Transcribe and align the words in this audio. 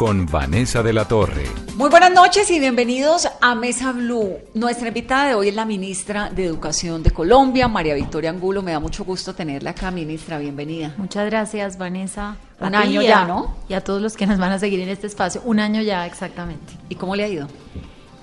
con 0.00 0.24
Vanessa 0.24 0.82
de 0.82 0.94
la 0.94 1.06
Torre. 1.06 1.44
Muy 1.76 1.90
buenas 1.90 2.10
noches 2.10 2.50
y 2.50 2.58
bienvenidos 2.58 3.28
a 3.42 3.54
Mesa 3.54 3.92
Blue. 3.92 4.38
Nuestra 4.54 4.88
invitada 4.88 5.28
de 5.28 5.34
hoy 5.34 5.48
es 5.48 5.54
la 5.54 5.66
ministra 5.66 6.30
de 6.30 6.46
Educación 6.46 7.02
de 7.02 7.10
Colombia, 7.10 7.68
María 7.68 7.94
Victoria 7.96 8.30
Angulo. 8.30 8.62
Me 8.62 8.72
da 8.72 8.80
mucho 8.80 9.04
gusto 9.04 9.34
tenerla 9.34 9.72
acá, 9.72 9.90
ministra. 9.90 10.38
Bienvenida. 10.38 10.94
Muchas 10.96 11.26
gracias, 11.26 11.76
Vanessa. 11.76 12.38
Un 12.60 12.74
A 12.74 12.80
año 12.80 13.02
ya, 13.02 13.24
a- 13.24 13.26
¿no? 13.26 13.54
Y 13.68 13.74
a 13.74 13.82
todos 13.84 14.00
los 14.00 14.16
que 14.16 14.26
nos 14.26 14.38
van 14.38 14.52
a 14.52 14.58
seguir 14.58 14.80
en 14.80 14.88
este 14.88 15.06
espacio. 15.06 15.42
Un 15.44 15.60
año 15.60 15.82
ya, 15.82 16.06
exactamente. 16.06 16.72
¿Y 16.88 16.94
cómo 16.94 17.14
le 17.14 17.24
ha 17.24 17.28
ido? 17.28 17.46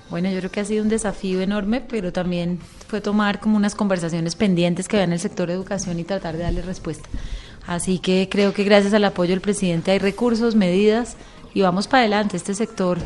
Bueno, 0.09 0.31
yo 0.31 0.39
creo 0.39 0.49
que 0.49 0.61
ha 0.61 0.65
sido 0.65 0.81
un 0.81 0.89
desafío 0.89 1.41
enorme, 1.41 1.81
pero 1.81 2.11
también 2.11 2.57
fue 2.87 3.01
tomar 3.01 3.39
como 3.39 3.55
unas 3.55 3.75
conversaciones 3.75 4.35
pendientes 4.35 4.87
que 4.87 4.95
había 4.95 5.03
en 5.03 5.13
el 5.13 5.19
sector 5.19 5.47
de 5.47 5.53
educación 5.53 5.99
y 5.99 6.03
tratar 6.05 6.37
de 6.37 6.41
darle 6.41 6.63
respuesta. 6.63 7.07
Así 7.67 7.99
que 7.99 8.29
creo 8.31 8.51
que 8.53 8.63
gracias 8.63 8.95
al 8.95 9.03
apoyo 9.03 9.31
del 9.31 9.41
presidente 9.41 9.91
hay 9.91 9.99
recursos, 9.99 10.55
medidas 10.55 11.17
y 11.53 11.61
vamos 11.61 11.87
para 11.87 12.01
adelante. 12.01 12.37
Este 12.37 12.53
sector 12.53 12.97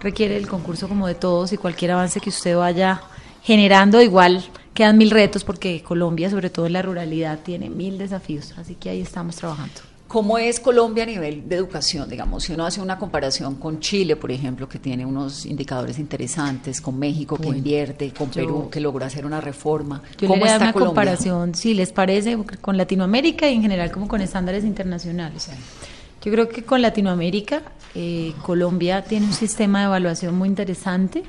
requiere 0.00 0.36
el 0.36 0.48
concurso 0.48 0.88
como 0.88 1.06
de 1.06 1.14
todos 1.14 1.52
y 1.52 1.56
cualquier 1.56 1.92
avance 1.92 2.20
que 2.20 2.30
usted 2.30 2.56
vaya 2.56 3.00
generando, 3.42 4.00
igual 4.00 4.44
quedan 4.74 4.96
mil 4.98 5.10
retos 5.10 5.44
porque 5.44 5.82
Colombia, 5.82 6.30
sobre 6.30 6.50
todo 6.50 6.66
en 6.66 6.72
la 6.74 6.82
ruralidad, 6.82 7.40
tiene 7.40 7.68
mil 7.70 7.98
desafíos. 7.98 8.54
Así 8.56 8.74
que 8.74 8.90
ahí 8.90 9.00
estamos 9.00 9.36
trabajando. 9.36 9.74
¿Cómo 10.08 10.36
es 10.36 10.60
Colombia 10.60 11.04
a 11.04 11.06
nivel 11.06 11.48
de 11.48 11.56
educación? 11.56 12.06
Digamos, 12.10 12.44
si 12.44 12.52
uno 12.52 12.66
hace 12.66 12.82
una 12.82 12.98
comparación 12.98 13.54
con 13.54 13.80
Chile, 13.80 14.14
por 14.14 14.30
ejemplo, 14.30 14.68
que 14.68 14.78
tiene 14.78 15.06
unos 15.06 15.46
indicadores 15.46 15.98
interesantes, 15.98 16.82
con 16.82 16.98
México, 16.98 17.38
que 17.38 17.48
invierte, 17.48 18.12
con 18.12 18.26
yo- 18.30 18.34
Perú, 18.34 18.68
que 18.70 18.78
logró 18.78 19.06
hacer 19.06 19.24
una 19.24 19.40
reforma. 19.40 20.02
Yo 20.18 20.28
¿Cómo 20.28 20.44
le 20.44 20.50
está 20.50 20.64
una 20.64 20.72
Colombia? 20.74 20.88
comparación, 20.88 21.54
si 21.54 21.72
les 21.72 21.92
parece, 21.92 22.36
con 22.60 22.76
Latinoamérica 22.76 23.48
y 23.48 23.54
en 23.54 23.62
general 23.62 23.90
como 23.90 24.06
con 24.06 24.20
estándares 24.20 24.64
internacionales. 24.64 25.48
Yo 26.24 26.30
creo 26.32 26.48
que 26.48 26.62
con 26.62 26.82
Latinoamérica, 26.82 27.62
eh, 27.94 28.32
Colombia 28.42 29.02
tiene 29.02 29.26
un 29.26 29.32
sistema 29.32 29.80
de 29.80 29.86
evaluación 29.86 30.36
muy 30.36 30.48
interesante 30.48 31.22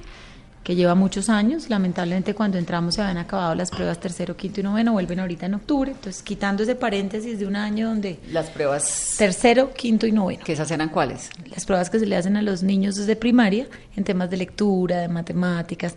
que 0.64 0.76
lleva 0.76 0.96
muchos 0.96 1.28
años. 1.30 1.70
Lamentablemente 1.70 2.34
cuando 2.34 2.58
entramos 2.58 2.96
se 2.96 3.02
habían 3.02 3.18
acabado 3.18 3.54
las 3.56 3.70
pruebas 3.70 4.00
tercero, 4.00 4.38
quinto 4.38 4.62
y 4.62 4.64
noveno, 4.64 4.94
vuelven 4.94 5.20
ahorita 5.20 5.48
en 5.48 5.56
octubre. 5.56 5.92
Entonces, 5.92 6.24
quitando 6.24 6.64
ese 6.64 6.76
paréntesis 6.76 7.38
de 7.38 7.46
un 7.46 7.56
año 7.58 7.90
donde 7.90 8.20
Las 8.32 8.50
pruebas, 8.50 9.16
tercero, 9.18 9.74
quinto 9.74 10.08
y 10.08 10.12
noveno 10.14 10.44
que 10.46 10.54
esas 10.54 10.72
eran 10.72 10.88
cuáles? 10.90 11.30
las 11.54 11.66
pruebas 11.66 11.90
que 11.90 12.00
se 12.00 12.06
le 12.06 12.16
hacen 12.16 12.38
a 12.38 12.42
los 12.42 12.64
niños 12.64 12.96
desde 12.96 13.16
primaria 13.18 13.68
en 13.98 14.04
temas 14.06 14.30
de 14.30 14.38
lectura, 14.38 15.00
de 15.02 15.10
matemáticas 15.10 15.96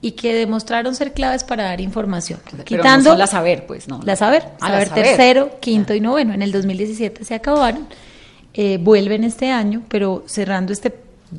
y 0.00 0.12
que 0.12 0.34
demostraron 0.34 0.94
ser 0.96 1.12
claves 1.12 1.44
para 1.44 1.64
dar 1.64 1.80
información. 1.80 2.40
Pero 2.50 2.64
Quitando 2.64 3.04
no 3.04 3.10
son 3.10 3.18
las 3.18 3.30
saber, 3.30 3.66
pues, 3.66 3.86
¿no? 3.88 4.00
la 4.04 4.16
saber, 4.16 4.44
Ah, 4.60 4.68
saber 4.70 4.88
tercero, 4.90 5.58
quinto 5.60 5.94
y 5.94 6.00
noveno. 6.00 6.32
En 6.34 6.42
el 6.42 6.50
2017 6.52 7.24
se 7.24 7.34
acabaron, 7.34 7.86
eh, 8.60 8.76
vuelven 8.76 9.22
este 9.22 9.52
año, 9.52 9.84
pero 9.88 10.24
cerrando 10.26 10.72
este 10.72 10.92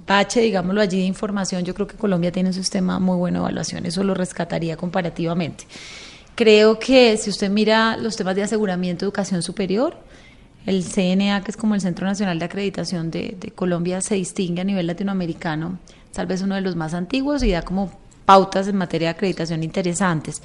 bache, 0.08 0.39
digámoslo 0.39 0.80
allí, 0.80 1.00
de 1.00 1.06
información, 1.06 1.66
yo 1.66 1.74
creo 1.74 1.85
que 1.85 1.97
Colombia 1.97 2.31
tiene 2.31 2.47
un 2.47 2.53
sistema 2.53 2.97
muy 2.97 3.18
bueno 3.18 3.40
de 3.40 3.44
evaluación, 3.44 3.85
eso 3.85 4.06
lo 4.06 4.13
rescataría 4.13 4.78
comparativamente. 4.78 5.66
Creo 6.35 6.79
que 6.79 7.18
si 7.18 7.29
usted 7.29 7.50
mira 7.50 7.97
los 7.97 8.16
temas 8.16 8.38
de 8.38 8.44
aseguramiento 8.44 9.03
educación 9.03 9.44
superior, 9.44 9.97
el 10.66 10.85
CNA, 10.85 11.44
que 11.44 11.52
es 11.52 11.58
como 11.58 11.75
el 11.75 11.81
Centro 11.81 12.08
Nacional 12.08 12.40
de 12.40 12.46
Acreditación 12.46 13.12
de, 13.12 13.35
de 13.38 13.52
Colombia, 13.52 14.00
se 14.00 14.16
distingue 14.16 14.62
a 14.62 14.63
nivel 14.63 14.88
latinoamericano, 14.88 15.78
tal 16.13 16.25
vez 16.25 16.41
uno 16.41 16.56
de 16.56 16.62
los 16.62 16.78
más 16.78 16.94
antiguos 16.94 17.44
y 17.44 17.52
da 17.52 17.63
como 17.63 17.91
pautas 18.24 18.69
en 18.69 18.78
materia 18.78 19.09
de 19.09 19.16
acreditación 19.16 19.62
interesantes. 19.66 20.41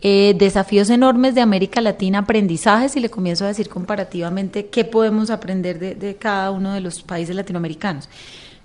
Eh, 0.00 0.34
desafíos 0.38 0.90
enormes 0.90 1.34
de 1.34 1.40
América 1.40 1.80
Latina, 1.80 2.20
aprendizajes, 2.20 2.94
y 2.96 3.00
le 3.00 3.10
comienzo 3.10 3.44
a 3.44 3.48
decir 3.48 3.68
comparativamente 3.68 4.66
qué 4.66 4.84
podemos 4.84 5.28
aprender 5.30 5.78
de, 5.78 5.96
de 5.96 6.14
cada 6.14 6.52
uno 6.52 6.72
de 6.72 6.80
los 6.80 7.02
países 7.02 7.34
latinoamericanos. 7.34 8.08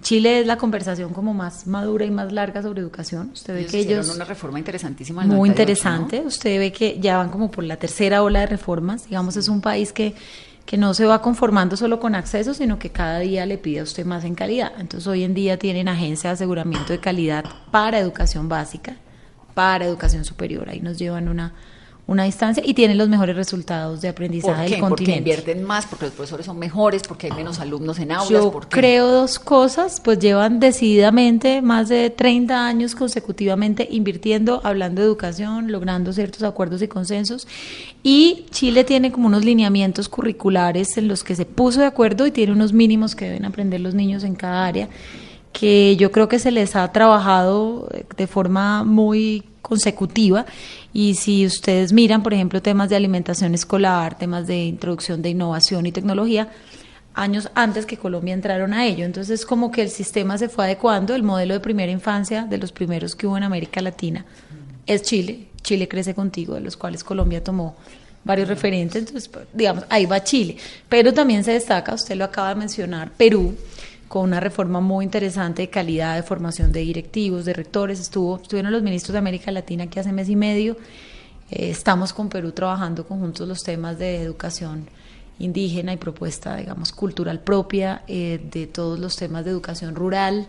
Chile 0.03 0.41
es 0.41 0.47
la 0.47 0.57
conversación 0.57 1.13
como 1.13 1.33
más 1.33 1.65
madura 1.65 2.05
y 2.05 2.11
más 2.11 2.31
larga 2.31 2.61
sobre 2.61 2.81
educación. 2.81 3.31
Usted 3.33 3.53
ve 3.53 3.59
Ellos 3.61 3.71
que 3.71 3.79
ellos 3.79 4.15
una 4.15 4.25
reforma 4.25 4.59
interesantísima. 4.59 5.21
muy 5.21 5.49
98, 5.49 5.51
interesante. 5.51 6.21
Usted 6.27 6.59
ve 6.59 6.71
que 6.71 6.99
ya 6.99 7.17
van 7.17 7.29
como 7.29 7.49
por 7.49 7.63
la 7.63 7.77
tercera 7.77 8.21
ola 8.21 8.41
de 8.41 8.47
reformas. 8.47 9.05
Digamos, 9.05 9.37
es 9.37 9.47
un 9.47 9.61
país 9.61 9.93
que, 9.93 10.13
que 10.65 10.77
no 10.77 10.93
se 10.93 11.05
va 11.05 11.21
conformando 11.21 11.77
solo 11.77 11.99
con 11.99 12.15
acceso, 12.15 12.53
sino 12.53 12.77
que 12.77 12.91
cada 12.91 13.19
día 13.19 13.45
le 13.45 13.57
pide 13.57 13.79
a 13.79 13.83
usted 13.83 14.05
más 14.05 14.25
en 14.25 14.35
calidad. 14.35 14.73
Entonces, 14.77 15.07
hoy 15.07 15.23
en 15.23 15.33
día 15.33 15.57
tienen 15.57 15.87
agencia 15.87 16.29
de 16.29 16.33
aseguramiento 16.35 16.91
de 16.91 16.99
calidad 16.99 17.45
para 17.71 17.97
educación 17.97 18.49
básica, 18.49 18.97
para 19.53 19.85
educación 19.85 20.25
superior. 20.25 20.69
Ahí 20.69 20.79
nos 20.81 20.97
llevan 20.97 21.27
una, 21.29 21.53
una 22.05 22.23
distancia 22.25 22.61
y 22.65 22.73
tienen 22.73 22.97
los 22.97 23.07
mejores 23.07 23.35
resultados 23.35 24.01
de 24.01 24.09
aprendizaje 24.09 24.53
¿Por 24.55 24.65
qué? 24.65 24.71
del 24.71 24.79
Porque 24.81 24.89
continente. 24.89 25.17
invierten 25.19 25.63
más, 25.63 25.85
porque 25.85 26.05
los 26.05 26.13
profesores 26.13 26.45
son 26.45 26.59
mejores, 26.59 27.03
porque 27.07 27.27
hay 27.27 27.33
menos 27.33 27.59
alumnos 27.59 27.97
en 27.99 28.11
aulas. 28.11 28.29
Yo 28.29 28.51
¿por 28.51 28.67
qué? 28.67 28.77
creo 28.77 29.07
dos 29.07 29.39
cosas, 29.39 30.01
pues 30.01 30.19
llevan 30.19 30.59
decididamente 30.59 31.61
más 31.61 31.87
de 31.87 32.09
30 32.09 32.67
años 32.67 32.93
consecutivamente 32.95 33.87
invirtiendo, 33.89 34.59
hablando 34.65 35.01
de 35.01 35.07
educación, 35.07 35.71
logrando 35.71 36.11
ciertos 36.11 36.43
acuerdos 36.43 36.81
y 36.81 36.89
consensos. 36.89 37.47
Y 38.03 38.45
Chile 38.51 38.83
tiene 38.83 39.13
como 39.13 39.27
unos 39.27 39.45
lineamientos 39.45 40.09
curriculares 40.09 40.97
en 40.97 41.07
los 41.07 41.23
que 41.23 41.35
se 41.35 41.45
puso 41.45 41.79
de 41.79 41.85
acuerdo 41.85 42.27
y 42.27 42.31
tiene 42.31 42.51
unos 42.51 42.73
mínimos 42.73 43.15
que 43.15 43.25
deben 43.25 43.45
aprender 43.45 43.79
los 43.79 43.93
niños 43.93 44.25
en 44.25 44.35
cada 44.35 44.65
área, 44.65 44.89
que 45.53 45.95
yo 45.95 46.11
creo 46.11 46.27
que 46.27 46.39
se 46.39 46.51
les 46.51 46.75
ha 46.75 46.91
trabajado 46.91 47.87
de 48.17 48.27
forma 48.27 48.83
muy 48.83 49.43
consecutiva 49.61 50.45
y 50.93 51.15
si 51.15 51.45
ustedes 51.45 51.93
miran, 51.93 52.21
por 52.21 52.33
ejemplo, 52.33 52.61
temas 52.61 52.89
de 52.89 52.95
alimentación 52.95 53.53
escolar, 53.53 54.17
temas 54.17 54.45
de 54.45 54.65
introducción 54.65 55.21
de 55.21 55.29
innovación 55.29 55.85
y 55.85 55.91
tecnología, 55.91 56.49
años 57.15 57.49
antes 57.55 57.85
que 57.85 57.97
Colombia 57.97 58.33
entraron 58.33 58.73
a 58.73 58.85
ello. 58.85 59.05
Entonces, 59.05 59.45
como 59.45 59.71
que 59.71 59.81
el 59.81 59.89
sistema 59.89 60.37
se 60.37 60.49
fue 60.49 60.65
adecuando, 60.65 61.15
el 61.15 61.23
modelo 61.23 61.53
de 61.53 61.59
primera 61.59 61.91
infancia, 61.91 62.43
de 62.43 62.57
los 62.57 62.71
primeros 62.71 63.15
que 63.15 63.27
hubo 63.27 63.37
en 63.37 63.43
América 63.43 63.81
Latina, 63.81 64.25
es 64.85 65.03
Chile. 65.03 65.47
Chile 65.61 65.87
crece 65.87 66.13
contigo, 66.13 66.55
de 66.55 66.61
los 66.61 66.75
cuales 66.75 67.03
Colombia 67.03 67.43
tomó 67.43 67.75
varios 68.23 68.47
referentes. 68.47 69.03
Entonces, 69.03 69.29
digamos, 69.53 69.85
ahí 69.89 70.05
va 70.05 70.23
Chile. 70.23 70.57
Pero 70.89 71.13
también 71.13 71.43
se 71.43 71.51
destaca, 71.51 71.93
usted 71.93 72.15
lo 72.15 72.25
acaba 72.25 72.49
de 72.49 72.55
mencionar, 72.55 73.11
Perú, 73.11 73.55
con 74.13 74.25
una 74.25 74.39
reforma 74.39 74.79
muy 74.79 75.05
interesante 75.05 75.63
de 75.63 75.69
calidad 75.71 76.15
de 76.15 76.21
formación 76.21 76.71
de 76.71 76.81
directivos, 76.81 77.45
de 77.45 77.53
rectores. 77.53 77.99
Estuvo, 77.99 78.35
estuvieron 78.35 78.71
los 78.71 78.83
ministros 78.83 79.13
de 79.13 79.17
América 79.17 79.51
Latina 79.51 79.85
aquí 79.85 79.99
hace 79.99 80.11
mes 80.11 80.29
y 80.29 80.35
medio. 80.35 80.77
Eh, 81.49 81.71
estamos 81.71 82.13
con 82.13 82.29
Perú 82.29 82.51
trabajando 82.51 83.07
conjuntos 83.07 83.47
los 83.47 83.63
temas 83.63 83.97
de 83.97 84.21
educación 84.21 84.87
indígena 85.39 85.93
y 85.93 85.97
propuesta, 85.97 86.55
digamos, 86.57 86.91
cultural 86.91 87.39
propia, 87.39 88.03
eh, 88.07 88.39
de 88.51 88.67
todos 88.67 88.99
los 88.99 89.15
temas 89.15 89.45
de 89.45 89.49
educación 89.49 89.95
rural. 89.95 90.45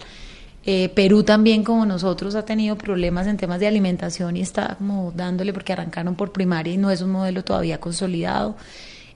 Eh, 0.67 0.91
Perú 0.91 1.23
también, 1.23 1.65
como 1.65 1.87
nosotros, 1.87 2.35
ha 2.35 2.45
tenido 2.45 2.77
problemas 2.77 3.27
en 3.27 3.39
temas 3.39 3.61
de 3.61 3.67
alimentación 3.67 4.37
y 4.37 4.43
está 4.43 4.75
como 4.77 5.11
dándole 5.17 5.55
porque 5.55 5.73
arrancaron 5.73 6.17
por 6.17 6.33
primaria 6.33 6.75
y 6.75 6.77
no 6.77 6.91
es 6.91 7.01
un 7.01 7.13
modelo 7.13 7.43
todavía 7.43 7.81
consolidado. 7.81 8.57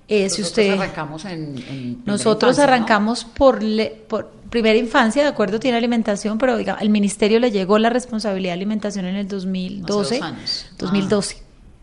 Eh, 0.08 0.30
si 0.30 0.40
Nosotros 0.40 0.46
usted, 0.48 0.70
arrancamos 0.72 1.24
en, 1.26 2.02
nosotros 2.06 2.52
infancia, 2.56 2.66
¿no? 2.66 2.72
arrancamos 2.72 3.24
por, 3.24 3.62
le- 3.62 3.90
por 4.08 4.30
primera 4.48 4.78
infancia, 4.78 5.22
de 5.22 5.28
acuerdo, 5.28 5.60
tiene 5.60 5.76
alimentación, 5.76 6.38
pero 6.38 6.56
diga, 6.56 6.74
al 6.74 6.88
ministerio 6.88 7.38
le 7.38 7.50
llegó 7.50 7.78
la 7.78 7.90
responsabilidad 7.90 8.50
de 8.52 8.54
alimentación 8.54 9.04
en 9.04 9.16
el 9.16 9.28
2012, 9.28 10.14
Hace 10.14 10.18
dos 10.18 10.24
años. 10.32 10.66
2012. 10.78 11.36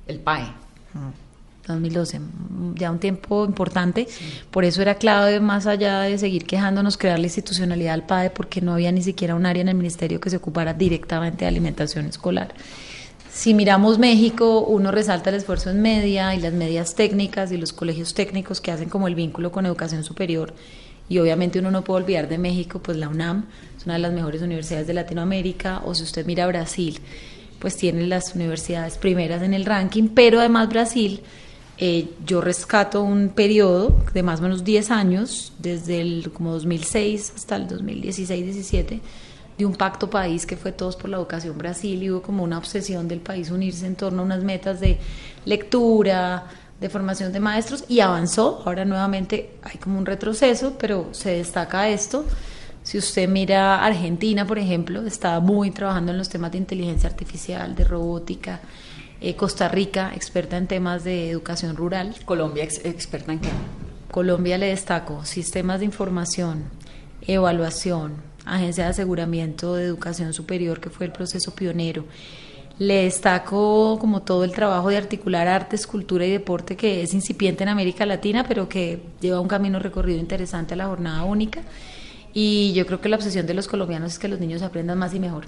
El 0.07 0.19
PAE. 0.19 0.47
2012, 1.67 2.19
mm, 2.19 2.75
ya 2.75 2.91
un 2.91 2.99
tiempo 2.99 3.43
importante, 3.43 4.07
por 4.51 4.65
eso 4.65 4.83
era 4.83 4.95
clave, 4.95 5.39
más 5.39 5.65
allá 5.65 6.01
de 6.01 6.17
seguir 6.19 6.45
quejándonos, 6.45 6.95
crear 6.95 7.17
la 7.17 7.25
institucionalidad 7.25 7.95
al 7.95 8.03
PAE, 8.05 8.29
porque 8.29 8.61
no 8.61 8.73
había 8.73 8.91
ni 8.91 9.01
siquiera 9.01 9.33
un 9.33 9.47
área 9.47 9.61
en 9.61 9.69
el 9.69 9.75
ministerio 9.75 10.19
que 10.19 10.29
se 10.29 10.37
ocupara 10.37 10.73
directamente 10.75 11.45
de 11.45 11.49
alimentación 11.49 12.05
escolar. 12.05 12.53
Si 13.35 13.53
miramos 13.53 13.99
México, 13.99 14.61
uno 14.61 14.91
resalta 14.91 15.29
el 15.29 15.35
esfuerzo 15.35 15.69
en 15.69 15.81
media 15.81 16.33
y 16.33 16.39
las 16.39 16.53
medias 16.53 16.95
técnicas 16.95 17.51
y 17.51 17.57
los 17.57 17.73
colegios 17.73 18.13
técnicos 18.13 18.61
que 18.61 18.71
hacen 18.71 18.87
como 18.87 19.09
el 19.09 19.13
vínculo 19.13 19.51
con 19.51 19.65
educación 19.65 20.05
superior. 20.05 20.53
Y 21.09 21.19
obviamente 21.19 21.59
uno 21.59 21.69
no 21.69 21.83
puede 21.83 22.03
olvidar 22.03 22.29
de 22.29 22.37
México, 22.37 22.79
pues 22.81 22.97
la 22.97 23.09
UNAM 23.09 23.43
es 23.77 23.83
una 23.83 23.95
de 23.95 23.99
las 23.99 24.13
mejores 24.13 24.41
universidades 24.41 24.87
de 24.87 24.93
Latinoamérica, 24.93 25.81
o 25.83 25.93
si 25.93 26.03
usted 26.03 26.25
mira 26.25 26.47
Brasil, 26.47 27.01
pues 27.59 27.75
tiene 27.75 28.07
las 28.07 28.33
universidades 28.35 28.97
primeras 28.97 29.41
en 29.41 29.53
el 29.53 29.65
ranking, 29.65 30.07
pero 30.15 30.39
además 30.39 30.69
Brasil 30.69 31.21
Eh, 31.77 32.07
yo 32.25 32.39
rescato 32.39 33.03
un 33.03 33.29
periodo 33.29 33.99
de 34.13 34.23
más 34.23 34.39
o 34.39 34.43
menos 34.43 34.63
10 34.63 34.91
años, 34.91 35.51
desde 35.59 35.99
el 35.99 36.31
como 36.31 36.53
2006 36.53 37.33
hasta 37.35 37.57
el 37.57 37.67
2016-17, 37.67 39.01
de 39.57 39.65
un 39.65 39.73
pacto 39.75 40.09
país 40.09 40.45
que 40.45 40.57
fue 40.57 40.71
Todos 40.71 40.95
por 40.95 41.09
la 41.09 41.17
Educación 41.17 41.57
Brasil 41.57 42.01
y 42.03 42.11
hubo 42.11 42.21
como 42.21 42.43
una 42.43 42.57
obsesión 42.57 43.07
del 43.07 43.21
país 43.21 43.51
unirse 43.51 43.85
en 43.87 43.95
torno 43.95 44.21
a 44.21 44.25
unas 44.25 44.43
metas 44.43 44.79
de 44.79 44.97
lectura, 45.45 46.45
de 46.81 46.89
formación 46.89 47.31
de 47.31 47.39
maestros 47.39 47.85
y 47.87 48.01
avanzó. 48.01 48.61
Ahora 48.65 48.83
nuevamente 48.85 49.51
hay 49.63 49.77
como 49.77 49.97
un 49.97 50.05
retroceso, 50.05 50.73
pero 50.77 51.07
se 51.11 51.31
destaca 51.31 51.87
esto. 51.89 52.25
Si 52.83 52.97
usted 52.97 53.27
mira 53.29 53.83
Argentina, 53.83 54.45
por 54.45 54.59
ejemplo, 54.59 55.01
está 55.07 55.39
muy 55.39 55.71
trabajando 55.71 56.11
en 56.11 56.17
los 56.17 56.29
temas 56.29 56.51
de 56.51 56.57
inteligencia 56.59 57.09
artificial, 57.09 57.75
de 57.75 57.83
robótica. 57.83 58.59
Eh, 59.21 59.35
Costa 59.35 59.69
Rica, 59.69 60.11
experta 60.13 60.57
en 60.57 60.67
temas 60.67 61.03
de 61.05 61.29
educación 61.31 61.77
rural. 61.77 62.13
Colombia, 62.25 62.63
ex- 62.65 62.83
experta 62.83 63.31
en 63.31 63.39
qué? 63.39 63.49
Colombia 64.11 64.57
le 64.57 64.67
destaco 64.67 65.23
sistemas 65.25 65.79
de 65.79 65.85
información, 65.85 66.65
evaluación, 67.25 68.13
agencia 68.45 68.85
de 68.85 68.91
aseguramiento 68.91 69.75
de 69.75 69.85
educación 69.85 70.33
superior, 70.33 70.79
que 70.79 70.89
fue 70.89 71.05
el 71.05 71.11
proceso 71.11 71.53
pionero. 71.53 72.05
Le 72.77 73.03
destaco 73.03 73.97
como 73.99 74.21
todo 74.21 74.43
el 74.43 74.51
trabajo 74.51 74.89
de 74.89 74.97
articular 74.97 75.47
artes, 75.47 75.87
cultura 75.87 76.25
y 76.25 76.31
deporte 76.31 76.75
que 76.75 77.01
es 77.03 77.13
incipiente 77.13 77.63
en 77.63 77.69
América 77.69 78.05
Latina, 78.05 78.45
pero 78.47 78.67
que 78.67 78.99
lleva 79.21 79.39
un 79.39 79.47
camino 79.47 79.79
recorrido 79.79 80.19
interesante 80.19 80.73
a 80.73 80.77
la 80.77 80.87
jornada 80.87 81.23
única. 81.23 81.61
Y 82.33 82.73
yo 82.73 82.85
creo 82.85 82.99
que 82.99 83.07
la 83.07 83.15
obsesión 83.15 83.47
de 83.47 83.53
los 83.53 83.67
colombianos 83.67 84.13
es 84.13 84.19
que 84.19 84.27
los 84.27 84.41
niños 84.41 84.61
aprendan 84.61 84.97
más 84.97 85.13
y 85.13 85.19
mejor. 85.19 85.45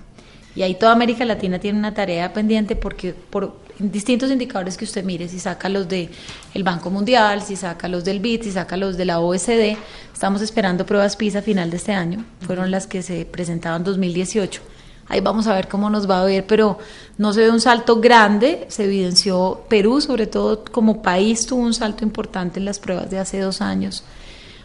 Y 0.55 0.61
ahí 0.61 0.75
toda 0.75 0.94
América 0.94 1.25
Latina 1.25 1.59
tiene 1.59 1.77
una 1.77 1.94
tarea 1.94 2.31
pendiente 2.31 2.75
porque 2.75 3.13
por 3.13 3.57
distintos 3.79 4.31
indicadores 4.31 4.77
que 4.77 4.85
usted 4.85 5.03
mire, 5.03 5.27
si 5.27 5.39
saca 5.39 5.69
los 5.69 5.88
de 5.88 6.09
el 6.53 6.63
Banco 6.63 6.89
Mundial, 6.89 7.41
si 7.41 7.56
saca 7.56 7.88
los 7.88 8.03
del 8.03 8.19
BID, 8.19 8.44
si 8.44 8.51
saca 8.51 8.77
los 8.77 8.97
de 8.97 9.06
la 9.06 9.19
OSD, 9.19 9.77
estamos 10.13 10.41
esperando 10.41 10.85
pruebas 10.85 11.15
PISA 11.15 11.39
a 11.39 11.41
final 11.41 11.69
de 11.69 11.77
este 11.77 11.94
año, 11.94 12.25
fueron 12.41 12.71
las 12.71 12.88
que 12.88 13.03
se 13.03 13.25
presentaban 13.25 13.81
en 13.81 13.85
2018. 13.85 14.62
Ahí 15.09 15.21
vamos 15.21 15.47
a 15.47 15.56
ver 15.56 15.69
cómo 15.69 15.89
nos 15.89 16.09
va 16.09 16.21
a 16.21 16.25
ver, 16.25 16.45
pero 16.45 16.79
no 17.18 17.31
se 17.31 17.41
ve 17.41 17.50
un 17.50 17.62
salto 17.62 18.01
grande, 18.01 18.65
se 18.68 18.83
evidenció 18.83 19.62
Perú, 19.69 20.01
sobre 20.01 20.27
todo 20.27 20.65
como 20.65 21.01
país, 21.01 21.45
tuvo 21.45 21.62
un 21.62 21.73
salto 21.73 22.03
importante 22.03 22.59
en 22.59 22.65
las 22.65 22.80
pruebas 22.80 23.09
de 23.09 23.19
hace 23.19 23.39
dos 23.39 23.62
años. 23.62 24.03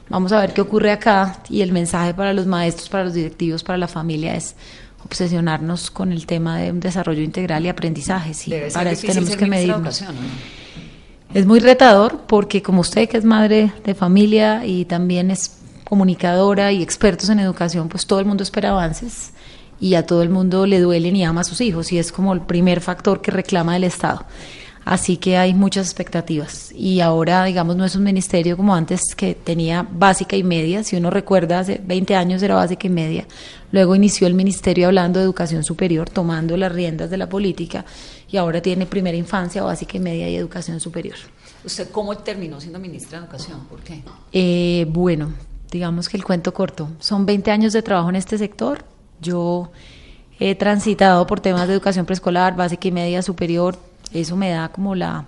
Vamos 0.09 0.33
a 0.33 0.41
ver 0.41 0.53
qué 0.53 0.61
ocurre 0.61 0.91
acá 0.91 1.39
y 1.49 1.61
el 1.61 1.71
mensaje 1.71 2.13
para 2.13 2.33
los 2.33 2.47
maestros, 2.47 2.89
para 2.89 3.05
los 3.05 3.15
directivos, 3.15 3.63
para 3.63 3.79
la 3.79 3.89
familia 3.89 4.35
es 4.35 4.57
obsesionarnos 5.05 5.91
con 5.91 6.13
el 6.13 6.27
tema 6.27 6.59
de 6.59 6.71
un 6.71 6.81
desarrollo 6.81 7.23
integral 7.23 7.65
y 7.65 7.69
aprendizaje. 7.69 8.35
Sí, 8.35 8.51
Debe 8.51 8.71
para 8.71 8.93
eso 8.93 9.07
tenemos 9.07 9.37
que 9.37 9.47
medirnos. 9.47 10.05
Es 11.35 11.47
muy 11.47 11.61
retador 11.61 12.23
porque 12.27 12.63
como 12.63 12.83
usted 12.83 13.09
que 13.09 13.17
es 13.17 13.25
madre 13.25 13.73
de 13.85 13.95
familia 13.95 14.67
y 14.67 14.85
también 14.85 15.31
es 15.31 15.57
comunicadora 15.85 16.73
y 16.73 16.83
expertos 16.83 17.29
en 17.31 17.39
educación, 17.39 17.89
pues 17.89 18.07
todo 18.07 18.21
el 18.21 18.27
mundo 18.27 18.43
espera 18.43 18.71
avances 18.71 19.33
y 19.81 19.95
a 19.95 20.07
todo 20.07 20.23
el 20.23 20.29
mundo 20.29 20.67
le 20.67 20.81
duelen 20.81 21.17
y 21.17 21.25
ama 21.25 21.41
a 21.41 21.45
sus 21.45 21.61
hijos 21.61 21.93
y 21.93 21.99
es 21.99 22.13
como 22.13 22.33
el 22.33 22.43
primer 22.43 22.81
factor 22.81 23.21
que 23.21 23.31
reclama 23.31 23.77
el 23.77 23.85
Estado. 23.85 24.25
Así 24.85 25.17
que 25.17 25.37
hay 25.37 25.55
muchas 25.55 25.87
expectativas 25.87 26.73
y 26.75 27.01
ahora, 27.01 27.45
digamos, 27.45 27.77
no 27.77 27.85
es 27.85 27.95
un 27.95 28.03
ministerio 28.03 28.57
como 28.57 28.75
antes 28.75 29.15
que 29.15 29.35
tenía 29.35 29.87
básica 29.89 30.37
y 30.37 30.43
media. 30.43 30.83
Si 30.83 30.97
uno 30.97 31.11
recuerda, 31.11 31.61
hace 31.61 31.81
20 31.85 32.17
años 32.17 32.43
era 32.43 32.57
básica 32.57 32.89
y 32.89 32.91
media. 32.91 33.27
Luego 33.71 33.95
inició 33.95 34.27
el 34.27 34.35
ministerio 34.35 34.89
hablando 34.89 35.21
de 35.21 35.25
educación 35.25 35.63
superior, 35.63 36.11
tomando 36.11 36.57
las 36.57 36.73
riendas 36.73 37.11
de 37.11 37.17
la 37.17 37.29
política 37.29 37.85
y 38.29 38.37
ahora 38.39 38.61
tiene 38.61 38.87
primera 38.87 39.17
infancia, 39.17 39.63
básica 39.63 39.97
y 39.97 40.01
media 40.01 40.29
y 40.29 40.35
educación 40.35 40.81
superior. 40.81 41.17
¿Usted 41.65 41.91
cómo 41.91 42.17
terminó 42.17 42.61
siendo 42.61 42.79
ministra 42.79 43.19
de 43.19 43.27
Educación? 43.27 43.61
¿Por 43.69 43.81
qué? 43.81 44.03
Eh, 44.33 44.87
bueno, 44.89 45.33
digamos 45.71 46.09
que 46.09 46.17
el 46.17 46.25
cuento 46.25 46.53
corto. 46.53 46.89
Son 46.99 47.25
20 47.25 47.51
años 47.51 47.73
de 47.73 47.83
trabajo 47.83 48.11
en 48.11 48.17
este 48.17 48.37
sector. 48.37 48.85
Yo 49.21 49.71
he 50.41 50.57
transitado 50.57 51.27
por 51.27 51.41
temas 51.41 51.69
de 51.69 51.75
educación 51.75 52.05
preescolar, 52.05 52.57
básica 52.57 52.89
y 52.89 52.93
media 52.93 53.23
superior. 53.23 53.79
Eso 54.15 54.37
me 54.37 54.51
da 54.51 54.69
como 54.71 54.95
la 54.95 55.27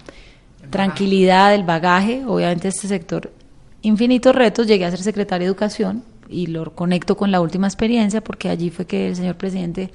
tranquilidad, 0.71 1.55
el 1.55 1.65
bagaje. 1.65 2.25
Obviamente 2.27 2.69
este 2.69 2.89
sector, 2.89 3.33
infinitos 3.83 4.35
retos. 4.35 4.67
Llegué 4.67 4.85
a 4.85 4.91
ser 4.91 5.03
secretaria 5.03 5.47
de 5.47 5.51
Educación 5.51 6.05
y 6.29 6.47
lo 6.47 6.75
conecto 6.75 7.17
con 7.17 7.31
la 7.31 7.41
última 7.41 7.67
experiencia 7.67 8.23
porque 8.23 8.49
allí 8.49 8.71
fue 8.71 8.87
que 8.87 9.09
el 9.09 9.17
señor 9.17 9.37
presidente 9.37 9.91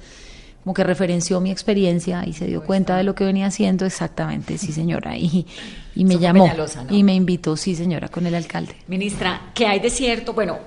como 0.62 0.74
que 0.74 0.84
referenció 0.84 1.40
mi 1.40 1.50
experiencia 1.50 2.24
y 2.26 2.34
se 2.34 2.46
dio 2.46 2.62
cuenta 2.62 2.96
de 2.96 3.02
lo 3.02 3.14
que 3.14 3.24
venía 3.24 3.46
haciendo 3.46 3.86
exactamente, 3.86 4.58
sí 4.58 4.72
señora, 4.72 5.16
y, 5.16 5.46
y 5.94 6.04
me 6.04 6.18
llamó 6.18 6.44
Peñalosa, 6.44 6.84
¿no? 6.84 6.94
y 6.94 7.02
me 7.02 7.14
invitó, 7.14 7.56
sí 7.56 7.74
señora, 7.74 8.08
con 8.08 8.26
el 8.26 8.34
alcalde. 8.34 8.76
Ministra, 8.86 9.52
¿qué 9.54 9.66
hay 9.66 9.80
de 9.80 9.88
cierto? 9.88 10.34
Bueno, 10.34 10.58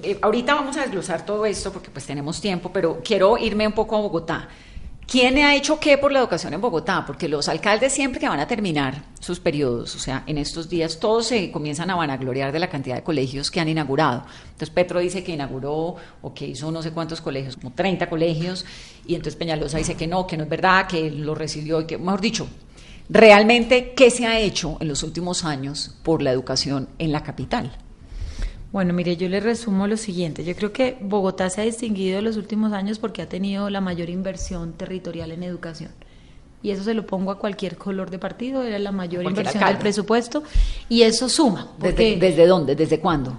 eh, 0.00 0.18
ahorita 0.22 0.54
vamos 0.54 0.76
a 0.76 0.82
desglosar 0.82 1.26
todo 1.26 1.44
esto 1.44 1.72
porque 1.72 1.90
pues 1.90 2.06
tenemos 2.06 2.40
tiempo, 2.40 2.70
pero 2.72 3.00
quiero 3.04 3.36
irme 3.36 3.66
un 3.66 3.72
poco 3.72 3.96
a 3.96 4.00
Bogotá. 4.00 4.48
¿Quién 5.06 5.36
ha 5.38 5.54
hecho 5.54 5.78
qué 5.78 5.98
por 5.98 6.10
la 6.10 6.20
educación 6.20 6.54
en 6.54 6.60
Bogotá? 6.60 7.04
Porque 7.06 7.28
los 7.28 7.48
alcaldes 7.48 7.92
siempre 7.92 8.18
que 8.18 8.28
van 8.28 8.40
a 8.40 8.46
terminar 8.46 9.04
sus 9.20 9.40
periodos, 9.40 9.94
o 9.94 9.98
sea, 9.98 10.22
en 10.26 10.38
estos 10.38 10.70
días 10.70 10.98
todos 10.98 11.26
se 11.26 11.50
comienzan 11.50 11.90
a 11.90 11.96
vanagloriar 11.96 12.50
de 12.50 12.58
la 12.58 12.70
cantidad 12.70 12.96
de 12.96 13.02
colegios 13.02 13.50
que 13.50 13.60
han 13.60 13.68
inaugurado. 13.68 14.24
Entonces 14.44 14.70
Petro 14.70 15.00
dice 15.00 15.22
que 15.22 15.32
inauguró 15.32 15.96
o 16.22 16.32
que 16.32 16.46
hizo 16.46 16.70
no 16.70 16.82
sé 16.82 16.92
cuántos 16.92 17.20
colegios, 17.20 17.56
como 17.56 17.72
30 17.72 18.08
colegios, 18.08 18.64
y 19.06 19.14
entonces 19.14 19.36
Peñalosa 19.36 19.76
dice 19.76 19.96
que 19.96 20.06
no, 20.06 20.26
que 20.26 20.38
no 20.38 20.44
es 20.44 20.48
verdad, 20.48 20.86
que 20.86 21.10
lo 21.10 21.34
recibió 21.34 21.82
y 21.82 21.86
que, 21.86 21.98
mejor 21.98 22.22
dicho, 22.22 22.48
realmente, 23.10 23.92
¿qué 23.94 24.10
se 24.10 24.26
ha 24.26 24.40
hecho 24.40 24.78
en 24.80 24.88
los 24.88 25.02
últimos 25.02 25.44
años 25.44 25.94
por 26.02 26.22
la 26.22 26.30
educación 26.30 26.88
en 26.98 27.12
la 27.12 27.22
capital? 27.22 27.76
Bueno, 28.72 28.94
mire, 28.94 29.16
yo 29.16 29.28
le 29.28 29.40
resumo 29.40 29.86
lo 29.86 29.96
siguiente. 29.96 30.44
Yo 30.44 30.56
creo 30.56 30.72
que 30.72 30.96
Bogotá 31.00 31.50
se 31.50 31.60
ha 31.60 31.64
distinguido 31.64 32.18
en 32.18 32.24
los 32.24 32.36
últimos 32.38 32.72
años 32.72 32.98
porque 32.98 33.20
ha 33.20 33.28
tenido 33.28 33.68
la 33.68 33.80
mayor 33.80 34.08
inversión 34.08 34.72
territorial 34.72 35.30
en 35.30 35.42
educación. 35.42 35.90
Y 36.62 36.70
eso 36.70 36.82
se 36.84 36.94
lo 36.94 37.04
pongo 37.04 37.32
a 37.32 37.38
cualquier 37.38 37.76
color 37.76 38.10
de 38.10 38.18
partido, 38.18 38.62
era 38.62 38.78
la 38.78 38.92
mayor 38.92 39.24
inversión 39.24 39.64
del 39.64 39.78
presupuesto. 39.78 40.42
Y 40.88 41.02
eso 41.02 41.28
suma. 41.28 41.72
¿Desde, 41.78 42.16
¿Desde 42.16 42.46
dónde? 42.46 42.74
¿Desde 42.74 42.98
cuándo? 42.98 43.36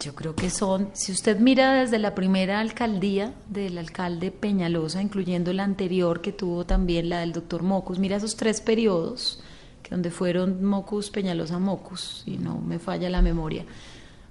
yo 0.00 0.14
creo 0.14 0.34
que 0.34 0.48
son, 0.48 0.90
si 0.92 1.10
usted 1.10 1.40
mira 1.40 1.74
desde 1.74 1.98
la 1.98 2.14
primera 2.14 2.60
alcaldía 2.60 3.34
del 3.48 3.78
alcalde 3.78 4.30
Peñalosa, 4.30 5.02
incluyendo 5.02 5.52
la 5.52 5.64
anterior 5.64 6.20
que 6.20 6.30
tuvo 6.30 6.64
también 6.64 7.08
la 7.08 7.20
del 7.20 7.32
doctor 7.32 7.64
Mocus, 7.64 7.98
mira 7.98 8.16
esos 8.16 8.36
tres 8.36 8.60
periodos, 8.60 9.40
que 9.82 9.90
donde 9.90 10.10
fueron 10.10 10.64
Mocus, 10.64 11.10
Peñalosa, 11.10 11.58
Mocus, 11.58 12.22
si 12.24 12.38
no 12.38 12.58
me 12.60 12.78
falla 12.78 13.10
la 13.10 13.22
memoria, 13.22 13.64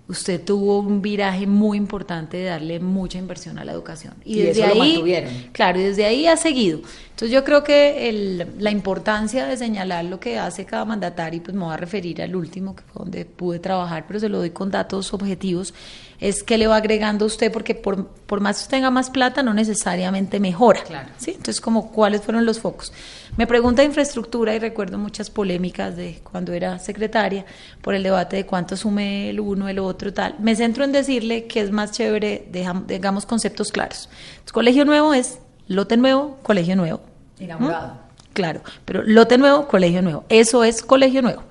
usted 0.08 0.44
tuvo 0.44 0.80
un 0.80 1.02
viraje 1.02 1.48
muy 1.48 1.78
importante 1.78 2.38
de 2.38 2.46
darle 2.46 2.80
mucha 2.80 3.18
inversión 3.18 3.60
a 3.60 3.66
la 3.66 3.74
educación. 3.74 4.14
Y 4.24 4.42
eso 4.42 4.66
lo 4.68 4.76
mantuvieron. 4.76 5.34
Claro, 5.52 5.80
y 5.80 5.84
desde 5.84 6.06
ahí 6.06 6.28
ha 6.28 6.38
seguido. 6.38 6.80
Entonces 7.18 7.34
yo 7.34 7.44
creo 7.44 7.64
que 7.64 8.10
el- 8.10 8.46
la 8.60 8.70
importancia 8.70 9.48
de 9.48 9.58
señalar 9.58 10.06
lo 10.06 10.20
que 10.20 10.38
hace 10.38 10.66
cada 10.66 10.86
mandatario, 10.86 11.42
pues 11.42 11.58
me 11.58 11.64
voy 11.64 11.74
a 11.74 11.78
referir 11.78 12.22
al 12.22 12.36
último, 12.36 12.76
que 12.76 12.84
fue 12.84 13.00
donde 13.06 13.26
pude 13.26 13.58
trabajar, 13.58 14.06
pero 14.08 14.20
se 14.20 14.30
lo 14.30 14.38
doy 14.38 14.52
con 14.52 14.70
datos 14.70 15.12
objetivos, 15.16 15.74
es 16.20 16.44
que 16.44 16.60
le 16.60 16.68
va 16.68 16.76
agregando 16.76 17.26
a 17.26 17.28
usted, 17.28 17.52
porque 17.52 17.74
por, 17.74 18.06
por 18.10 18.40
más 18.40 18.58
que 18.58 18.62
usted 18.66 18.78
tenga 18.78 18.92
más 18.92 19.10
plata, 19.10 19.42
no 19.42 19.56
necesariamente 19.56 20.40
mejora. 20.40 20.84
Claro. 20.84 21.10
¿sí? 21.18 21.32
Entonces, 21.32 21.60
como 21.60 21.92
cuáles 21.92 22.22
fueron 22.22 22.46
los 22.46 22.60
focos. 22.60 22.94
Me 23.36 23.48
pregunta 23.48 23.82
de 23.82 23.88
infraestructura 23.88 24.54
y 24.54 24.60
recuerdo 24.60 25.00
muchas 25.00 25.32
polémicas 25.32 25.96
de 25.96 26.20
cuando 26.22 26.54
era 26.54 26.78
secretaria 26.78 27.48
por 27.82 27.96
el 27.96 28.04
debate 28.04 28.36
de 28.36 28.46
cuánto 28.46 28.76
asume 28.76 29.32
el 29.32 29.40
uno, 29.40 29.68
el 29.68 29.80
otro, 29.80 30.14
tal. 30.14 30.36
Me 30.38 30.56
centro 30.56 30.84
en 30.84 30.92
decirle 30.92 31.48
que 31.48 31.62
es 31.62 31.72
más 31.72 31.94
chévere, 31.94 32.48
dejam- 32.52 32.86
digamos, 32.86 33.26
conceptos 33.26 33.72
claros. 33.72 34.08
Entonces, 34.34 34.52
colegio 34.54 34.86
nuevo 34.86 35.16
es 35.16 35.40
lote 35.68 35.98
nuevo, 35.98 36.38
colegio 36.44 36.76
nuevo. 36.76 37.02
Inaugurado. 37.40 37.88
¿Mm? 37.94 37.98
Claro, 38.34 38.62
pero 38.86 39.04
lote 39.04 39.38
nuevo, 39.38 39.68
colegio 39.68 40.02
nuevo. 40.02 40.24
Eso 40.30 40.64
es 40.64 40.82
colegio 40.84 41.22
nuevo. 41.22 41.44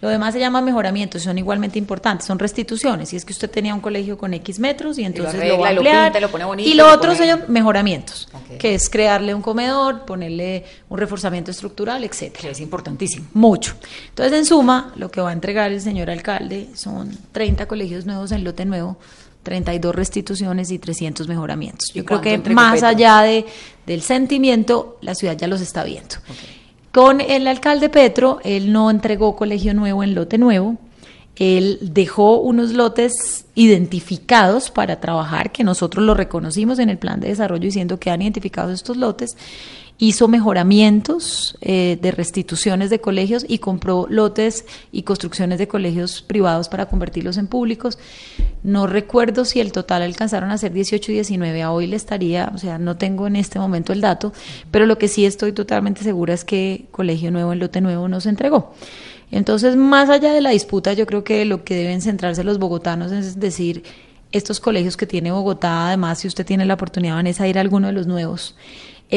Lo 0.00 0.10
demás 0.10 0.34
se 0.34 0.40
llama 0.40 0.60
mejoramientos, 0.60 1.22
son 1.22 1.38
igualmente 1.38 1.78
importantes, 1.78 2.26
son 2.26 2.38
restituciones. 2.38 3.08
Si 3.08 3.16
es 3.16 3.24
que 3.24 3.32
usted 3.32 3.48
tenía 3.50 3.72
un 3.74 3.80
colegio 3.80 4.18
con 4.18 4.34
X 4.34 4.58
metros 4.58 4.98
y 4.98 5.04
entonces 5.04 5.36
arregla, 5.36 5.54
lo 5.54 5.60
va 5.62 5.68
a 5.68 5.72
lo 5.72 5.80
ampliar. 5.80 6.04
pinta, 6.12 6.20
lo 6.20 6.30
pone 6.30 6.44
bonito, 6.44 6.68
y 6.68 6.74
lo 6.74 6.86
otro 6.88 7.12
pone- 7.12 7.16
se 7.16 7.26
llama 7.26 7.44
mejoramientos, 7.48 8.28
que 8.58 8.74
es 8.74 8.90
crearle 8.90 9.34
un 9.34 9.40
comedor, 9.40 10.04
ponerle 10.04 10.64
un 10.90 10.98
reforzamiento 10.98 11.50
estructural, 11.52 12.04
etcétera. 12.04 12.42
Que 12.42 12.50
es 12.50 12.60
importantísimo. 12.60 13.28
Mucho. 13.32 13.76
Entonces, 14.10 14.38
en 14.38 14.44
suma, 14.44 14.92
lo 14.96 15.10
que 15.10 15.22
va 15.22 15.30
a 15.30 15.32
entregar 15.32 15.72
el 15.72 15.80
señor 15.80 16.10
alcalde 16.10 16.68
son 16.74 17.16
30 17.32 17.64
colegios 17.66 18.04
nuevos 18.04 18.30
en 18.32 18.44
lote 18.44 18.66
nuevo, 18.66 18.98
32 19.44 19.94
restituciones 19.94 20.72
y 20.72 20.80
300 20.80 21.28
mejoramientos. 21.28 21.90
¿Y 21.94 21.98
Yo 21.98 22.04
creo 22.04 22.20
que 22.20 22.38
más 22.50 22.82
allá 22.82 23.22
de, 23.22 23.46
del 23.86 24.02
sentimiento, 24.02 24.98
la 25.00 25.14
ciudad 25.14 25.36
ya 25.36 25.46
los 25.46 25.60
está 25.60 25.84
viendo. 25.84 26.16
Con 26.90 27.20
el 27.20 27.46
alcalde 27.46 27.88
Petro, 27.88 28.40
él 28.44 28.72
no 28.72 28.90
entregó 28.90 29.36
colegio 29.36 29.74
nuevo 29.74 30.02
en 30.02 30.14
lote 30.14 30.38
nuevo. 30.38 30.76
Él 31.36 31.78
dejó 31.82 32.38
unos 32.38 32.72
lotes 32.72 33.46
identificados 33.56 34.70
para 34.70 35.00
trabajar, 35.00 35.50
que 35.50 35.64
nosotros 35.64 36.04
lo 36.04 36.14
reconocimos 36.14 36.78
en 36.78 36.90
el 36.90 36.98
plan 36.98 37.18
de 37.18 37.28
desarrollo 37.28 37.62
diciendo 37.62 37.98
que 37.98 38.10
han 38.10 38.22
identificados 38.22 38.72
estos 38.72 38.96
lotes, 38.96 39.36
hizo 39.98 40.26
mejoramientos 40.26 41.56
eh, 41.60 41.98
de 42.00 42.10
restituciones 42.10 42.90
de 42.90 43.00
colegios 43.00 43.44
y 43.48 43.58
compró 43.58 44.06
lotes 44.10 44.66
y 44.90 45.02
construcciones 45.02 45.58
de 45.58 45.68
colegios 45.68 46.22
privados 46.22 46.68
para 46.68 46.86
convertirlos 46.86 47.38
en 47.38 47.46
públicos. 47.46 47.98
No 48.64 48.86
recuerdo 48.86 49.44
si 49.44 49.60
el 49.60 49.70
total 49.72 50.02
alcanzaron 50.02 50.50
a 50.50 50.58
ser 50.58 50.72
18 50.72 51.12
y 51.12 51.14
19, 51.14 51.62
a 51.62 51.70
hoy 51.70 51.86
le 51.86 51.96
estaría, 51.96 52.50
o 52.54 52.58
sea, 52.58 52.78
no 52.78 52.96
tengo 52.96 53.26
en 53.26 53.36
este 53.36 53.58
momento 53.58 53.92
el 53.92 54.00
dato, 54.00 54.32
pero 54.70 54.86
lo 54.86 54.98
que 54.98 55.08
sí 55.08 55.26
estoy 55.26 55.52
totalmente 55.52 56.02
segura 56.02 56.34
es 56.34 56.44
que 56.44 56.86
Colegio 56.90 57.30
Nuevo 57.30 57.52
en 57.52 57.60
lote 57.60 57.80
nuevo 57.80 58.08
no 58.08 58.20
se 58.20 58.30
entregó. 58.30 58.74
Entonces, 59.30 59.76
más 59.76 60.10
allá 60.10 60.32
de 60.32 60.40
la 60.40 60.50
disputa, 60.50 60.92
yo 60.92 61.06
creo 61.06 61.24
que 61.24 61.44
lo 61.44 61.64
que 61.64 61.74
deben 61.74 62.02
centrarse 62.02 62.44
los 62.44 62.58
bogotanos 62.58 63.10
es 63.10 63.40
decir, 63.40 63.82
estos 64.34 64.58
colegios 64.58 64.96
que 64.96 65.06
tiene 65.06 65.30
Bogotá, 65.30 65.88
además, 65.88 66.18
si 66.18 66.28
usted 66.28 66.44
tiene 66.44 66.64
la 66.64 66.74
oportunidad, 66.74 67.14
Vanessa, 67.14 67.44
de 67.44 67.50
ir 67.50 67.58
a 67.58 67.60
alguno 67.60 67.86
de 67.86 67.92
los 67.92 68.08
nuevos, 68.08 68.56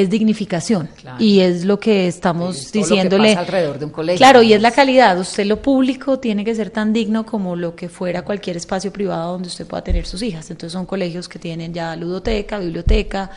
es 0.02 0.10
dignificación 0.10 0.90
Claro. 0.96 1.18
y 1.24 1.40
es 1.40 1.66
lo 1.66 1.80
que 1.80 2.08
estamos 2.08 2.58
Es 2.58 2.72
todo 2.72 2.82
lo 2.82 2.88
que 2.88 2.94
diciéndole 2.96 3.30
pasa 3.30 3.40
alrededor 3.42 3.80
de 3.80 3.86
un 3.86 3.92
colegio, 3.92 4.18
claro 4.18 4.42
y 4.44 4.54
es 4.54 4.62
la 4.62 4.72
calidad 4.72 5.20
usted 5.20 5.46
lo 5.46 5.62
público 5.62 6.20
tiene 6.20 6.44
que 6.46 6.54
ser 6.56 6.70
tan 6.70 6.94
digno 6.94 7.26
como 7.26 7.56
lo 7.56 7.76
que 7.76 7.90
fuera 7.90 8.24
cualquier 8.24 8.58
espacio 8.58 8.92
privado 8.94 9.34
donde 9.34 9.48
usted 9.48 9.66
pueda 9.66 9.84
tener 9.84 10.06
sus 10.06 10.22
hijas 10.22 10.50
entonces 10.52 10.74
son 10.74 10.86
colegios 10.86 11.28
que 11.28 11.40
tienen 11.40 11.74
ya 11.74 11.96
ludoteca 11.96 12.60
biblioteca 12.60 13.32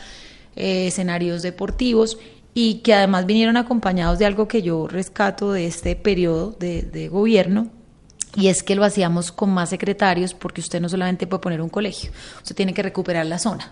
eh, 0.55 0.87
escenarios 0.87 1.41
deportivos 1.41 2.17
y 2.53 2.75
que 2.83 2.93
además 2.93 3.25
vinieron 3.25 3.55
acompañados 3.57 4.19
de 4.19 4.25
algo 4.25 4.47
que 4.47 4.61
yo 4.61 4.87
rescato 4.87 5.53
de 5.53 5.65
este 5.67 5.95
periodo 5.95 6.51
de, 6.59 6.81
de 6.81 7.07
gobierno 7.07 7.69
y 8.35 8.47
es 8.47 8.63
que 8.63 8.75
lo 8.75 8.83
hacíamos 8.85 9.31
con 9.31 9.49
más 9.49 9.69
secretarios 9.69 10.33
porque 10.33 10.61
usted 10.61 10.79
no 10.81 10.87
solamente 10.89 11.27
puede 11.27 11.41
poner 11.41 11.61
un 11.61 11.69
colegio, 11.69 12.11
usted 12.37 12.55
tiene 12.55 12.73
que 12.73 12.81
recuperar 12.83 13.25
la 13.25 13.39
zona. 13.39 13.71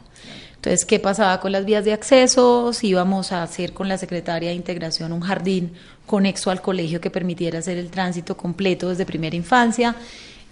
Entonces, 0.60 0.84
¿qué 0.84 1.00
pasaba 1.00 1.40
con 1.40 1.54
las 1.54 1.64
vías 1.64 1.86
de 1.86 1.94
acceso? 1.94 2.74
Si 2.74 2.90
íbamos 2.90 3.32
a 3.32 3.44
hacer 3.44 3.72
con 3.72 3.88
la 3.88 3.98
secretaria 3.98 4.50
de 4.50 4.56
integración 4.56 5.14
un 5.14 5.22
jardín 5.22 5.72
conexo 6.06 6.52
al 6.52 6.62
colegio 6.62 7.00
que 7.00 7.10
permitiera 7.10 7.60
hacer 7.60 7.78
el 7.78 7.90
tránsito 7.90 8.36
completo 8.36 8.90
desde 8.90 9.06
primera 9.06 9.38
infancia, 9.38 9.96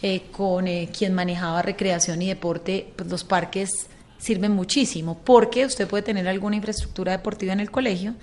eh, 0.02 0.22
con 0.32 0.66
eh, 0.66 0.88
quien 0.98 1.14
manejaba 1.14 1.62
recreación 1.62 2.22
y 2.22 2.30
deporte, 2.30 2.88
pues 2.96 3.10
los 3.10 3.26
parques 3.26 3.88
sirven 4.18 4.54
muchísimo 4.54 5.18
porque 5.26 5.66
usted 5.66 5.90
puede 5.90 6.04
tener 6.04 6.26
alguna 6.30 6.56
infraestructura 6.56 7.12
deportiva 7.12 7.52
en 7.52 7.60
el 7.60 7.70
colegio, 7.70 8.14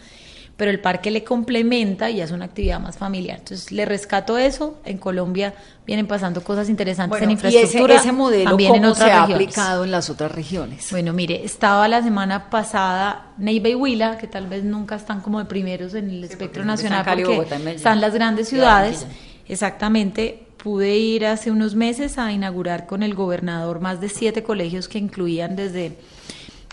pero 0.57 0.71
el 0.71 0.81
parque 0.81 1.11
le 1.11 1.25
complementa 1.25 2.11
y 2.11 2.21
es 2.21 2.31
una 2.31 2.45
actividad 2.45 2.79
más 2.79 2.97
familiar. 2.97 3.39
Entonces, 3.41 3.73
le 3.73 3.85
rescato 3.85 4.39
eso. 4.39 4.79
En 4.85 4.99
Colombia 4.99 5.53
vienen 5.85 6.07
pasando 6.07 6.45
cosas 6.45 6.69
interesantes 6.69 7.19
Bueno, 7.19 7.25
en 7.25 7.31
y 7.31 7.35
ese, 7.35 7.49
infraestructura. 7.49 7.95
ese 7.97 8.13
modelo, 8.13 8.51
también 8.51 8.75
en 8.75 8.81
¿cómo 8.83 8.93
otras 8.93 9.09
se 9.09 9.13
ha 9.13 9.21
regiones. 9.27 9.49
aplicado 9.49 9.85
en 9.85 9.91
las 9.91 10.11
otras 10.11 10.31
regiones? 10.33 10.89
Bueno, 10.93 11.13
mire, 11.13 11.45
estaba 11.45 11.89
la 11.89 12.03
semana 12.03 12.51
pasada 12.51 13.33
Neiva 13.37 13.69
y 13.69 13.75
Huila, 13.75 14.17
que 14.17 14.29
tal 14.29 14.47
vez 14.47 14.63
nunca 14.63 14.95
están 14.95 15.21
como 15.23 15.41
de 15.41 15.47
primeros 15.47 15.95
en 15.95 16.09
el 16.09 16.23
espectro 16.23 16.63
porque 16.63 16.67
nacional 16.67 17.01
están 17.01 17.15
Cali, 17.15 17.23
porque 17.25 17.37
Bogotá 17.39 17.71
están 17.73 18.01
las 18.01 18.15
grandes 18.15 18.49
ciudades. 18.49 19.07
Exactamente. 19.49 20.47
Pude 20.63 20.97
ir 20.97 21.27
hace 21.27 21.51
unos 21.51 21.75
meses 21.75 22.17
a 22.17 22.33
inaugurar 22.33 22.87
con 22.87 23.03
el 23.03 23.15
gobernador 23.15 23.81
más 23.81 24.01
de 24.01 24.09
siete 24.09 24.43
colegios 24.43 24.89
que 24.89 24.99
incluían 24.99 25.57
desde 25.57 25.99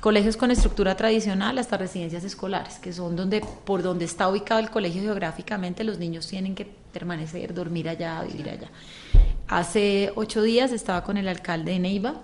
colegios 0.01 0.36
con 0.36 0.51
estructura 0.51 0.96
tradicional 0.98 1.58
hasta 1.60 1.77
residencias 1.77 2.24
escolares, 2.24 2.79
que 2.79 2.91
son 2.91 3.15
donde 3.15 3.41
por 3.63 3.84
donde 3.84 4.05
está 4.05 4.27
ubicado 4.27 4.60
el 4.60 4.70
colegio 4.70 5.01
geográficamente 5.03 5.84
los 5.84 6.00
niños 6.00 6.27
tienen 6.27 6.55
que 6.55 6.67
permanecer, 6.91 7.53
dormir 7.53 7.88
allá, 7.88 8.22
vivir 8.24 8.50
allá. 8.50 8.70
Hace 9.48 10.12
ocho 10.15 10.41
días 10.41 10.72
estaba 10.72 11.03
con 11.03 11.17
el 11.17 11.27
alcalde 11.27 11.74
de 11.74 11.79
Neiva, 11.79 12.15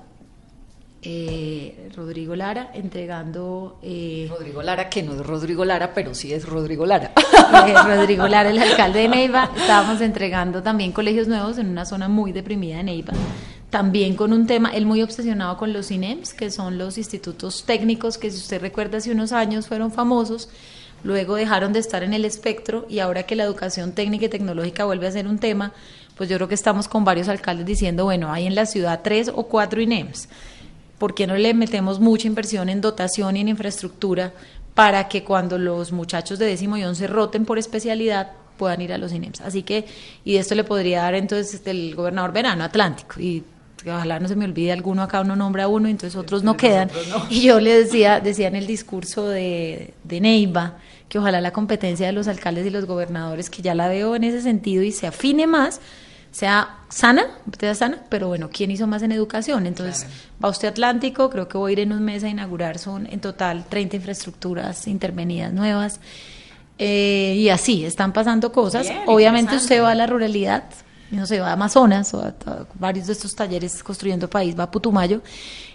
eh, 1.03 1.91
Rodrigo 1.96 2.36
Lara, 2.36 2.72
entregando 2.74 3.79
eh, 3.84 4.27
Rodrigo 4.29 4.63
Lara, 4.63 4.89
que 4.89 5.03
no 5.03 5.13
es 5.13 5.19
Rodrigo 5.25 5.63
Lara, 5.63 5.93
pero 5.93 6.15
sí 6.15 6.34
es 6.34 6.46
Rodrigo 6.50 6.86
Lara. 6.86 7.12
eh, 7.67 7.75
Rodrigo 7.86 8.27
Lara, 8.27 8.50
el 8.50 8.57
alcalde 8.57 9.01
de 9.01 9.07
Neiva, 9.07 9.51
estábamos 9.55 10.01
entregando 10.01 10.63
también 10.63 10.91
colegios 10.91 11.27
nuevos 11.27 11.60
en 11.60 11.69
una 11.69 11.86
zona 11.86 12.07
muy 12.07 12.31
deprimida 12.31 12.77
de 12.77 12.84
Neiva. 12.84 13.13
También 13.69 14.15
con 14.15 14.31
un 14.31 14.47
tema, 14.47 14.69
él 14.69 14.86
muy 14.86 15.01
obsesionado 15.01 15.57
con 15.57 15.74
los 15.74 15.91
INEMS, 15.91 16.33
que 16.33 16.51
son 16.51 16.77
los 16.77 16.97
institutos 16.97 17.63
técnicos 17.65 18.17
que 18.17 18.31
si 18.31 18.38
usted 18.38 18.62
recuerda 18.62 19.00
hace 19.00 19.12
unos 19.12 19.33
años 19.33 19.67
fueron 19.67 19.91
famosos, 19.91 20.50
luego 21.03 21.36
dejaron 21.36 21.74
de 21.74 21.79
estar 21.79 22.01
en 22.03 22.13
el 22.13 22.24
espectro 22.24 22.86
y 22.89 23.00
ahora 23.00 23.24
que 23.24 23.36
la 23.36 23.43
educación 23.43 23.91
técnica 23.91 24.25
y 24.25 24.29
tecnológica 24.29 24.86
vuelve 24.86 25.07
a 25.07 25.12
ser 25.12 25.27
un 25.27 25.38
tema, 25.38 25.74
pues 26.15 26.29
yo 26.29 26.38
creo 26.38 26.47
que 26.47 26.55
estamos 26.55 26.88
con 26.88 27.03
varios 27.03 27.27
alcaldes 27.27 27.65
diciendo, 27.65 28.05
bueno, 28.05 28.31
hay 28.31 28.47
en 28.47 28.55
la 28.55 28.65
ciudad 28.65 29.01
tres 29.03 29.29
o 29.33 29.43
cuatro 29.43 29.81
INEMS. 29.81 30.29
¿por 30.97 31.13
qué 31.13 31.27
no 31.27 31.36
le 31.36 31.53
metemos 31.53 32.00
mucha 32.00 32.27
inversión 32.27 32.69
en 32.69 32.81
dotación 32.81 33.38
y 33.38 33.41
en 33.41 33.50
infraestructura 33.50 34.33
para 34.74 35.07
que 35.07 35.24
cuando 35.24 35.57
los 35.57 35.91
muchachos 35.91 36.39
de 36.39 36.45
décimo 36.45 36.77
y 36.77 36.83
once 36.83 37.07
roten 37.07 37.45
por 37.45 37.57
especialidad 37.57 38.31
puedan 38.57 38.81
ir 38.81 38.93
a 38.93 38.97
los 38.97 39.13
INEMS? 39.13 39.41
Así 39.41 39.63
que, 39.63 39.86
y 40.24 40.33
de 40.33 40.39
esto 40.39 40.55
le 40.55 40.63
podría 40.63 41.03
dar 41.03 41.15
entonces 41.15 41.62
el 41.65 41.95
gobernador 41.95 42.31
Verano 42.31 42.63
Atlántico, 42.63 43.19
y 43.19 43.43
ojalá 43.91 44.20
no 44.20 44.27
se 44.27 44.36
me 44.36 44.46
olvide 44.46 44.72
alguno 44.72 45.01
acá, 45.03 45.22
uno 45.22 45.36
nombra 45.36 45.65
a 45.65 45.67
uno 45.67 45.88
entonces 45.88 46.17
otros 46.17 46.44
no 46.44 46.58
quedan. 46.58 46.89
Y 47.29 47.41
yo 47.41 47.60
le 47.60 47.84
decía, 47.84 48.20
decía 48.20 48.48
en 48.48 48.56
el 48.56 48.67
discurso 48.67 49.27
de, 49.27 49.94
de 50.03 50.22
Neiva, 50.22 50.77
que 51.10 51.20
ojalá 51.20 51.41
la 51.41 51.51
competencia 51.51 52.08
de 52.08 52.13
los 52.13 52.27
alcaldes 52.27 52.65
y 52.65 52.70
los 52.70 52.86
gobernadores, 52.86 53.50
que 53.50 53.62
ya 53.62 53.75
la 53.75 53.88
veo 53.88 54.15
en 54.15 54.24
ese 54.24 54.41
sentido 54.41 54.84
y 54.84 54.91
se 54.91 55.08
afine 55.08 55.48
más, 55.48 55.79
sea 56.32 56.77
sana, 56.89 57.25
sea 57.60 57.75
sana, 57.75 58.01
pero 58.10 58.27
bueno, 58.27 58.50
¿quién 58.51 58.72
hizo 58.72 58.88
más 58.88 59.01
en 59.01 59.12
educación? 59.12 59.65
Entonces, 59.65 60.06
va 60.44 60.50
usted 60.50 60.67
a 60.67 60.72
Atlántico, 60.72 61.29
creo 61.29 61.48
que 61.48 61.58
voy 61.58 61.72
a 61.72 61.74
ir 61.74 61.79
en 61.79 61.94
un 61.94 62.03
mes 62.03 62.24
a 62.24 62.29
inaugurar, 62.29 62.77
son 62.77 63.08
en 63.12 63.20
total 63.20 63.65
30 63.67 63.96
infraestructuras 63.96 64.88
intervenidas 64.88 65.53
nuevas. 65.53 66.00
Eh, 66.77 67.36
y 67.38 67.50
así, 67.50 67.86
están 67.86 68.13
pasando 68.13 68.51
cosas. 68.51 68.88
Bien, 68.88 69.01
Obviamente 69.08 69.56
usted 69.56 69.82
va 69.82 69.91
a 69.91 69.96
la 69.96 70.06
ruralidad, 70.06 70.65
no 71.11 71.25
sé, 71.25 71.39
va 71.39 71.49
a 71.49 71.53
Amazonas 71.53 72.13
o 72.13 72.21
a, 72.21 72.27
a 72.27 72.65
varios 72.75 73.07
de 73.07 73.13
estos 73.13 73.35
talleres 73.35 73.83
construyendo 73.83 74.29
país, 74.29 74.57
va 74.57 74.63
a 74.63 74.71
Putumayo, 74.71 75.21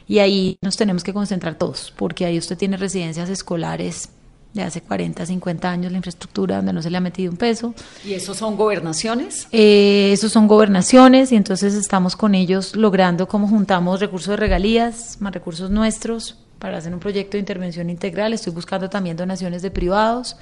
y 0.08 0.18
ahí 0.18 0.58
nos 0.62 0.76
tenemos 0.76 1.04
que 1.04 1.12
concentrar 1.12 1.56
todos, 1.56 1.92
porque 1.96 2.24
ahí 2.24 2.38
usted 2.38 2.56
tiene 2.56 2.76
residencias 2.76 3.28
escolares 3.28 4.08
de 4.54 4.62
hace 4.62 4.82
40, 4.82 5.24
50 5.24 5.70
años, 5.70 5.92
la 5.92 5.98
infraestructura 5.98 6.56
donde 6.56 6.72
no 6.72 6.82
se 6.82 6.90
le 6.90 6.98
ha 6.98 7.00
metido 7.00 7.30
un 7.30 7.38
peso. 7.38 7.74
¿Y 8.04 8.12
esos 8.12 8.36
son 8.36 8.56
gobernaciones? 8.56 9.48
Eh, 9.50 10.10
esos 10.12 10.32
son 10.32 10.46
gobernaciones 10.46 11.32
y 11.32 11.36
entonces 11.36 11.74
estamos 11.74 12.16
con 12.16 12.34
ellos 12.34 12.76
logrando 12.76 13.28
cómo 13.28 13.48
juntamos 13.48 14.00
recursos 14.00 14.28
de 14.28 14.36
regalías 14.36 15.16
más 15.20 15.32
recursos 15.32 15.70
nuestros 15.70 16.36
para 16.58 16.78
hacer 16.78 16.92
un 16.92 17.00
proyecto 17.00 17.32
de 17.32 17.40
intervención 17.40 17.88
integral. 17.88 18.34
Estoy 18.34 18.52
buscando 18.52 18.90
también 18.90 19.16
donaciones 19.16 19.62
de 19.62 19.70
privados 19.70 20.36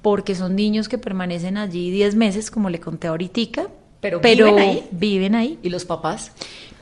porque 0.00 0.34
son 0.34 0.54
niños 0.54 0.88
que 0.88 0.98
permanecen 0.98 1.56
allí 1.56 1.90
10 1.90 2.14
meses, 2.14 2.50
como 2.50 2.70
le 2.70 2.78
conté 2.78 3.08
ahorita. 3.08 3.68
Pero 4.20 4.46
viven 4.50 4.58
ahí. 4.58 4.88
Viven 4.90 5.34
ahí. 5.34 5.58
¿Y 5.62 5.68
los 5.70 5.84
papás? 5.84 6.30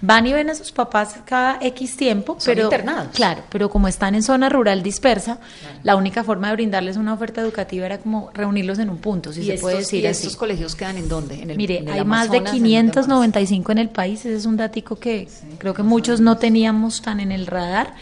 Van 0.04 0.26
y 0.26 0.32
ven 0.32 0.50
a 0.50 0.54
sus 0.56 0.72
papás 0.72 1.14
cada 1.24 1.58
X 1.62 1.96
tiempo, 1.96 2.34
Son 2.40 2.54
pero 2.54 2.64
internados. 2.64 3.08
claro, 3.14 3.44
pero 3.50 3.70
como 3.70 3.86
están 3.86 4.16
en 4.16 4.24
zona 4.24 4.48
rural 4.48 4.82
dispersa, 4.82 5.38
la 5.84 5.94
única 5.94 6.24
forma 6.24 6.48
de 6.48 6.54
brindarles 6.54 6.96
una 6.96 7.14
oferta 7.14 7.40
educativa 7.40 7.86
era 7.86 7.98
como 7.98 8.30
reunirlos 8.34 8.80
en 8.80 8.90
un 8.90 8.98
punto, 8.98 9.32
si 9.32 9.42
¿Y 9.42 9.44
se 9.44 9.54
estos, 9.54 9.62
puede 9.62 9.76
decir 9.76 10.02
y 10.02 10.06
así. 10.08 10.22
estos 10.26 10.36
colegios 10.36 10.74
quedan 10.74 10.96
en 10.96 11.08
dónde? 11.08 11.40
¿En 11.40 11.50
el, 11.50 11.56
Mire, 11.56 11.78
en 11.78 11.86
el 11.86 11.94
hay 11.94 12.04
más 12.04 12.28
de 12.32 12.38
Amazonas, 12.38 12.54
en 12.54 12.62
dónde 12.62 12.82
más? 12.88 12.92
595 12.94 13.70
en 13.72 13.78
el 13.78 13.88
país, 13.90 14.18
ese 14.26 14.34
es 14.34 14.44
un 14.44 14.56
datico 14.56 14.96
que 14.96 15.28
creo 15.58 15.72
que 15.72 15.84
muchos 15.84 16.20
no 16.20 16.36
teníamos 16.36 17.00
tan 17.00 17.20
en 17.20 17.30
el 17.30 17.46
radar. 17.46 17.94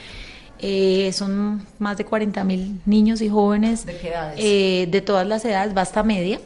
Eh, 0.59 1.11
son 1.15 1.67
más 1.79 1.97
de 1.99 2.05
40 2.07 2.45
mil 2.45 2.81
niños 2.85 3.21
y 3.23 3.29
jóvenes 3.31 3.87
¿De 3.87 3.97
qué 3.97 4.09
edades? 4.09 4.39
eh, 4.39 4.89
de 4.91 5.01
todas 5.03 5.27
las 5.27 5.45
edades, 5.45 5.73
basta 5.75 6.03
media. 6.03 6.41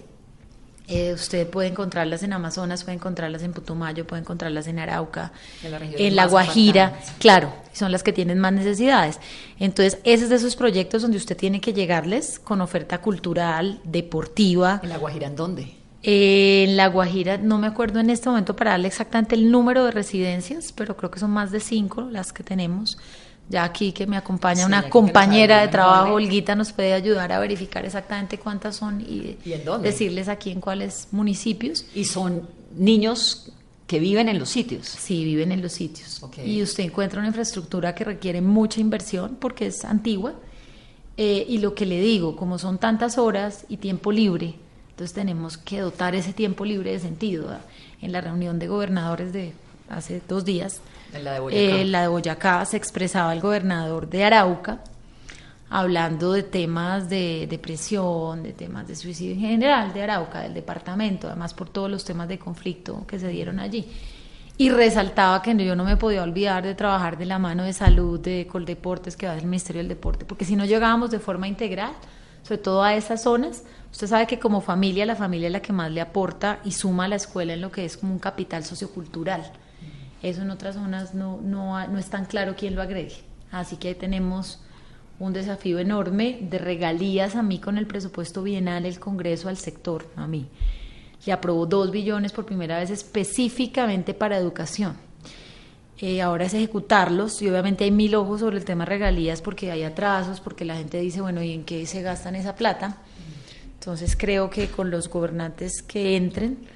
Eh, 0.86 1.14
usted 1.14 1.48
puede 1.48 1.68
encontrarlas 1.68 2.22
en 2.22 2.34
Amazonas, 2.34 2.84
puede 2.84 2.96
encontrarlas 2.96 3.42
en 3.42 3.54
Putumayo, 3.54 4.06
puede 4.06 4.20
encontrarlas 4.20 4.66
en 4.66 4.78
Arauca, 4.78 5.32
En 5.62 6.14
La 6.14 6.26
Guajira, 6.26 6.98
claro, 7.18 7.54
son 7.72 7.90
las 7.90 8.02
que 8.02 8.12
tienen 8.12 8.38
más 8.38 8.52
necesidades. 8.52 9.18
Entonces, 9.58 9.98
ese 10.04 10.24
es 10.24 10.30
de 10.30 10.36
esos 10.36 10.56
proyectos 10.56 11.00
donde 11.00 11.16
usted 11.16 11.36
tiene 11.38 11.62
que 11.62 11.72
llegarles 11.72 12.38
con 12.38 12.60
oferta 12.60 13.00
cultural, 13.00 13.80
deportiva, 13.84 14.80
¿En 14.82 14.90
La 14.90 14.98
Guajira 14.98 15.26
en 15.28 15.36
dónde? 15.36 15.74
eh, 16.02 16.64
en 16.68 16.76
La 16.76 16.88
Guajira, 16.88 17.38
no 17.38 17.56
me 17.56 17.66
acuerdo 17.66 18.00
en 18.00 18.10
este 18.10 18.28
momento 18.28 18.54
para 18.54 18.72
darle 18.72 18.88
exactamente 18.88 19.34
el 19.36 19.50
número 19.50 19.86
de 19.86 19.90
residencias, 19.90 20.70
pero 20.72 20.98
creo 20.98 21.10
que 21.10 21.18
son 21.18 21.30
más 21.30 21.50
de 21.50 21.60
cinco 21.60 22.02
las 22.02 22.34
que 22.34 22.42
tenemos. 22.42 22.98
Ya 23.48 23.64
aquí 23.64 23.92
que 23.92 24.06
me 24.06 24.16
acompaña 24.16 24.60
Sí, 24.62 24.64
una 24.66 24.88
compañera 24.88 25.60
de 25.60 25.68
trabajo. 25.68 26.14
Olguita, 26.14 26.54
nos 26.54 26.72
puede 26.72 26.94
ayudar 26.94 27.30
a 27.32 27.38
verificar 27.38 27.84
exactamente 27.84 28.38
cuántas 28.38 28.76
son 28.76 29.02
y, 29.02 29.36
¿Y 29.44 29.52
en 29.52 29.64
dónde? 29.64 29.90
decirles 29.90 30.28
aquí 30.28 30.50
en 30.50 30.60
cuáles 30.60 31.08
municipios. 31.12 31.84
Y 31.94 32.04
son 32.06 32.48
niños 32.74 33.52
que 33.86 33.98
viven 33.98 34.28
en 34.30 34.38
los 34.38 34.48
sitios. 34.48 34.86
Sí, 34.86 35.24
viven 35.24 35.52
en 35.52 35.60
los 35.60 35.72
sitios. 35.72 36.22
Y 36.44 36.62
usted 36.62 36.84
encuentra 36.84 37.18
una 37.18 37.28
infraestructura 37.28 37.94
que 37.94 38.04
requiere 38.04 38.40
mucha 38.40 38.80
inversión 38.80 39.36
porque 39.38 39.66
es 39.66 39.84
antigua. 39.84 40.34
Eh, 41.16 41.44
y 41.48 41.58
lo 41.58 41.74
que 41.74 41.86
le 41.86 42.00
digo, 42.00 42.34
como 42.34 42.58
son 42.58 42.78
tantas 42.78 43.18
horas 43.18 43.66
y 43.68 43.76
tiempo 43.76 44.10
libre, 44.10 44.54
entonces 44.90 45.14
tenemos 45.14 45.58
que 45.58 45.80
dotar 45.80 46.14
ese 46.14 46.32
tiempo 46.32 46.64
libre 46.64 46.92
de 46.92 46.98
sentido. 46.98 47.44
¿verdad? 47.44 47.64
En 48.00 48.10
la 48.10 48.20
reunión 48.20 48.58
de 48.58 48.68
gobernadores 48.68 49.32
de 49.32 49.52
hace 49.88 50.22
dos 50.26 50.44
días, 50.44 50.80
En 51.14 51.24
la 51.24 51.32
de 51.34 51.40
Boyacá. 51.40 51.76
eh, 51.76 51.84
la 51.84 52.02
de 52.02 52.08
Boyacá 52.08 52.64
se 52.64 52.76
expresaba 52.76 53.32
el 53.32 53.40
gobernador 53.40 54.08
de 54.08 54.24
Arauca 54.24 54.80
hablando 55.70 56.32
de 56.32 56.44
temas 56.44 57.08
de 57.08 57.46
depresión, 57.48 58.42
de 58.42 58.52
temas 58.52 58.86
de 58.86 58.94
suicidio 58.94 59.34
en 59.34 59.40
general 59.40 59.92
de 59.92 60.02
Arauca, 60.02 60.40
del 60.40 60.54
departamento, 60.54 61.26
además 61.26 61.52
por 61.52 61.68
todos 61.68 61.90
los 61.90 62.04
temas 62.04 62.28
de 62.28 62.38
conflicto 62.38 63.04
que 63.06 63.18
se 63.18 63.28
dieron 63.28 63.58
allí. 63.58 63.88
Y 64.56 64.70
resaltaba 64.70 65.42
que 65.42 65.56
yo 65.64 65.74
no 65.74 65.84
me 65.84 65.96
podía 65.96 66.22
olvidar 66.22 66.62
de 66.62 66.76
trabajar 66.76 67.18
de 67.18 67.26
la 67.26 67.40
mano 67.40 67.64
de 67.64 67.72
salud, 67.72 68.20
de 68.20 68.46
Coldeportes, 68.46 69.16
que 69.16 69.26
va 69.26 69.34
del 69.34 69.46
Ministerio 69.46 69.80
del 69.80 69.88
Deporte, 69.88 70.24
porque 70.24 70.44
si 70.44 70.54
no 70.54 70.64
llegábamos 70.64 71.10
de 71.10 71.18
forma 71.18 71.48
integral, 71.48 71.90
sobre 72.44 72.58
todo 72.58 72.84
a 72.84 72.94
esas 72.94 73.22
zonas, 73.24 73.64
usted 73.90 74.06
sabe 74.06 74.28
que 74.28 74.38
como 74.38 74.60
familia, 74.60 75.06
la 75.06 75.16
familia 75.16 75.48
es 75.48 75.52
la 75.52 75.62
que 75.62 75.72
más 75.72 75.90
le 75.90 76.00
aporta 76.00 76.60
y 76.64 76.70
suma 76.70 77.06
a 77.06 77.08
la 77.08 77.16
escuela 77.16 77.54
en 77.54 77.60
lo 77.60 77.72
que 77.72 77.84
es 77.84 77.96
como 77.96 78.12
un 78.12 78.20
capital 78.20 78.62
sociocultural. 78.64 79.50
Eso 80.24 80.40
en 80.40 80.50
otras 80.50 80.76
zonas 80.76 81.14
no, 81.14 81.38
no, 81.42 81.86
no 81.86 81.98
es 81.98 82.08
tan 82.08 82.24
claro 82.24 82.54
quién 82.56 82.74
lo 82.74 82.80
agregue. 82.80 83.16
Así 83.50 83.76
que 83.76 83.88
ahí 83.88 83.94
tenemos 83.94 84.58
un 85.18 85.34
desafío 85.34 85.78
enorme 85.78 86.38
de 86.40 86.56
regalías 86.56 87.36
a 87.36 87.42
mí 87.42 87.58
con 87.58 87.76
el 87.76 87.86
presupuesto 87.86 88.42
bienal, 88.42 88.86
el 88.86 88.98
Congreso 88.98 89.50
al 89.50 89.58
sector, 89.58 90.08
a 90.16 90.26
mí. 90.26 90.48
Le 91.26 91.32
aprobó 91.32 91.66
dos 91.66 91.90
billones 91.90 92.32
por 92.32 92.46
primera 92.46 92.78
vez 92.78 92.88
específicamente 92.88 94.14
para 94.14 94.38
educación. 94.38 94.96
Eh, 95.98 96.22
ahora 96.22 96.46
es 96.46 96.54
ejecutarlos 96.54 97.42
y 97.42 97.50
obviamente 97.50 97.84
hay 97.84 97.90
mil 97.90 98.14
ojos 98.14 98.40
sobre 98.40 98.56
el 98.56 98.64
tema 98.64 98.86
regalías 98.86 99.42
porque 99.42 99.70
hay 99.70 99.82
atrasos, 99.82 100.40
porque 100.40 100.64
la 100.64 100.76
gente 100.76 101.00
dice, 101.00 101.20
bueno, 101.20 101.42
¿y 101.42 101.52
en 101.52 101.64
qué 101.64 101.84
se 101.84 102.00
gastan 102.00 102.34
esa 102.34 102.56
plata? 102.56 102.96
Entonces 103.74 104.16
creo 104.16 104.48
que 104.48 104.68
con 104.68 104.90
los 104.90 105.10
gobernantes 105.10 105.82
que 105.82 106.16
entren 106.16 106.66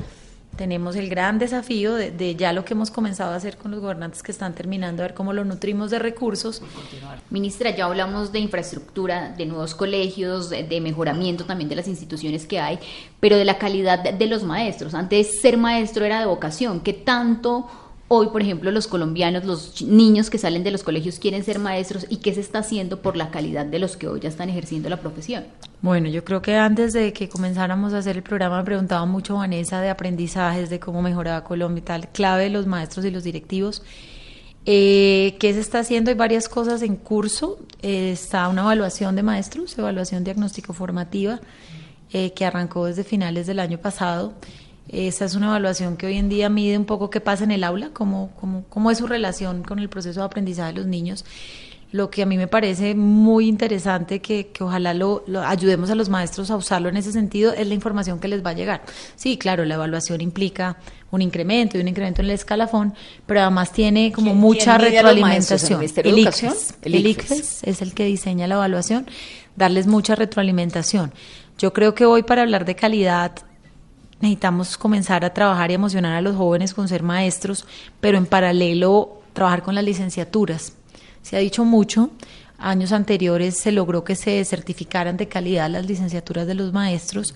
tenemos 0.59 0.97
el 0.97 1.09
gran 1.09 1.39
desafío 1.39 1.95
de, 1.95 2.35
ya 2.35 2.53
lo 2.53 2.65
que 2.65 2.75
hemos 2.75 2.91
comenzado 2.91 3.33
a 3.33 3.37
hacer 3.37 3.57
con 3.57 3.71
los 3.71 3.81
gobernantes 3.81 4.25
que 4.25 4.33
están 4.33 4.55
terminando, 4.55 5.03
a 5.03 5.07
ver 5.07 5.15
cómo 5.15 5.33
lo 5.33 5.45
nutrimos 5.45 5.91
de 5.91 6.01
recursos. 6.01 6.61
Ministra, 7.31 7.71
ya 7.71 7.85
hablamos 7.85 8.33
de 8.33 8.41
infraestructura, 8.41 9.31
de 9.31 9.47
nuevos 9.47 9.77
colegios, 9.77 10.51
de, 10.51 10.81
mejoramiento 10.81 11.45
también 11.45 11.71
de 11.71 11.77
las 11.77 11.87
instituciones 11.87 12.45
que 12.45 12.59
hay, 12.59 12.81
pero 13.21 13.37
de 13.37 13.45
la 13.45 13.57
calidad 13.57 14.01
de, 14.01 14.13
de 14.13 14.27
los 14.27 14.43
maestros. 14.43 14.95
Antes 14.95 15.41
ser 15.41 15.57
maestro 15.57 16.05
era 16.05 16.19
de 16.19 16.27
vocación. 16.27 16.81
¿Qué 16.81 16.93
tanto 16.93 17.69
Hoy, 18.11 18.29
por 18.29 18.41
ejemplo, 18.41 18.71
los 18.71 18.87
colombianos, 18.87 19.45
los 19.45 19.83
niños 19.83 20.31
que 20.31 20.39
salen 20.39 20.65
de 20.65 20.71
los 20.71 20.83
colegios 20.83 21.19
quieren 21.19 21.45
ser 21.45 21.59
maestros 21.59 22.07
y 22.09 22.17
qué 22.17 22.33
se 22.33 22.41
está 22.41 22.61
haciendo 22.61 23.03
por 23.03 23.19
la 23.19 23.31
calidad 23.31 23.67
de 23.67 23.79
los 23.79 23.99
que 23.99 24.09
hoy 24.09 24.21
ya 24.21 24.31
están 24.31 24.49
ejerciendo 24.49 24.89
la 24.89 24.97
profesión. 24.97 25.45
Bueno, 25.83 26.09
yo 26.09 26.25
creo 26.25 26.41
que 26.41 26.57
antes 26.57 26.95
de 26.95 27.13
que 27.13 27.29
comenzáramos 27.29 27.93
a 27.93 27.99
hacer 27.99 28.17
el 28.17 28.23
programa 28.23 28.57
me 28.59 28.65
preguntaba 28.65 29.05
mucho 29.05 29.37
Vanessa 29.37 29.83
de 29.83 29.91
aprendizajes, 29.91 30.71
de 30.71 30.81
cómo 30.81 31.03
mejoraba 31.03 31.45
Colombia 31.45 31.81
y 31.81 31.85
tal, 31.85 32.09
clave 32.09 32.45
de 32.45 32.51
los 32.51 32.67
maestros 32.67 33.05
y 33.05 33.11
los 33.11 33.25
directivos. 33.25 33.83
Eh, 34.65 35.37
¿Qué 35.39 35.53
se 35.53 35.61
está 35.61 35.81
haciendo? 35.81 36.11
Hay 36.11 36.17
varias 36.17 36.49
cosas 36.49 36.81
en 36.81 36.97
curso. 36.97 37.59
Eh, 37.83 38.13
está 38.13 38.49
una 38.49 38.63
evaluación 38.63 39.17
de 39.17 39.23
maestros, 39.23 39.77
evaluación 39.77 40.25
diagnóstico 40.25 40.73
formativa, 40.73 41.41
eh, 42.11 42.33
que 42.33 42.47
arrancó 42.47 42.87
desde 42.87 43.05
finales 43.05 43.47
del 43.47 43.61
año 43.61 43.77
pasado 43.77 44.33
esa 44.89 45.25
es 45.27 45.35
una 45.35 45.49
evaluación 45.49 45.97
que 45.97 46.07
hoy 46.07 46.17
en 46.17 46.29
día 46.29 46.49
mide 46.49 46.79
un 46.79 46.87
poco 46.87 47.11
qué 47.11 47.21
pasa 47.21 47.45
en 47.45 47.51
el 47.51 47.65
aula, 47.65 47.91
cómo, 47.93 48.31
cómo, 48.41 48.65
cómo 48.69 48.91
es 48.91 48.99
su 48.99 49.07
relación 49.07 49.63
con 49.63 49.79
el 49.79 49.89
proceso 49.89 50.21
de 50.21 50.27
aprendizaje 50.27 50.73
de 50.73 50.79
los 50.79 50.87
niños. 50.87 51.25
Lo 51.91 52.11
que 52.11 52.23
a 52.23 52.27
mí 52.27 52.37
me 52.37 52.49
parece 52.49 52.95
muy 52.95 53.49
interesante, 53.49 54.21
que, 54.21 54.49
que 54.49 54.63
ojalá 54.63 54.93
lo, 54.93 55.25
ayudemos 55.43 55.91
a 55.91 55.95
los 55.95 56.11
maestros 56.11 56.51
a 56.51 56.57
usarlo 56.57 56.91
en 56.91 56.99
ese 56.99 57.13
sentido, 57.13 57.53
es 57.55 57.67
la 57.67 57.73
información 57.73 58.19
que 58.21 58.29
les 58.29 58.45
va 58.45 58.51
a 58.51 58.53
llegar. 58.53 58.83
Sí, 59.17 59.39
claro, 59.39 59.65
la 59.65 59.75
evaluación 59.75 60.21
implica 60.21 60.77
un 61.11 61.23
incremento 61.23 61.79
y 61.79 61.81
un 61.81 61.89
incremento 61.89 62.21
en 62.21 62.27
el 62.27 62.33
escalafón, 62.33 62.93
pero 63.25 63.41
además 63.41 63.73
tiene 63.73 64.13
como 64.13 64.35
mucha 64.35 64.77
retroalimentación. 64.77 65.83
¿El, 65.83 66.19
ICFES, 66.19 66.75
el 66.83 67.07
ICFES 67.07 67.65
es 67.65 67.81
el 67.81 67.95
que 67.95 68.05
diseña 68.05 68.47
la 68.47 68.57
evaluación, 68.57 69.07
darles 69.57 69.87
mucha 69.87 70.15
retroalimentación. 70.15 71.15
Yo 71.57 71.73
creo 71.73 71.95
que 71.95 72.05
hoy 72.05 72.23
para 72.23 72.43
hablar 72.43 72.67
de 72.67 72.77
calidad 72.77 73.33
necesitamos 74.21 74.77
comenzar 74.77 75.25
a 75.25 75.33
trabajar 75.33 75.71
y 75.71 75.75
emocionar 75.75 76.15
a 76.17 76.21
los 76.21 76.37
jóvenes 76.37 76.75
con 76.75 76.89
ser 76.89 77.03
maestros, 77.03 77.67
pero 78.01 78.19
en 78.19 78.27
paralelo 78.27 79.21
trabajar 79.33 79.63
con 79.63 79.75
las 79.75 79.85
licenciaturas. 79.85 80.73
Se 81.23 81.37
ha 81.37 81.41
dicho 81.41 81.65
mucho, 81.65 82.11
años 82.59 82.93
anteriores 82.93 83.57
se 83.59 83.73
logró 83.73 84.05
que 84.05 84.17
se 84.17 84.45
certificaran 84.45 85.17
de 85.17 85.29
calidad 85.29 85.71
las 85.71 85.87
licenciaturas 85.87 86.47
de 86.47 86.55
los 86.55 86.73
maestros, 86.73 87.35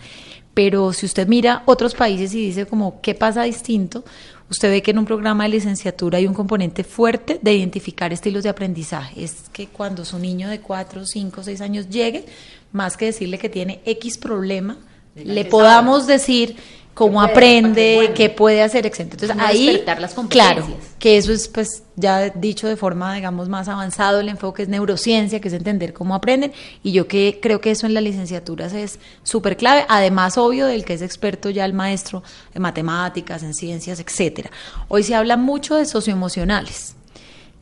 pero 0.54 0.92
si 0.92 1.06
usted 1.06 1.28
mira 1.28 1.62
otros 1.66 1.94
países 1.94 2.34
y 2.34 2.46
dice 2.46 2.66
como 2.66 3.00
qué 3.00 3.14
pasa 3.14 3.44
distinto, 3.44 4.04
usted 4.50 4.70
ve 4.70 4.82
que 4.82 4.90
en 4.90 4.98
un 4.98 5.06
programa 5.06 5.44
de 5.44 5.50
licenciatura 5.50 6.18
hay 6.18 6.26
un 6.26 6.34
componente 6.34 6.84
fuerte 6.84 7.38
de 7.40 7.54
identificar 7.54 8.12
estilos 8.12 8.42
de 8.42 8.50
aprendizaje. 8.50 9.24
Es 9.24 9.48
que 9.52 9.68
cuando 9.68 10.04
su 10.04 10.18
niño 10.18 10.48
de 10.48 10.60
4, 10.60 11.06
5, 11.06 11.42
6 11.42 11.60
años 11.62 11.88
llegue, 11.88 12.26
más 12.72 12.96
que 12.96 13.06
decirle 13.06 13.38
que 13.38 13.48
tiene 13.48 13.80
X 13.84 14.18
problema, 14.18 14.76
le 15.14 15.44
podamos 15.44 16.06
decir 16.06 16.56
cómo 16.94 17.22
aprende, 17.22 18.12
qué 18.14 18.28
puede 18.28 18.62
hacer, 18.62 18.86
etc. 18.86 19.00
Entonces 19.00 19.30
ahí, 19.38 19.82
las 19.86 20.14
claro, 20.28 20.66
que 20.98 21.16
eso 21.16 21.32
es 21.32 21.48
pues 21.48 21.84
ya 21.96 22.28
dicho 22.30 22.68
de 22.68 22.76
forma, 22.76 23.14
digamos, 23.14 23.48
más 23.48 23.68
avanzado, 23.68 24.20
el 24.20 24.28
enfoque 24.28 24.62
es 24.62 24.68
neurociencia, 24.68 25.40
que 25.40 25.48
es 25.48 25.54
entender 25.54 25.92
cómo 25.92 26.14
aprenden, 26.14 26.52
y 26.82 26.92
yo 26.92 27.08
que 27.08 27.38
creo 27.40 27.60
que 27.60 27.70
eso 27.70 27.86
en 27.86 27.94
las 27.94 28.02
licenciaturas 28.02 28.72
es 28.74 28.98
súper 29.22 29.56
clave, 29.56 29.86
además 29.88 30.36
obvio 30.36 30.66
del 30.66 30.84
que 30.84 30.94
es 30.94 31.02
experto 31.02 31.50
ya 31.50 31.64
el 31.64 31.72
maestro 31.72 32.22
en 32.54 32.62
matemáticas, 32.62 33.42
en 33.42 33.54
ciencias, 33.54 33.98
etcétera. 33.98 34.50
Hoy 34.88 35.02
se 35.02 35.14
habla 35.14 35.36
mucho 35.36 35.76
de 35.76 35.86
socioemocionales, 35.86 36.94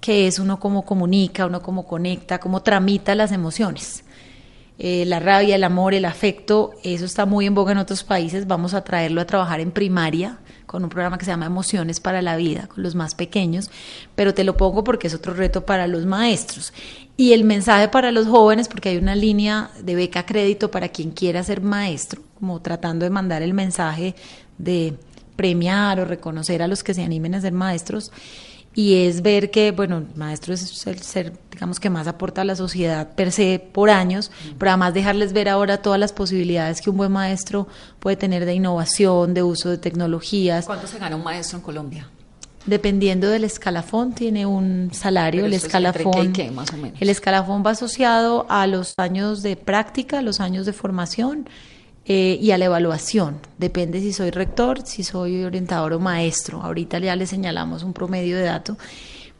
que 0.00 0.26
es 0.26 0.38
uno 0.38 0.58
cómo 0.58 0.84
comunica, 0.84 1.46
uno 1.46 1.62
cómo 1.62 1.86
conecta, 1.86 2.40
cómo 2.40 2.62
tramita 2.62 3.14
las 3.14 3.32
emociones. 3.32 4.02
Eh, 4.82 5.04
la 5.04 5.20
rabia, 5.20 5.56
el 5.56 5.64
amor, 5.64 5.92
el 5.92 6.06
afecto, 6.06 6.70
eso 6.82 7.04
está 7.04 7.26
muy 7.26 7.44
en 7.44 7.54
boga 7.54 7.72
en 7.72 7.76
otros 7.76 8.02
países, 8.02 8.46
vamos 8.46 8.72
a 8.72 8.82
traerlo 8.82 9.20
a 9.20 9.26
trabajar 9.26 9.60
en 9.60 9.72
primaria 9.72 10.38
con 10.64 10.82
un 10.82 10.88
programa 10.88 11.18
que 11.18 11.26
se 11.26 11.32
llama 11.32 11.44
Emociones 11.44 12.00
para 12.00 12.22
la 12.22 12.34
Vida, 12.36 12.66
con 12.66 12.82
los 12.82 12.94
más 12.94 13.14
pequeños, 13.14 13.70
pero 14.14 14.32
te 14.32 14.42
lo 14.42 14.56
pongo 14.56 14.82
porque 14.82 15.08
es 15.08 15.14
otro 15.14 15.34
reto 15.34 15.66
para 15.66 15.86
los 15.86 16.06
maestros. 16.06 16.72
Y 17.18 17.34
el 17.34 17.44
mensaje 17.44 17.88
para 17.88 18.10
los 18.10 18.26
jóvenes, 18.26 18.68
porque 18.68 18.88
hay 18.88 18.96
una 18.96 19.14
línea 19.14 19.70
de 19.82 19.96
beca 19.96 20.24
crédito 20.24 20.70
para 20.70 20.88
quien 20.88 21.10
quiera 21.10 21.42
ser 21.42 21.60
maestro, 21.60 22.22
como 22.38 22.62
tratando 22.62 23.04
de 23.04 23.10
mandar 23.10 23.42
el 23.42 23.52
mensaje 23.52 24.14
de 24.56 24.94
premiar 25.36 26.00
o 26.00 26.06
reconocer 26.06 26.62
a 26.62 26.68
los 26.68 26.82
que 26.82 26.94
se 26.94 27.02
animen 27.02 27.34
a 27.34 27.42
ser 27.42 27.52
maestros 27.52 28.12
y 28.80 29.06
es 29.06 29.20
ver 29.20 29.50
que, 29.50 29.72
bueno, 29.72 29.98
el 29.98 30.06
maestro 30.16 30.54
es 30.54 30.86
el 30.86 31.02
ser, 31.02 31.34
digamos, 31.50 31.78
que 31.78 31.90
más 31.90 32.06
aporta 32.06 32.40
a 32.40 32.44
la 32.44 32.56
sociedad 32.56 33.14
per 33.14 33.30
se 33.30 33.58
por 33.58 33.90
años, 33.90 34.30
pero 34.58 34.70
además 34.70 34.94
dejarles 34.94 35.34
ver 35.34 35.50
ahora 35.50 35.82
todas 35.82 36.00
las 36.00 36.14
posibilidades 36.14 36.80
que 36.80 36.88
un 36.88 36.96
buen 36.96 37.12
maestro 37.12 37.68
puede 37.98 38.16
tener 38.16 38.46
de 38.46 38.54
innovación, 38.54 39.34
de 39.34 39.42
uso 39.42 39.68
de 39.68 39.76
tecnologías. 39.76 40.64
¿Cuánto 40.64 40.86
se 40.86 40.98
gana 40.98 41.14
un 41.16 41.22
maestro 41.22 41.58
en 41.58 41.62
Colombia? 41.62 42.08
Dependiendo 42.64 43.28
del 43.28 43.44
escalafón, 43.44 44.14
tiene 44.14 44.46
un 44.46 44.88
salario, 44.94 45.44
el 45.44 45.52
escalafón. 45.52 46.32
más 46.54 46.72
o 46.72 46.78
menos. 46.78 47.02
El 47.02 47.10
escalafón 47.10 47.62
va 47.66 47.72
asociado 47.72 48.46
a 48.48 48.66
los 48.66 48.94
años 48.96 49.42
de 49.42 49.56
práctica, 49.56 50.22
los 50.22 50.40
años 50.40 50.64
de 50.64 50.72
formación 50.72 51.50
eh, 52.06 52.38
y 52.40 52.50
a 52.50 52.58
la 52.58 52.64
evaluación. 52.64 53.38
Depende 53.58 54.00
si 54.00 54.12
soy 54.12 54.30
rector, 54.30 54.86
si 54.86 55.02
soy 55.02 55.44
orientador 55.44 55.92
o 55.92 56.00
maestro. 56.00 56.62
Ahorita 56.62 56.98
ya 56.98 57.14
le 57.14 57.26
señalamos 57.26 57.82
un 57.82 57.92
promedio 57.92 58.36
de 58.36 58.44
datos, 58.44 58.78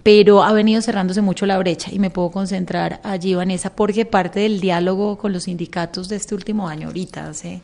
pero 0.02 0.42
ha 0.42 0.52
venido 0.52 0.82
cerrándose 0.82 1.20
mucho 1.20 1.46
la 1.46 1.58
brecha 1.58 1.90
y 1.92 1.98
me 1.98 2.10
puedo 2.10 2.30
concentrar 2.30 3.00
allí, 3.02 3.34
Vanessa, 3.34 3.74
porque 3.74 4.04
parte 4.04 4.40
del 4.40 4.60
diálogo 4.60 5.18
con 5.18 5.32
los 5.32 5.44
sindicatos 5.44 6.08
de 6.08 6.16
este 6.16 6.34
último 6.34 6.68
año, 6.68 6.88
ahorita, 6.88 7.28
hace 7.28 7.60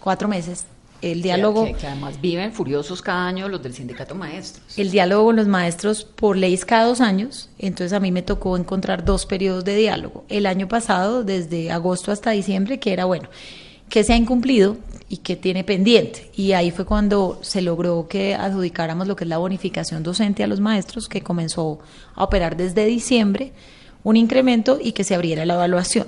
cuatro 0.00 0.28
meses, 0.28 0.64
el 1.02 1.22
diálogo... 1.22 1.64
Que, 1.64 1.86
además 1.86 2.20
viven 2.20 2.52
furiosos 2.52 3.00
cada 3.00 3.28
año 3.28 3.48
los 3.48 3.62
del 3.62 3.74
sindicato 3.74 4.14
maestros. 4.14 4.76
El 4.76 4.90
diálogo 4.90 5.26
con 5.26 5.36
los 5.36 5.46
maestros 5.46 6.04
por 6.04 6.36
ley 6.36 6.54
es 6.54 6.64
cada 6.64 6.86
dos 6.86 7.00
años, 7.00 7.48
entonces 7.58 7.92
a 7.92 8.00
mí 8.00 8.10
me 8.10 8.22
tocó 8.22 8.56
encontrar 8.56 9.04
dos 9.04 9.24
periodos 9.24 9.64
de 9.64 9.76
diálogo. 9.76 10.24
El 10.28 10.46
año 10.46 10.66
pasado, 10.66 11.22
desde 11.22 11.70
agosto 11.70 12.10
hasta 12.10 12.32
diciembre, 12.32 12.80
que 12.80 12.92
era 12.92 13.04
bueno 13.04 13.28
que 13.88 14.04
se 14.04 14.12
ha 14.12 14.16
incumplido 14.16 14.76
y 15.08 15.18
que 15.18 15.36
tiene 15.36 15.64
pendiente. 15.64 16.30
Y 16.34 16.52
ahí 16.52 16.70
fue 16.70 16.84
cuando 16.84 17.38
se 17.42 17.62
logró 17.62 18.08
que 18.08 18.34
adjudicáramos 18.34 19.06
lo 19.06 19.16
que 19.16 19.24
es 19.24 19.28
la 19.28 19.38
bonificación 19.38 20.02
docente 20.02 20.44
a 20.44 20.46
los 20.46 20.60
maestros, 20.60 21.08
que 21.08 21.22
comenzó 21.22 21.78
a 22.14 22.24
operar 22.24 22.56
desde 22.56 22.84
diciembre, 22.84 23.52
un 24.04 24.16
incremento 24.16 24.78
y 24.82 24.92
que 24.92 25.04
se 25.04 25.14
abriera 25.14 25.46
la 25.46 25.54
evaluación. 25.54 26.06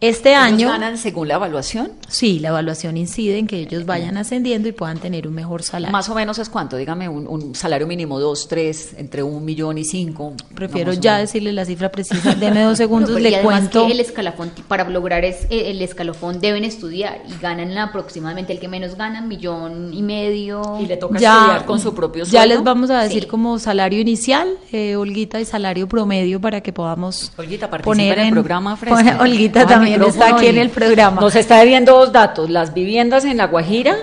Este 0.00 0.30
¿Ellos 0.30 0.42
año, 0.42 0.68
ganan 0.68 0.96
según 0.96 1.28
la 1.28 1.34
evaluación? 1.34 1.92
sí, 2.08 2.38
la 2.38 2.48
evaluación 2.48 2.96
incide 2.96 3.36
en 3.38 3.46
que 3.46 3.58
ellos 3.60 3.84
vayan 3.84 4.16
ascendiendo 4.16 4.66
y 4.68 4.72
puedan 4.72 4.98
tener 4.98 5.28
un 5.28 5.34
mejor 5.34 5.62
salario. 5.62 5.92
Más 5.92 6.08
o 6.08 6.14
menos 6.14 6.38
es 6.38 6.48
cuánto, 6.48 6.76
dígame, 6.78 7.06
un, 7.08 7.26
un 7.26 7.54
salario 7.54 7.86
mínimo, 7.86 8.18
dos, 8.18 8.48
tres, 8.48 8.94
entre 8.96 9.22
un 9.22 9.44
millón 9.44 9.76
y 9.76 9.84
cinco. 9.84 10.32
Prefiero 10.54 10.94
no, 10.94 10.98
ya 11.00 11.18
decirle 11.18 11.52
la 11.52 11.66
cifra 11.66 11.90
precisa. 11.92 12.34
Deme 12.34 12.62
dos 12.62 12.78
segundos, 12.84 13.18
y 13.18 13.22
le 13.22 13.34
además 13.36 13.60
cuento. 13.60 13.86
que 13.86 13.92
el 13.92 14.00
escalafón, 14.00 14.50
para 14.68 14.88
lograr 14.88 15.24
es, 15.26 15.44
eh, 15.50 15.70
el 15.70 15.82
escalafón 15.82 16.40
deben 16.40 16.64
estudiar 16.64 17.22
y 17.28 17.38
ganan 17.40 17.76
aproximadamente 17.76 18.54
el 18.54 18.58
que 18.58 18.68
menos 18.68 18.94
gana, 18.96 19.20
millón 19.20 19.92
y 19.92 20.02
medio. 20.02 20.78
Y 20.80 20.86
le 20.86 20.96
toca 20.96 21.18
ya, 21.18 21.36
estudiar 21.40 21.64
con 21.66 21.78
su 21.78 21.94
propio 21.94 22.24
ya 22.24 22.40
sueldo. 22.40 22.54
les 22.54 22.64
vamos 22.64 22.88
a 22.90 23.02
decir 23.02 23.24
Sí. 23.24 23.28
como 23.28 23.58
salario 23.58 24.00
inicial, 24.00 24.48
eh, 24.72 24.96
Olguita, 24.96 25.40
y 25.40 25.44
salario 25.44 25.86
promedio 25.88 26.40
para 26.40 26.62
que 26.62 26.72
podamos 26.72 27.32
Olguita, 27.36 27.68
participa 27.68 27.90
poner 27.90 28.18
en 28.18 28.26
el 28.28 28.32
programa 28.32 28.76
fresca. 28.78 29.18
Olguita 29.20 29.64
Coja 29.64 29.74
el 29.89 29.89
también 29.90 30.10
está 30.10 30.36
aquí 30.36 30.46
en 30.46 30.58
el 30.58 30.70
programa. 30.70 31.20
Nos 31.20 31.36
está 31.36 31.58
debiendo 31.58 31.92
dos 31.92 32.12
datos, 32.12 32.50
las 32.50 32.74
viviendas 32.74 33.24
en 33.24 33.36
La 33.36 33.46
Guajira 33.46 33.96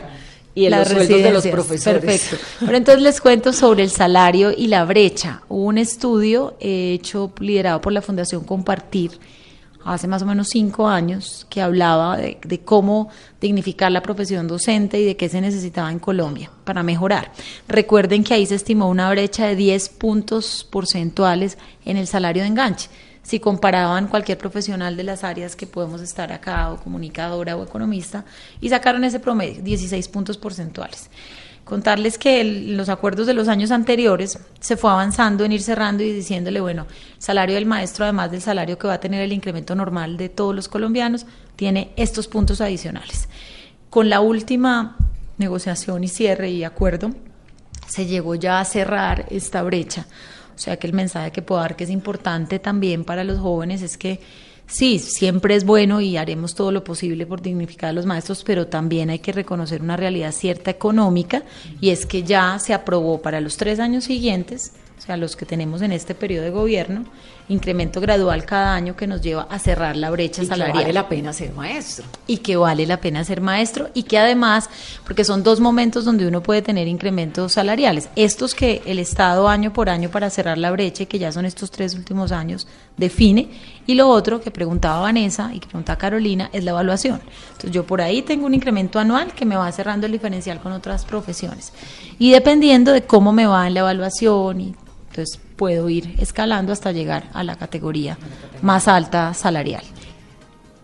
y 0.54 0.70
Las 0.70 0.92
los 0.92 1.06
sueldos 1.06 1.24
de 1.24 1.32
los 1.32 1.48
profesores. 1.48 2.02
Perfecto. 2.02 2.38
Pero 2.60 2.78
entonces 2.78 3.04
les 3.04 3.22
cuento 3.22 3.54
sobre 3.54 3.84
el 3.84 3.92
salario 3.92 4.52
y 4.52 4.68
la 4.68 4.86
brecha. 4.86 5.42
Hubo 5.50 5.66
un 5.66 5.78
estudio 5.78 6.56
eh, 6.60 6.94
hecho, 6.94 7.32
liderado 7.40 7.80
por 7.80 7.94
la 7.94 8.02
Fundación 8.02 8.44
Compartir, 8.44 9.12
hace 9.86 10.08
más 10.08 10.24
o 10.24 10.26
menos 10.26 10.48
cinco 10.50 10.88
años, 10.88 11.46
que 11.50 11.62
hablaba 11.62 12.18
de, 12.18 12.40
de 12.44 12.60
cómo 12.60 13.10
dignificar 13.40 13.92
la 13.92 14.02
profesión 14.02 14.48
docente 14.48 15.00
y 15.00 15.06
de 15.06 15.16
qué 15.16 15.30
se 15.30 15.42
necesitaba 15.42 15.92
en 15.92 16.00
Colombia 16.00 16.50
para 16.64 16.82
mejorar. 16.82 17.32
Recuerden 17.68 18.24
que 18.24 18.34
ahí 18.34 18.46
se 18.46 18.56
estimó 18.56 18.90
una 18.90 19.10
brecha 19.12 19.46
de 19.46 19.56
10 19.56 19.90
puntos 19.90 20.68
porcentuales 20.70 21.58
en 21.86 21.98
el 21.98 22.08
salario 22.08 22.42
de 22.42 22.50
enganche. 22.50 22.90
Si 23.28 23.42
comparaban 23.42 24.08
cualquier 24.08 24.38
profesional 24.38 24.96
de 24.96 25.04
las 25.04 25.26
áreas 25.26 25.58
que 25.58 25.68
podemos 25.68 26.00
estar 26.00 26.32
acá, 26.32 26.72
o 26.72 26.78
comunicadora 26.78 27.58
o 27.58 27.64
economista, 27.66 28.24
y 28.62 28.70
sacaron 28.70 29.04
ese 29.04 29.20
promedio, 29.20 29.62
16 29.62 30.08
puntos 30.08 30.38
porcentuales. 30.38 31.10
Contarles 31.66 32.18
que 32.18 32.40
el- 32.40 32.78
los 32.78 32.88
acuerdos 32.88 33.28
de 33.28 33.34
los 33.34 33.50
años 33.50 33.72
anteriores 33.72 34.40
se 34.62 34.78
fue 34.78 34.92
avanzando 34.92 35.44
en 35.44 35.52
ir 35.52 35.62
cerrando 35.62 36.04
y 36.04 36.14
diciéndole, 36.14 36.62
bueno, 36.62 36.88
salario 37.18 37.56
del 37.56 37.66
maestro, 37.66 38.06
además 38.06 38.32
del 38.32 38.42
salario 38.42 38.78
que 38.78 38.88
va 38.88 38.94
a 38.94 39.00
tener 39.02 39.22
el 39.22 39.34
incremento 39.34 39.76
normal 39.76 40.16
de 40.16 40.30
todos 40.30 40.56
los 40.56 40.70
colombianos, 40.70 41.26
tiene 41.58 41.92
estos 41.98 42.30
puntos 42.30 42.62
adicionales. 42.62 43.28
Con 43.90 44.10
la 44.10 44.22
última 44.22 44.96
negociación 45.38 46.06
y 46.06 46.08
cierre 46.08 46.50
y 46.52 46.64
acuerdo, 46.64 47.12
se 47.90 48.06
llegó 48.06 48.36
ya 48.36 48.62
a 48.62 48.66
cerrar 48.66 49.26
esta 49.32 49.64
brecha. 49.64 50.06
O 50.58 50.60
sea 50.60 50.78
que 50.78 50.88
el 50.88 50.94
mensaje 50.94 51.32
que 51.32 51.44
puedo 51.44 51.62
dar 51.62 51.76
que 51.76 51.84
es 51.84 51.92
importante 51.92 52.58
también 52.58 53.04
para 53.04 53.24
los 53.24 53.38
jóvenes 53.38 53.84
es 53.84 53.96
que 53.96 54.20
sí, 54.66 54.98
siempre 54.98 55.54
es 55.54 55.66
bueno 55.66 56.02
y 56.02 56.18
haremos 56.18 56.56
todo 56.56 56.72
lo 56.72 56.84
posible 56.84 57.28
por 57.28 57.44
dignificar 57.44 57.92
a 57.92 57.94
los 57.94 58.08
maestros, 58.08 58.44
pero 58.44 58.66
también 58.66 59.12
hay 59.12 59.20
que 59.20 59.32
reconocer 59.32 59.84
una 59.84 59.98
realidad 59.98 60.32
cierta 60.32 60.72
económica 60.72 61.44
y 61.80 61.92
es 61.92 62.08
que 62.08 62.24
ya 62.24 62.58
se 62.58 62.74
aprobó 62.74 63.22
para 63.22 63.40
los 63.40 63.56
tres 63.56 63.80
años 63.80 64.06
siguientes, 64.06 64.72
o 64.98 65.02
sea, 65.02 65.16
los 65.16 65.36
que 65.36 65.46
tenemos 65.46 65.84
en 65.84 65.92
este 65.92 66.16
periodo 66.16 66.46
de 66.46 66.50
gobierno, 66.50 67.06
incremento 67.50 68.02
gradual 68.02 68.46
cada 68.46 68.74
año 68.76 68.96
que 68.96 69.08
nos 69.08 69.22
lleva 69.22 69.48
a 69.50 69.60
cerrar 69.60 69.96
la 69.96 70.10
brecha 70.10 70.42
Y 70.42 70.46
que 70.46 70.50
salarial 70.50 70.78
vale 70.78 70.94
la 70.94 71.08
pena 71.08 71.34
ser 71.34 71.54
maestro. 71.54 72.06
y 72.28 72.38
que 72.38 72.58
vale 72.58 72.86
la 72.86 73.00
pena 73.00 73.24
ser 73.24 73.42
maestro 73.42 73.90
y 73.94 74.04
que 74.04 74.18
además, 74.18 74.70
porque 75.06 75.24
son 75.24 75.44
dos 75.44 75.60
momentos 75.60 76.06
donde 76.06 76.28
uno 76.28 76.44
puede 76.44 76.62
tener 76.62 76.88
incrementos 76.88 77.54
salariales, 77.54 78.10
estos 78.16 78.54
que 78.54 78.82
el 78.86 79.00
Estado 79.00 79.48
año 79.48 79.72
por 79.74 79.90
año 79.90 80.10
para 80.10 80.30
cerrar 80.30 80.58
la 80.58 80.72
brecha, 80.72 81.06
que 81.06 81.20
ya 81.20 81.32
son 81.32 81.46
estos 81.46 81.72
tres 81.72 81.96
últimos 81.96 82.32
años, 82.32 82.68
define, 82.98 83.50
y 83.86 83.96
lo 83.96 84.10
otro 84.10 84.42
que 84.42 84.52
preguntaba 84.52 85.00
Vanessa 85.00 85.52
y 85.54 85.60
que 85.60 85.68
preguntaba 85.68 85.98
Carolina 85.98 86.50
es 86.52 86.64
la 86.64 86.72
evaluación. 86.72 87.22
Entonces 87.48 87.72
yo 87.72 87.86
por 87.86 88.02
ahí 88.02 88.22
tengo 88.22 88.46
un 88.46 88.54
incremento 88.54 89.00
anual 89.00 89.34
que 89.34 89.46
me 89.46 89.56
va 89.56 89.72
cerrando 89.72 90.06
el 90.06 90.12
diferencial 90.12 90.60
con 90.60 90.74
otras 90.74 91.06
profesiones 91.06 91.72
y 92.20 92.32
dependiendo 92.32 92.92
de 92.92 93.04
cómo 93.04 93.32
me 93.32 93.46
va 93.46 93.68
en 93.68 93.74
la 93.74 93.80
evaluación 93.82 94.60
y 94.62 94.76
entonces 95.18 95.40
puedo 95.56 95.90
ir 95.90 96.16
escalando 96.20 96.72
hasta 96.72 96.92
llegar 96.92 97.30
a 97.34 97.44
la 97.44 97.56
categoría 97.56 98.20
más 98.62 98.88
alta 98.88 99.34
salarial. 99.34 99.82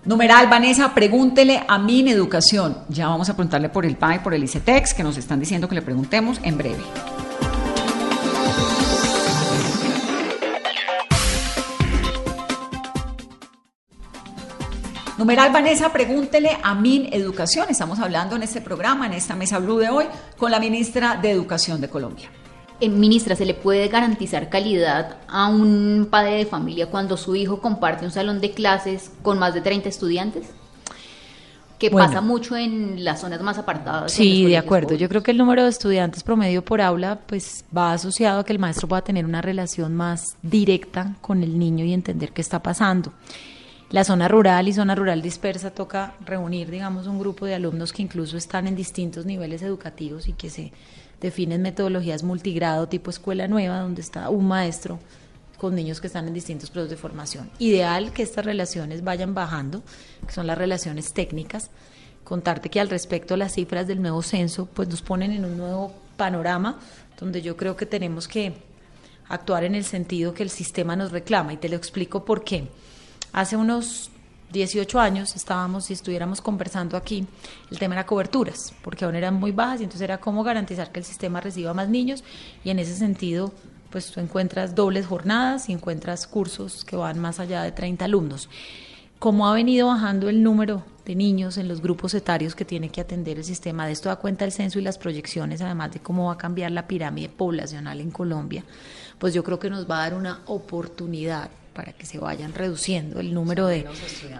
Numeral, 0.05 0.47
Vanessa, 0.47 0.93
pregúntele 0.93 1.63
a 1.67 1.77
Min 1.77 2.07
Educación. 2.07 2.79
Ya 2.89 3.07
vamos 3.07 3.29
a 3.29 3.35
preguntarle 3.35 3.69
por 3.69 3.85
el 3.85 3.95
PAE, 3.95 4.21
por 4.21 4.33
el 4.33 4.43
ICETEX, 4.43 4.95
que 4.95 5.03
nos 5.03 5.17
están 5.17 5.39
diciendo 5.39 5.69
que 5.69 5.75
le 5.75 5.83
preguntemos 5.83 6.39
en 6.43 6.57
breve. 6.57 6.83
Numeral 15.19 15.53
Vanessa, 15.53 15.93
pregúntele 15.93 16.57
a 16.63 16.73
Min 16.73 17.07
Educación. 17.13 17.67
Estamos 17.69 17.99
hablando 17.99 18.35
en 18.35 18.41
este 18.41 18.61
programa, 18.61 19.05
en 19.05 19.13
esta 19.13 19.35
mesa 19.35 19.59
blue 19.59 19.77
de 19.77 19.89
hoy, 19.89 20.05
con 20.37 20.49
la 20.49 20.59
ministra 20.59 21.17
de 21.17 21.29
Educación 21.29 21.79
de 21.79 21.87
Colombia. 21.87 22.29
Eh, 22.83 22.89
ministra, 22.89 23.33
¿se 23.37 23.45
le 23.45 23.53
puede 23.53 23.87
garantizar 23.87 24.49
calidad 24.49 25.15
a 25.29 25.47
un 25.47 26.09
padre 26.11 26.35
de 26.39 26.45
familia 26.45 26.87
cuando 26.87 27.15
su 27.15 27.33
hijo 27.33 27.61
comparte 27.61 28.03
un 28.03 28.11
salón 28.11 28.41
de 28.41 28.51
clases 28.51 29.09
con 29.21 29.39
más 29.39 29.53
de 29.53 29.61
30 29.61 29.87
estudiantes? 29.87 30.47
Que 31.79 31.89
Bueno. 31.89 32.07
pasa 32.07 32.19
mucho 32.19 32.57
en 32.57 33.01
las 33.05 33.21
zonas 33.21 33.41
más 33.41 33.57
apartadas. 33.57 34.11
Sí, 34.11 34.45
de 34.47 34.57
acuerdo. 34.57 34.95
Yo 34.95 35.07
creo 35.07 35.23
que 35.23 35.31
el 35.31 35.37
número 35.37 35.63
de 35.63 35.69
estudiantes 35.69 36.23
promedio 36.23 36.65
por 36.65 36.81
aula 36.81 37.19
pues 37.25 37.63
va 37.75 37.93
asociado 37.93 38.41
a 38.41 38.43
que 38.45 38.51
el 38.51 38.59
maestro 38.59 38.89
pueda 38.89 39.01
tener 39.01 39.23
una 39.25 39.41
relación 39.41 39.95
más 39.95 40.35
directa 40.41 41.15
con 41.21 41.41
el 41.41 41.57
niño 41.57 41.85
y 41.85 41.93
entender 41.93 42.33
qué 42.33 42.41
está 42.41 42.61
pasando. 42.61 43.13
La 43.93 44.03
zona 44.03 44.27
rural 44.27 44.67
y 44.67 44.73
zona 44.73 44.95
rural 44.95 45.21
dispersa 45.21 45.69
toca 45.69 46.15
reunir, 46.25 46.71
digamos, 46.71 47.05
un 47.05 47.19
grupo 47.19 47.45
de 47.45 47.53
alumnos 47.53 47.93
que 47.93 48.01
incluso 48.01 48.37
están 48.37 48.65
en 48.65 48.75
distintos 48.75 49.27
niveles 49.27 49.61
educativos 49.61 50.27
y 50.27 50.33
que 50.33 50.49
se 50.49 50.73
definen 51.21 51.61
metodologías 51.61 52.23
multigrado 52.23 52.89
tipo 52.89 53.11
escuela 53.11 53.47
nueva, 53.47 53.81
donde 53.81 54.01
está 54.01 54.29
un 54.29 54.47
maestro 54.47 54.97
con 55.59 55.75
niños 55.75 56.01
que 56.01 56.07
están 56.07 56.27
en 56.27 56.33
distintos 56.33 56.71
procesos 56.71 56.89
de 56.89 56.97
formación. 56.97 57.51
Ideal 57.59 58.13
que 58.13 58.23
estas 58.23 58.43
relaciones 58.45 59.03
vayan 59.03 59.35
bajando, 59.35 59.83
que 60.25 60.33
son 60.33 60.47
las 60.47 60.57
relaciones 60.57 61.13
técnicas. 61.13 61.69
Contarte 62.23 62.69
que 62.69 62.79
al 62.79 62.89
respecto 62.89 63.37
las 63.37 63.53
cifras 63.53 63.85
del 63.85 64.01
nuevo 64.01 64.23
censo 64.23 64.65
pues 64.65 64.89
nos 64.89 65.03
ponen 65.03 65.31
en 65.31 65.45
un 65.45 65.55
nuevo 65.55 65.93
panorama 66.17 66.79
donde 67.19 67.43
yo 67.43 67.55
creo 67.57 67.77
que 67.77 67.85
tenemos 67.85 68.27
que 68.27 68.53
actuar 69.29 69.65
en 69.65 69.75
el 69.75 69.85
sentido 69.85 70.33
que 70.33 70.41
el 70.41 70.49
sistema 70.49 70.95
nos 70.95 71.11
reclama 71.11 71.53
y 71.53 71.57
te 71.57 71.69
lo 71.69 71.75
explico 71.75 72.25
por 72.25 72.43
qué. 72.43 72.69
Hace 73.33 73.57
unos 73.57 74.11
18 74.51 74.99
años 74.99 75.35
estábamos, 75.35 75.85
si 75.85 75.93
estuviéramos 75.93 76.39
conversando 76.39 76.95
aquí, 76.95 77.25
el 77.71 77.79
tema 77.79 77.95
era 77.95 78.05
coberturas, 78.05 78.75
porque 78.83 79.05
aún 79.05 79.15
eran 79.15 79.33
muy 79.33 79.51
bajas 79.51 79.81
y 79.81 79.85
entonces 79.85 80.03
era 80.03 80.19
cómo 80.19 80.43
garantizar 80.43 80.91
que 80.91 80.99
el 80.99 81.05
sistema 81.05 81.41
reciba 81.41 81.73
más 81.73 81.89
niños 81.89 82.23
y 82.63 82.69
en 82.69 82.77
ese 82.77 82.95
sentido 82.95 83.51
pues 83.89 84.11
tú 84.11 84.19
encuentras 84.19 84.75
dobles 84.75 85.07
jornadas 85.07 85.67
y 85.67 85.73
encuentras 85.73 86.27
cursos 86.27 86.85
que 86.85 86.95
van 86.95 87.17
más 87.17 87.39
allá 87.39 87.63
de 87.63 87.71
30 87.71 88.05
alumnos. 88.05 88.49
Como 89.17 89.47
ha 89.47 89.53
venido 89.53 89.87
bajando 89.87 90.29
el 90.29 90.43
número 90.43 90.83
de 91.03 91.15
niños 91.15 91.57
en 91.57 91.67
los 91.67 91.81
grupos 91.81 92.13
etarios 92.13 92.53
que 92.53 92.65
tiene 92.65 92.89
que 92.89 93.01
atender 93.01 93.37
el 93.37 93.43
sistema, 93.43 93.87
de 93.87 93.93
esto 93.93 94.09
da 94.09 94.17
cuenta 94.17 94.45
el 94.45 94.51
censo 94.51 94.77
y 94.77 94.83
las 94.83 94.99
proyecciones, 94.99 95.61
además 95.61 95.91
de 95.91 96.01
cómo 96.01 96.27
va 96.27 96.33
a 96.33 96.37
cambiar 96.37 96.71
la 96.71 96.87
pirámide 96.87 97.29
poblacional 97.29 97.99
en 97.99 98.11
Colombia, 98.11 98.63
pues 99.17 99.33
yo 99.33 99.43
creo 99.43 99.57
que 99.57 99.71
nos 99.71 99.89
va 99.89 99.97
a 99.97 100.09
dar 100.09 100.13
una 100.13 100.41
oportunidad 100.45 101.49
para 101.73 101.93
que 101.93 102.05
se 102.05 102.19
vayan 102.19 102.53
reduciendo 102.53 103.19
el 103.19 103.33
número 103.33 103.67
de 103.67 103.85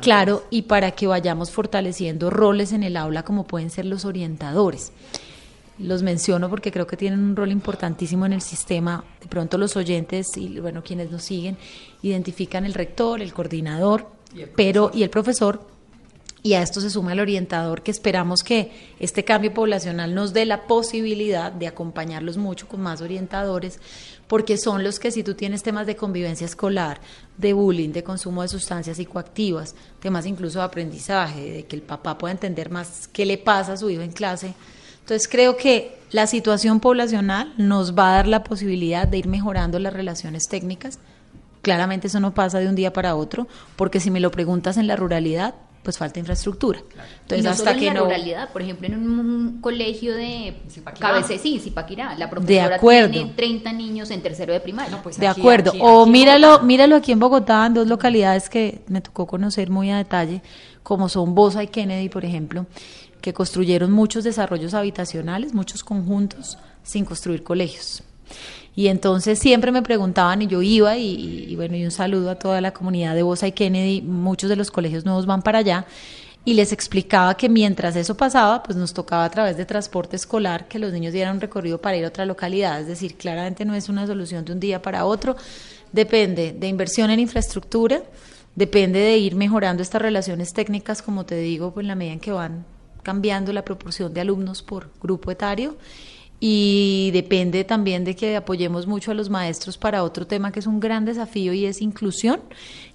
claro 0.01 0.45
y 0.49 0.63
para 0.63 0.91
que 0.91 1.07
vayamos 1.07 1.51
fortaleciendo 1.51 2.29
roles 2.29 2.71
en 2.71 2.83
el 2.83 2.95
aula 2.95 3.23
como 3.23 3.45
pueden 3.45 3.69
ser 3.69 3.85
los 3.85 4.05
orientadores. 4.05 4.91
Los 5.79 6.03
menciono 6.03 6.49
porque 6.49 6.71
creo 6.71 6.85
que 6.85 6.97
tienen 6.97 7.19
un 7.19 7.35
rol 7.35 7.51
importantísimo 7.51 8.25
en 8.25 8.33
el 8.33 8.41
sistema. 8.41 9.03
De 9.19 9.27
pronto 9.27 9.57
los 9.57 9.75
oyentes 9.75 10.37
y 10.37 10.59
bueno, 10.59 10.83
quienes 10.83 11.09
nos 11.09 11.23
siguen 11.23 11.57
identifican 12.03 12.65
el 12.65 12.75
rector, 12.75 13.21
el 13.21 13.33
coordinador, 13.33 14.07
pero 14.55 14.91
y 14.93 15.03
el 15.03 15.09
profesor. 15.09 15.73
Y 16.45 16.55
a 16.55 16.61
esto 16.61 16.81
se 16.81 16.89
suma 16.89 17.13
el 17.13 17.21
orientador 17.21 17.83
que 17.83 17.91
esperamos 17.91 18.43
que 18.43 18.69
este 18.99 19.23
cambio 19.23 19.53
poblacional 19.53 20.13
nos 20.13 20.33
dé 20.33 20.45
la 20.45 20.67
posibilidad 20.67 21.53
de 21.53 21.67
acompañarlos 21.67 22.35
mucho 22.35 22.67
con 22.67 22.81
más 22.81 23.01
orientadores, 23.01 23.79
porque 24.27 24.57
son 24.57 24.83
los 24.83 24.99
que 24.99 25.11
si 25.11 25.23
tú 25.23 25.33
tienes 25.33 25.63
temas 25.63 25.85
de 25.87 25.95
convivencia 25.95 26.45
escolar, 26.45 26.99
de 27.37 27.53
bullying, 27.53 27.89
de 27.89 28.03
consumo 28.03 28.41
de 28.41 28.47
sustancias 28.47 28.97
psicoactivas, 28.97 29.75
temas 29.99 30.25
incluso 30.25 30.59
de 30.59 30.65
aprendizaje, 30.65 31.51
de 31.51 31.65
que 31.65 31.75
el 31.75 31.81
papá 31.81 32.17
pueda 32.17 32.31
entender 32.31 32.69
más 32.69 33.07
qué 33.07 33.25
le 33.25 33.37
pasa 33.37 33.73
a 33.73 33.77
su 33.77 33.89
hijo 33.89 34.01
en 34.01 34.11
clase, 34.11 34.53
entonces 35.03 35.27
creo 35.27 35.57
que 35.57 35.97
la 36.11 36.27
situación 36.27 36.79
poblacional 36.79 37.53
nos 37.57 37.93
va 37.93 38.09
a 38.09 38.15
dar 38.15 38.27
la 38.27 38.43
posibilidad 38.45 39.05
de 39.05 39.17
ir 39.17 39.27
mejorando 39.27 39.77
las 39.77 39.91
relaciones 39.91 40.43
técnicas. 40.47 40.99
Claramente 41.61 42.07
eso 42.07 42.21
no 42.21 42.33
pasa 42.33 42.59
de 42.59 42.69
un 42.69 42.75
día 42.75 42.93
para 42.93 43.15
otro, 43.15 43.47
porque 43.75 43.99
si 43.99 44.11
me 44.11 44.21
lo 44.21 44.31
preguntas 44.31 44.77
en 44.77 44.87
la 44.87 44.95
ruralidad, 44.95 45.55
pues 45.83 45.97
falta 45.97 46.19
infraestructura. 46.19 46.79
Entonces, 46.79 47.39
y 47.39 47.43
no 47.43 47.49
hasta 47.49 47.71
solo 47.71 47.79
que 47.79 47.87
en 47.87 47.93
la 47.93 47.99
no 47.99 48.05
ruralidad, 48.05 48.51
por 48.51 48.61
ejemplo, 48.61 48.87
en 48.87 48.95
un, 48.95 49.61
colegio 49.61 50.15
de 50.15 50.55
cabece, 50.99 51.37
sí, 51.37 51.59
Zipaquirá, 51.59 52.17
la 52.17 52.29
profesora 52.29 52.79
tiene 52.79 53.33
30 53.35 53.73
niños 53.73 54.09
en 54.11 54.21
tercero 54.21 54.53
de 54.53 54.59
primaria. 54.61 55.01
pues 55.03 55.19
de 55.19 55.27
acuerdo. 55.27 55.73
o 55.79 56.05
míralo, 56.05 56.61
míralo 56.61 56.95
aquí 56.95 57.11
en 57.11 57.19
Bogotá, 57.19 57.65
en 57.65 57.73
dos 57.73 57.87
localidades 57.87 58.49
que 58.49 58.81
me 58.87 59.01
tocó 59.01 59.27
conocer 59.27 59.69
muy 59.69 59.91
a 59.91 59.97
detalle, 59.97 60.41
como 60.81 61.09
son 61.09 61.35
Bosa 61.35 61.63
y 61.63 61.67
Kennedy, 61.67 62.09
por 62.09 62.23
ejemplo, 62.23 62.65
que 63.21 63.33
construyeron 63.33 63.91
muchos 63.91 64.23
desarrollos 64.23 64.73
habitacionales, 64.73 65.53
muchos 65.53 65.83
conjuntos, 65.83 66.57
sin 66.83 67.05
construir 67.05 67.43
colegios. 67.43 68.03
Y 68.75 68.87
entonces 68.87 69.37
siempre 69.37 69.71
me 69.71 69.83
preguntaban 69.83 70.41
y 70.41 70.47
yo 70.47 70.61
iba 70.61 70.97
y, 70.97 71.55
bueno, 71.55 71.75
y 71.75 71.85
un 71.85 71.91
saludo 71.91 72.31
a 72.31 72.35
toda 72.35 72.59
la 72.59 72.73
comunidad 72.73 73.13
de 73.13 73.21
Bosa 73.21 73.47
y 73.47 73.51
Kennedy, 73.51 74.01
muchos 74.01 74.49
de 74.49 74.55
los 74.55 74.71
colegios 74.71 75.05
nuevos 75.05 75.25
van 75.25 75.43
para 75.43 75.59
allá. 75.59 75.85
Y 76.45 76.55
les 76.55 76.73
explicaba 76.73 77.37
que 77.37 77.47
mientras 77.47 77.95
eso 77.95 78.17
pasaba, 78.17 78.63
pues 78.63 78.77
nos 78.77 78.93
tocaba 78.93 79.23
a 79.23 79.29
través 79.29 79.55
de 79.55 79.65
transporte 79.65 80.15
escolar 80.15 80.67
que 80.67 80.79
los 80.79 80.91
niños 80.91 81.13
dieran 81.13 81.35
un 81.35 81.41
recorrido 81.41 81.79
para 81.79 81.95
ir 81.95 82.03
a 82.03 82.09
otra 82.09 82.25
localidad, 82.25 82.81
es 82.81 82.87
decir, 82.87 83.15
claramente 83.15 83.63
no 83.63 83.75
es 83.75 83.87
una 83.87 84.05
solución 84.05 84.43
de 84.43 84.51
un 84.51 84.59
día 84.59 84.81
para 84.81 85.05
otro, 85.05 85.37
depende 85.93 86.51
de 86.51 86.67
inversión 86.67 87.11
en 87.11 87.21
infraestructura, 87.21 88.03
depende 88.55 88.99
de 88.99 89.17
ir 89.17 89.35
mejorando 89.35 89.81
estas 89.81 90.01
relaciones 90.01 90.51
técnicas, 90.51 91.01
como 91.01 91.25
te 91.25 91.35
digo, 91.35 91.73
pues 91.73 91.85
en 91.85 91.87
la 91.87 91.95
medida 91.95 92.13
en 92.13 92.19
que 92.19 92.33
van 92.33 92.65
cambiando 93.03 93.53
la 93.53 93.63
proporción 93.63 94.13
de 94.13 94.19
alumnos 94.19 94.63
por 94.63 94.89
grupo 95.01 95.31
etario 95.31 95.77
y 96.45 97.11
depende 97.13 97.63
también 97.63 98.03
de 98.03 98.17
que 98.17 98.35
apoyemos 98.35 98.85
mucho 98.85 99.11
a 99.11 99.13
los 99.13 99.29
maestros 99.29 99.77
para 99.77 100.03
otro 100.03 100.27
tema 100.27 100.51
que 100.51 100.59
es 100.59 100.67
un 100.67 100.81
gran 100.81 101.05
desafío 101.05 101.53
y 101.53 101.65
es 101.65 101.81
inclusión. 101.81 102.41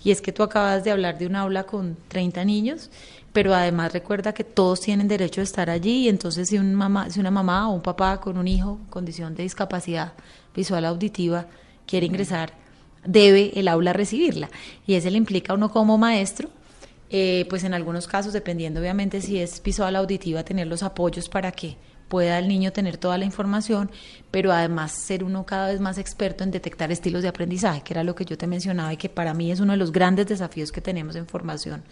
Y 0.04 0.10
es 0.10 0.20
que 0.20 0.32
tú 0.32 0.42
acabas 0.42 0.84
de 0.84 0.90
hablar 0.90 1.16
de 1.16 1.26
un 1.26 1.34
aula 1.34 1.64
con 1.64 1.96
30 2.08 2.44
niños, 2.44 2.90
pero 3.32 3.54
además 3.54 3.94
recuerda 3.94 4.34
que 4.34 4.44
todos 4.44 4.82
tienen 4.82 5.08
derecho 5.08 5.40
a 5.40 5.44
estar 5.44 5.70
allí 5.70 6.04
y 6.04 6.08
entonces 6.10 6.50
si, 6.50 6.58
un 6.58 6.74
mamá, 6.74 7.08
si 7.08 7.20
una 7.20 7.30
mamá 7.30 7.70
o 7.70 7.72
un 7.72 7.80
papá 7.80 8.20
con 8.20 8.36
un 8.36 8.46
hijo 8.46 8.76
con 8.90 8.90
condición 8.90 9.34
de 9.34 9.44
discapacidad 9.44 10.12
visual 10.54 10.84
auditiva 10.84 11.46
quiere 11.86 12.04
ingresar, 12.04 12.52
debe 13.06 13.58
el 13.58 13.68
aula 13.68 13.94
recibirla. 13.94 14.50
Y 14.86 14.92
eso 14.92 15.08
le 15.08 15.16
implica 15.16 15.54
a 15.54 15.56
uno 15.56 15.70
como 15.70 15.96
maestro 15.96 16.50
eh, 17.08 17.46
pues 17.48 17.64
en 17.64 17.72
algunos 17.72 18.06
casos, 18.06 18.34
dependiendo 18.34 18.78
obviamente 18.80 19.22
si 19.22 19.38
es 19.38 19.62
visual 19.62 19.96
auditiva, 19.96 20.44
tener 20.44 20.66
los 20.66 20.82
apoyos 20.82 21.30
para 21.30 21.50
que 21.50 21.78
pueda 22.08 22.38
el 22.38 22.48
niño 22.48 22.72
tener 22.72 22.96
toda 22.96 23.18
la 23.18 23.24
información, 23.24 23.90
pero 24.30 24.52
además 24.52 24.92
ser 24.92 25.22
uno 25.24 25.44
cada 25.44 25.68
vez 25.68 25.80
más 25.80 25.98
experto 25.98 26.44
en 26.44 26.50
detectar 26.50 26.90
estilos 26.90 27.22
de 27.22 27.28
aprendizaje, 27.28 27.82
que 27.82 27.94
era 27.94 28.04
lo 28.04 28.14
que 28.14 28.24
yo 28.24 28.36
te 28.36 28.46
mencionaba 28.46 28.92
y 28.92 28.96
que 28.96 29.08
para 29.08 29.34
mí 29.34 29.50
es 29.50 29.60
uno 29.60 29.72
de 29.72 29.78
los 29.78 29.92
grandes 29.92 30.26
desafíos 30.26 30.72
que 30.72 30.80
tenemos 30.80 31.16
en 31.16 31.26
formación 31.26 31.82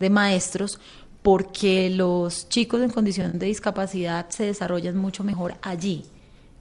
de 0.00 0.10
maestros, 0.10 0.80
porque 1.22 1.90
los 1.90 2.48
chicos 2.48 2.80
en 2.80 2.90
condición 2.90 3.38
de 3.38 3.46
discapacidad 3.46 4.28
se 4.30 4.44
desarrollan 4.44 4.96
mucho 4.96 5.24
mejor 5.24 5.54
allí, 5.62 6.04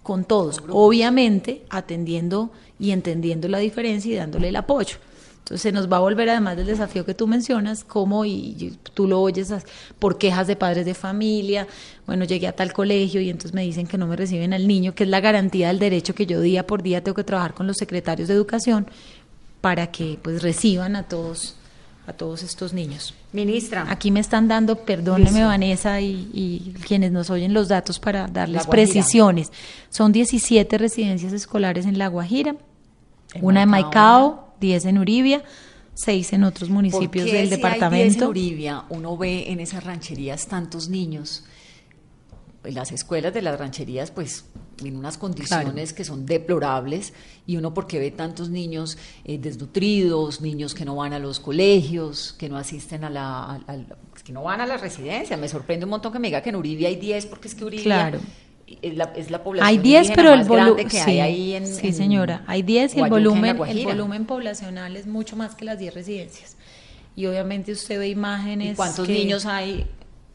con 0.04 0.24
todos, 0.24 0.64
obviamente 0.70 1.64
atendiendo 1.70 2.52
y 2.80 2.92
entendiendo 2.92 3.48
la 3.48 3.60
diferencia 3.60 4.12
y 4.12 4.16
dándole 4.16 4.50
el 4.50 4.56
apoyo. 4.56 4.98
Entonces 5.48 5.62
se 5.62 5.72
nos 5.72 5.90
va 5.90 5.96
a 5.96 6.02
volver 6.02 6.30
además 6.30 6.58
del 6.58 6.66
desafío 6.66 7.06
que 7.06 7.14
tú 7.14 7.26
mencionas, 7.26 7.86
como 7.86 8.26
y, 8.26 8.78
tú 8.94 9.08
lo 9.08 9.22
oyes 9.22 9.54
por 9.98 10.18
quejas 10.18 10.46
de 10.46 10.58
padres 10.58 10.86
de 10.86 10.94
familia, 10.94 11.66
bueno, 12.06 12.26
llegué 12.26 12.50
a 12.50 12.52
tal 12.52 12.74
colegio 12.74 13.22
y 13.22 13.30
entonces 13.30 13.54
me 13.54 13.62
dicen 13.62 13.88
que 13.88 13.98
no 13.98 14.08
me 14.08 14.18
reciben 14.18 14.54
al 14.54 14.68
niño, 14.68 14.94
que 14.94 15.06
es 15.06 15.10
la 15.10 15.22
garantía 15.22 15.70
del 15.70 15.80
derecho 15.80 16.14
que 16.14 16.26
yo 16.26 16.42
día 16.42 16.68
por 16.68 16.84
día 16.84 17.02
tengo 17.02 17.16
que 17.16 17.24
trabajar 17.24 17.54
con 17.54 17.66
los 17.66 17.78
secretarios 17.78 18.28
de 18.28 18.34
educación 18.34 18.88
para 19.62 19.88
que 19.90 20.20
pues 20.22 20.44
reciban 20.44 20.98
a 20.98 21.04
todos 21.04 21.56
a 22.08 22.14
todos 22.14 22.44
estos 22.44 22.74
niños. 22.74 23.14
Ministra. 23.32 23.86
Aquí 23.90 24.12
me 24.12 24.20
están 24.20 24.50
dando, 24.50 24.76
perdóneme 24.76 25.46
Vanessa 25.46 26.02
y, 26.02 26.74
quienes 26.86 27.14
nos 27.14 27.30
oyen 27.30 27.54
los 27.54 27.70
datos 27.70 28.00
para 28.00 28.28
darles 28.28 28.68
precisiones. 28.68 29.52
Son 29.90 30.12
17 30.12 30.78
residencias 30.78 31.32
escolares 31.32 31.86
en 31.86 31.98
La 31.98 32.08
Guajira, 32.08 32.56
una 33.42 33.64
en 33.64 33.70
Maicao, 33.70 34.47
10 34.60 34.86
en 34.86 34.98
Uribia, 34.98 35.44
6 35.94 36.34
en 36.34 36.44
otros 36.44 36.70
municipios 36.70 37.26
del 37.26 37.50
departamento. 37.50 37.96
Hay 37.96 38.04
10 38.04 38.18
en 38.18 38.28
Uribia, 38.28 38.84
uno 38.90 39.18
ve 39.18 39.52
en 39.52 39.60
esas 39.60 39.84
rancherías 39.84 40.48
tantos 40.48 40.90
niños. 40.90 41.46
En 42.64 42.74
las 42.74 42.92
escuelas 42.92 43.34
de 43.34 43.42
las 43.42 43.58
rancherías, 43.58 44.12
pues 44.12 44.46
en 44.84 44.96
unas 44.98 45.18
condiciones 45.18 45.94
que 45.94 46.04
son 46.04 46.26
deplorables 46.26 47.14
y 47.46 47.58
uno 47.58 47.74
porque 47.74 47.98
ve 47.98 48.12
tantos 48.12 48.50
niños 48.50 48.98
eh, 49.24 49.38
desnutridos, 49.38 50.42
niños 50.42 50.76
que 50.76 50.86
no 50.86 50.98
van 50.98 51.14
a 51.14 51.20
los 51.20 51.40
colegios, 51.40 52.36
que 52.38 52.50
no 52.50 52.58
asisten 52.58 53.04
a 53.04 53.10
la, 53.10 53.86
que 54.24 54.34
no 54.34 54.44
van 54.44 54.62
a 54.62 54.66
la 54.66 54.78
residencia. 54.78 55.38
Me 55.38 55.48
sorprende 55.48 55.86
un 55.86 55.92
montón 55.92 56.12
que 56.12 56.20
me 56.20 56.28
diga 56.28 56.42
que 56.42 56.50
en 56.50 56.58
Uribia 56.58 56.90
hay 56.90 56.98
10 56.98 57.26
porque 57.28 57.48
es 57.48 57.56
que 57.56 57.64
Uribia 57.64 57.84
claro 57.84 58.20
es 58.68 59.30
la, 59.32 59.44
población 59.44 59.68
hay 59.68 59.78
10 59.78 60.12
pero 60.14 60.34
el 60.34 60.44
volumen 60.44 60.90
sí, 60.90 60.98
hay 60.98 61.20
ahí 61.20 61.54
en, 61.56 61.68
sí 61.68 61.94
señora. 61.94 62.44
Hay 62.48 62.64
10 62.64 62.96
y 62.96 63.00
el 63.00 63.10
volumen 63.10 63.62
el 63.68 63.86
volumen 63.86 64.26
poblacional 64.26 64.96
es 64.96 65.08
mucho 65.08 65.36
más 65.36 65.56
que 65.56 65.66
las 65.66 65.80
10 65.80 65.94
residencias. 65.94 66.58
Y 67.16 67.26
obviamente 67.26 67.72
usted 67.72 67.98
ve 67.98 68.10
imágenes 68.10 68.74
¿Y 68.74 68.76
cuántos 68.76 69.08
niños 69.08 69.46
hay 69.46 69.88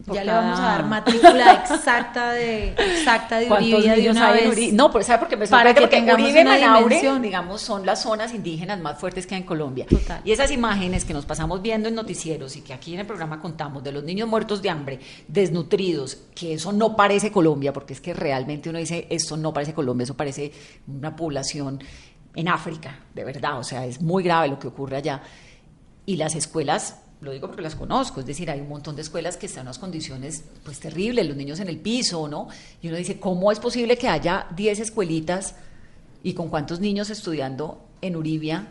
ya 0.06 0.24
le 0.24 0.32
vamos 0.32 0.58
a 0.58 0.62
dar 0.62 0.86
matrícula 0.86 1.52
exacta 1.54 2.32
de 2.32 2.68
exacta 2.70 3.38
de 3.38 3.50
Uribe 3.50 3.96
de 3.96 4.10
una 4.10 4.32
vez. 4.32 4.72
No, 4.72 4.90
pero 4.90 5.04
¿sabe 5.04 5.18
por 5.20 5.28
qué 5.28 5.36
me 5.36 5.46
sorprende? 5.46 5.80
Para 5.80 5.88
que 5.88 5.98
porque 5.98 6.12
Uribe 6.12 6.40
y 6.40 6.44
Manaure, 6.44 7.20
digamos, 7.20 7.60
son 7.60 7.86
las 7.86 8.02
zonas 8.02 8.34
indígenas 8.34 8.80
más 8.80 8.98
fuertes 8.98 9.26
que 9.26 9.34
hay 9.34 9.42
en 9.42 9.46
Colombia. 9.46 9.86
Total. 9.86 10.20
Y 10.24 10.32
esas 10.32 10.50
imágenes 10.50 11.04
que 11.04 11.12
nos 11.12 11.26
pasamos 11.26 11.62
viendo 11.62 11.88
en 11.88 11.94
noticieros 11.94 12.56
y 12.56 12.62
que 12.62 12.72
aquí 12.72 12.94
en 12.94 13.00
el 13.00 13.06
programa 13.06 13.40
contamos 13.40 13.82
de 13.82 13.92
los 13.92 14.04
niños 14.04 14.28
muertos 14.28 14.62
de 14.62 14.70
hambre, 14.70 15.00
desnutridos, 15.28 16.18
que 16.34 16.54
eso 16.54 16.72
no 16.72 16.96
parece 16.96 17.30
Colombia, 17.30 17.72
porque 17.72 17.92
es 17.92 18.00
que 18.00 18.14
realmente 18.14 18.70
uno 18.70 18.78
dice, 18.78 19.06
esto 19.10 19.36
no 19.36 19.52
parece 19.52 19.74
Colombia, 19.74 20.04
eso 20.04 20.14
parece 20.14 20.52
una 20.86 21.14
población 21.14 21.80
en 22.34 22.48
África, 22.48 22.98
de 23.14 23.24
verdad, 23.24 23.58
o 23.58 23.64
sea, 23.64 23.84
es 23.84 24.00
muy 24.00 24.22
grave 24.22 24.48
lo 24.48 24.58
que 24.58 24.68
ocurre 24.68 24.96
allá. 24.96 25.22
Y 26.06 26.16
las 26.16 26.34
escuelas 26.34 27.01
lo 27.22 27.30
digo 27.30 27.46
porque 27.46 27.62
las 27.62 27.76
conozco, 27.76 28.20
es 28.20 28.26
decir, 28.26 28.50
hay 28.50 28.60
un 28.60 28.68
montón 28.68 28.96
de 28.96 29.02
escuelas 29.02 29.36
que 29.36 29.46
están 29.46 29.62
en 29.62 29.66
unas 29.68 29.78
condiciones 29.78 30.42
pues 30.64 30.80
terribles, 30.80 31.26
los 31.26 31.36
niños 31.36 31.60
en 31.60 31.68
el 31.68 31.78
piso, 31.78 32.26
¿no? 32.26 32.48
Y 32.82 32.88
uno 32.88 32.96
dice, 32.96 33.20
¿cómo 33.20 33.52
es 33.52 33.60
posible 33.60 33.96
que 33.96 34.08
haya 34.08 34.46
10 34.56 34.80
escuelitas 34.80 35.54
y 36.24 36.34
con 36.34 36.48
cuántos 36.48 36.80
niños 36.80 37.10
estudiando 37.10 37.80
en 38.00 38.16
Uribia 38.16 38.66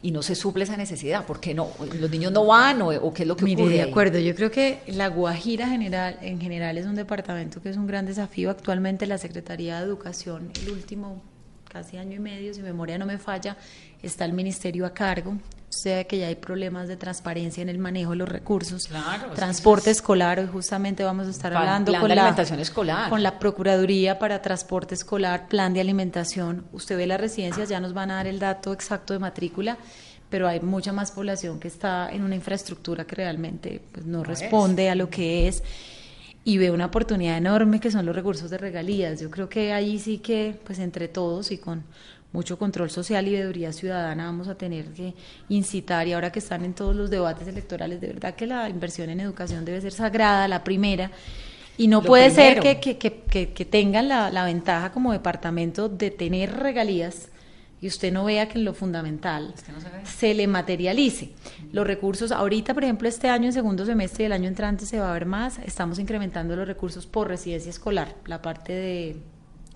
y 0.00 0.10
no 0.10 0.22
se 0.22 0.34
suple 0.34 0.64
esa 0.64 0.78
necesidad? 0.78 1.26
¿Por 1.26 1.38
qué 1.38 1.52
no? 1.52 1.68
¿Los 2.00 2.10
niños 2.10 2.32
no 2.32 2.46
van 2.46 2.80
o, 2.80 3.12
qué 3.12 3.22
es 3.22 3.28
lo 3.28 3.36
que 3.36 3.44
Mire, 3.44 3.62
ocurre? 3.62 3.74
de 3.74 3.82
acuerdo, 3.82 4.18
yo 4.20 4.34
creo 4.34 4.50
que 4.50 4.80
la 4.86 5.08
Guajira 5.08 5.68
general, 5.68 6.18
en 6.22 6.40
general 6.40 6.78
es 6.78 6.86
un 6.86 6.94
departamento 6.94 7.60
que 7.60 7.68
es 7.68 7.76
un 7.76 7.86
gran 7.86 8.06
desafío. 8.06 8.48
Actualmente 8.48 9.06
la 9.06 9.18
Secretaría 9.18 9.78
de 9.78 9.84
Educación, 9.84 10.50
el 10.62 10.70
último 10.70 11.22
casi 11.68 11.98
año 11.98 12.16
y 12.16 12.20
medio, 12.20 12.54
si 12.54 12.62
memoria 12.62 12.96
no 12.96 13.04
me 13.04 13.18
falla, 13.18 13.58
está 14.02 14.24
el 14.24 14.32
ministerio 14.32 14.86
a 14.86 14.94
cargo 14.94 15.36
sé 15.76 16.06
que 16.06 16.18
ya 16.18 16.26
hay 16.28 16.34
problemas 16.34 16.88
de 16.88 16.96
transparencia 16.96 17.62
en 17.62 17.68
el 17.68 17.78
manejo 17.78 18.10
de 18.10 18.16
los 18.16 18.28
recursos. 18.28 18.88
transporte 19.34 19.90
escolar, 19.90 20.40
hoy 20.40 20.46
justamente 20.46 21.04
vamos 21.04 21.26
a 21.26 21.30
estar 21.30 21.54
hablando 21.54 21.92
con, 21.98 22.08
la, 22.08 22.30
escolar. 22.58 23.10
con 23.10 23.22
la 23.22 23.38
Procuraduría 23.38 24.18
para 24.18 24.42
Transporte 24.42 24.94
Escolar, 24.94 25.48
plan 25.48 25.72
de 25.74 25.80
alimentación. 25.80 26.64
Usted 26.72 26.96
ve 26.96 27.06
las 27.06 27.20
residencias, 27.20 27.68
ya 27.68 27.80
nos 27.80 27.94
van 27.94 28.10
a 28.10 28.16
dar 28.16 28.26
el 28.26 28.38
dato 28.38 28.72
exacto 28.72 29.12
de 29.12 29.18
matrícula, 29.18 29.78
pero 30.28 30.48
hay 30.48 30.60
mucha 30.60 30.92
más 30.92 31.12
población 31.12 31.60
que 31.60 31.68
está 31.68 32.08
en 32.10 32.22
una 32.22 32.34
infraestructura 32.34 33.04
que 33.04 33.14
realmente 33.14 33.80
pues, 33.92 34.06
no, 34.06 34.24
responde 34.24 34.90
a 34.90 34.94
lo 34.94 35.08
que 35.08 35.48
es 35.48 35.62
y 36.46 36.58
ve 36.58 36.70
una 36.70 36.86
oportunidad 36.86 37.36
enorme 37.36 37.80
que 37.80 37.90
son 37.90 38.06
los 38.06 38.14
recursos 38.14 38.50
de 38.50 38.56
regalías. 38.56 39.20
Yo 39.20 39.32
creo 39.32 39.48
que 39.48 39.72
ahí 39.72 39.98
sí 39.98 40.18
que, 40.18 40.56
pues 40.64 40.78
entre 40.78 41.08
todos 41.08 41.50
y 41.50 41.58
con 41.58 41.82
mucho 42.36 42.58
control 42.58 42.90
social 42.90 43.26
y 43.26 43.32
veeduría 43.32 43.72
ciudadana 43.72 44.26
vamos 44.26 44.46
a 44.48 44.54
tener 44.54 44.92
que 44.92 45.14
incitar 45.48 46.06
y 46.06 46.12
ahora 46.12 46.30
que 46.30 46.38
están 46.38 46.66
en 46.66 46.74
todos 46.74 46.94
los 46.94 47.08
debates 47.08 47.48
electorales, 47.48 47.98
de 47.98 48.08
verdad 48.08 48.34
que 48.34 48.46
la 48.46 48.68
inversión 48.68 49.08
en 49.08 49.20
educación 49.20 49.64
debe 49.64 49.80
ser 49.80 49.92
sagrada, 49.92 50.46
la 50.46 50.62
primera. 50.62 51.10
Y 51.78 51.88
no 51.88 52.02
puede 52.02 52.30
ser 52.30 52.60
que, 52.60 52.78
que, 52.78 52.96
que, 52.98 53.52
que 53.52 53.64
tengan 53.64 54.08
la, 54.08 54.30
la, 54.30 54.44
ventaja 54.44 54.92
como 54.92 55.12
departamento 55.12 55.88
de 55.88 56.10
tener 56.10 56.54
regalías 56.56 57.28
y 57.80 57.86
usted 57.86 58.12
no 58.12 58.24
vea 58.24 58.48
que 58.48 58.58
en 58.58 58.64
lo 58.64 58.72
fundamental 58.74 59.54
se, 60.04 60.34
le 60.34 60.46
materialice. 60.46 61.32
Los 61.72 61.86
recursos, 61.86 62.32
ahorita 62.32 62.72
por 62.74 62.84
ejemplo 62.84 63.08
este 63.08 63.28
año 63.28 63.46
en 63.46 63.52
segundo 63.52 63.84
semestre 63.84 64.24
y 64.24 64.26
el 64.26 64.32
año 64.32 64.48
entrante 64.48 64.86
se 64.86 64.98
va 64.98 65.10
a 65.10 65.12
ver 65.12 65.26
más, 65.26 65.58
estamos 65.58 65.98
incrementando 65.98 66.56
los 66.56 66.66
recursos 66.66 67.06
por 67.06 67.28
residencia 67.28 67.70
escolar, 67.70 68.14
la 68.26 68.40
parte 68.40 68.72
de 68.72 69.16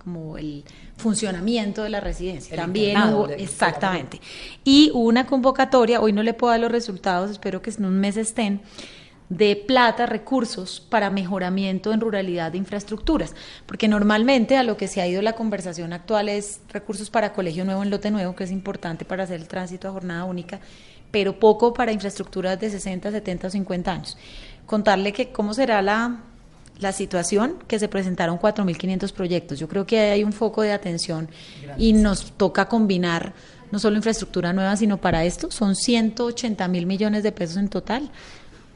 como 0.03 0.37
el 0.37 0.63
funcionamiento 0.97 1.83
de 1.83 1.89
la 1.89 1.99
residencia. 1.99 2.55
También 2.55 2.97
hubo, 3.13 3.29
exactamente. 3.29 4.19
Y 4.63 4.89
hubo 4.93 5.07
una 5.07 5.25
convocatoria, 5.25 6.01
hoy 6.01 6.11
no 6.13 6.23
le 6.23 6.33
puedo 6.33 6.51
dar 6.51 6.59
los 6.59 6.71
resultados, 6.71 7.31
espero 7.31 7.61
que 7.61 7.69
en 7.69 7.85
un 7.85 7.99
mes 7.99 8.17
estén, 8.17 8.61
de 9.29 9.55
plata, 9.55 10.07
recursos 10.07 10.81
para 10.81 11.09
mejoramiento 11.09 11.93
en 11.93 12.01
ruralidad 12.01 12.51
de 12.51 12.57
infraestructuras, 12.57 13.33
porque 13.65 13.87
normalmente 13.87 14.57
a 14.57 14.63
lo 14.63 14.75
que 14.75 14.89
se 14.89 15.01
ha 15.01 15.07
ido 15.07 15.21
la 15.21 15.33
conversación 15.33 15.93
actual 15.93 16.27
es 16.27 16.59
recursos 16.73 17.09
para 17.09 17.31
colegio 17.31 17.63
nuevo 17.63 17.81
en 17.81 17.89
lote 17.89 18.11
nuevo, 18.11 18.35
que 18.35 18.43
es 18.43 18.51
importante 18.51 19.05
para 19.05 19.23
hacer 19.23 19.39
el 19.39 19.47
tránsito 19.47 19.87
a 19.87 19.91
jornada 19.91 20.25
única, 20.25 20.59
pero 21.11 21.39
poco 21.39 21.73
para 21.73 21.93
infraestructuras 21.93 22.59
de 22.59 22.69
60, 22.69 23.11
70 23.11 23.47
o 23.47 23.49
50 23.49 23.91
años. 23.91 24.17
Contarle 24.65 25.13
que 25.13 25.31
cómo 25.31 25.53
será 25.53 25.81
la, 25.81 26.23
la 26.81 26.91
situación, 26.91 27.55
que 27.67 27.79
se 27.79 27.87
presentaron 27.87 28.37
4.500 28.39 29.11
proyectos. 29.13 29.59
Yo 29.59 29.67
creo 29.67 29.85
que 29.85 29.99
hay 29.99 30.23
un 30.23 30.33
foco 30.33 30.61
de 30.63 30.71
atención 30.73 31.29
y 31.77 31.93
nos 31.93 32.31
toca 32.33 32.65
combinar 32.67 33.33
no 33.71 33.79
solo 33.79 33.95
infraestructura 33.95 34.51
nueva, 34.51 34.75
sino 34.75 34.97
para 34.97 35.23
esto 35.23 35.49
son 35.49 35.75
180 35.75 36.67
mil 36.67 36.85
millones 36.85 37.23
de 37.23 37.31
pesos 37.31 37.55
en 37.57 37.69
total. 37.69 38.09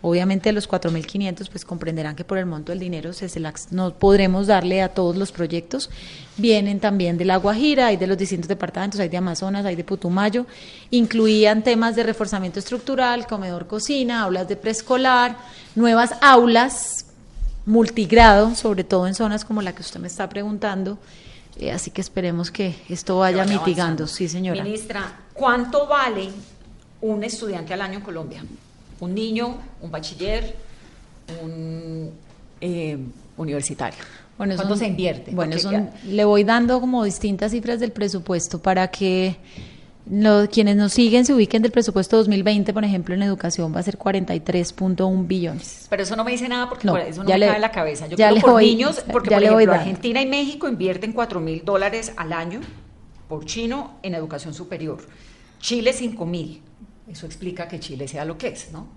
Obviamente 0.01 0.51
los 0.51 0.69
4.500 0.69 1.49
pues 1.49 1.65
comprenderán 1.65 2.15
que 2.15 2.23
por 2.23 2.37
el 2.37 2.45
monto 2.45 2.71
del 2.71 2.77
dinero 2.79 3.11
se, 3.11 3.27
se 3.27 3.39
la- 3.39 3.53
no 3.71 3.95
podremos 3.95 4.45
darle 4.45 4.83
a 4.83 4.89
todos 4.89 5.15
los 5.17 5.31
proyectos. 5.31 5.89
Vienen 6.37 6.79
también 6.79 7.17
de 7.17 7.25
La 7.25 7.37
Guajira, 7.37 7.87
hay 7.87 7.97
de 7.97 8.05
los 8.05 8.15
distintos 8.17 8.47
departamentos, 8.47 8.99
hay 8.99 9.09
de 9.09 9.17
Amazonas, 9.17 9.65
hay 9.65 9.75
de 9.75 9.83
Putumayo. 9.83 10.45
Incluían 10.91 11.63
temas 11.63 11.95
de 11.95 12.03
reforzamiento 12.03 12.59
estructural, 12.59 13.25
comedor 13.25 13.65
cocina, 13.65 14.21
aulas 14.21 14.47
de 14.47 14.55
preescolar, 14.57 15.37
nuevas 15.73 16.11
aulas 16.21 17.04
multigrado, 17.65 18.53
sobre 18.55 18.83
todo 18.83 19.07
en 19.07 19.15
zonas 19.15 19.45
como 19.45 19.61
la 19.61 19.73
que 19.73 19.81
usted 19.81 19.99
me 19.99 20.07
está 20.07 20.29
preguntando. 20.29 20.97
Eh, 21.57 21.71
así 21.71 21.89
que 21.91 22.01
esperemos 22.01 22.51
que 22.51 22.75
esto 22.89 23.17
vaya, 23.19 23.37
vaya 23.45 23.51
mitigando. 23.53 24.03
avanzando. 24.03 24.07
Sí, 24.07 24.27
señora. 24.27 24.63
Ministra, 24.63 25.19
¿cuánto 25.33 25.87
vale 25.87 26.29
un 27.01 27.23
estudiante 27.23 27.73
al 27.73 27.81
año 27.81 27.95
en 27.95 28.01
Colombia? 28.01 28.43
Un 28.99 29.13
niño, 29.15 29.57
un 29.81 29.91
bachiller, 29.91 30.55
un 31.41 32.11
eh, 32.61 32.97
universitario. 33.37 33.99
Bueno, 34.37 34.55
¿Cuánto 34.55 34.73
son- 34.73 34.79
se 34.79 34.87
invierte? 34.87 35.31
Bueno, 35.31 35.57
son- 35.57 35.89
le 36.05 36.25
voy 36.25 36.43
dando 36.43 36.79
como 36.81 37.03
distintas 37.03 37.51
cifras 37.51 37.79
del 37.79 37.91
presupuesto 37.91 38.59
para 38.61 38.89
que 38.89 39.37
lo- 40.09 40.47
quienes 40.49 40.75
nos 40.75 40.93
siguen 40.93 41.25
se 41.25 41.33
ubiquen 41.33 41.61
del 41.61 41.71
presupuesto 41.71 42.17
2020, 42.17 42.73
por 42.73 42.83
ejemplo, 42.83 43.15
en 43.15 43.23
educación 43.23 43.73
va 43.75 43.79
a 43.79 43.83
ser 43.83 43.97
43.1 43.97 45.25
billones. 45.27 45.87
Pero 45.89 46.03
eso 46.03 46.15
no 46.15 46.23
me 46.23 46.31
dice 46.31 46.47
nada 46.47 46.69
porque 46.69 46.85
No, 46.85 46.93
por 46.93 47.01
eso 47.01 47.23
no 47.23 47.29
me 47.29 47.37
le- 47.37 47.45
cabe 47.47 47.55
en 47.57 47.61
la 47.61 47.71
cabeza. 47.71 48.07
Yo 48.07 48.31
le 48.31 48.41
por 48.41 48.51
voy- 48.51 48.65
niños, 48.65 49.03
porque 49.11 49.31
por 49.31 49.43
ejemplo. 49.43 49.73
Argentina 49.73 50.21
y 50.21 50.25
México 50.27 50.67
invierten 50.67 51.11
4 51.13 51.39
mil 51.39 51.63
dólares 51.65 52.13
al 52.17 52.33
año 52.33 52.59
por 53.27 53.45
chino 53.45 53.95
en 54.03 54.13
educación 54.15 54.53
superior. 54.53 54.99
Chile 55.59 55.93
5 55.93 56.25
mil. 56.25 56.61
Eso 57.07 57.25
explica 57.25 57.67
que 57.67 57.79
Chile 57.79 58.07
sea 58.07 58.25
lo 58.25 58.37
que 58.37 58.47
es, 58.49 58.71
¿no? 58.71 58.87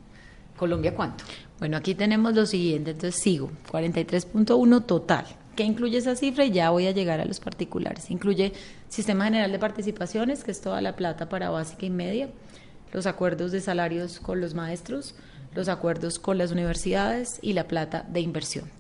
Colombia 0.57 0.95
cuánto? 0.95 1.25
Bueno, 1.59 1.77
aquí 1.77 1.95
tenemos 1.95 2.35
lo 2.35 2.45
siguiente, 2.47 2.91
entonces 2.93 3.21
sigo, 3.21 3.51
43.1 3.71 4.83
total. 4.85 5.25
¿Qué 5.59 5.65
incluye 5.65 5.99
esa 5.99 6.15
cifra? 6.15 6.45
Y 6.45 6.53
ya 6.53 6.71
voy 6.71 6.87
a 6.87 6.93
llegar 6.93 7.19
a 7.19 7.25
los 7.25 7.41
particulares. 7.41 8.13
Incluye 8.13 8.53
Sistema 8.89 9.25
General 9.25 9.51
de 9.51 9.59
Participaciones, 9.59 10.45
que 10.45 10.53
es 10.53 10.61
toda 10.61 10.81
la 10.81 10.95
plata 10.95 11.29
para 11.29 11.51
básica 11.51 11.85
y 11.85 11.91
media, 11.91 12.29
los 12.93 13.07
acuerdos 13.07 13.51
de 13.51 13.61
salarios 13.61 14.21
con 14.21 14.41
los 14.41 14.55
maestros, 14.55 15.17
los 15.57 15.69
acuerdos 15.69 16.21
con 16.21 16.39
las 16.39 16.53
universidades 16.53 17.41
y 17.43 17.55
la 17.55 17.67
plata 17.67 18.07
de 18.09 18.21
inversión. 18.21 18.71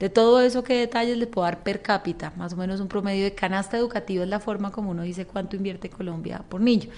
De 0.00 0.08
todo 0.08 0.40
eso, 0.40 0.64
¿qué 0.64 0.74
detalles 0.74 1.18
le 1.18 1.28
puedo 1.28 1.44
dar 1.44 1.62
per 1.62 1.82
cápita? 1.82 2.32
Más 2.34 2.52
o 2.54 2.56
menos 2.56 2.80
un 2.80 2.88
promedio 2.88 3.22
de 3.22 3.36
canasta 3.36 3.78
educativa 3.78 4.24
es 4.24 4.28
la 4.28 4.40
forma 4.40 4.72
como 4.72 4.90
uno 4.90 5.02
dice 5.02 5.24
cuánto 5.24 5.54
invierte 5.54 5.88
Colombia 5.88 6.42
por 6.48 6.60
niño. 6.60 6.88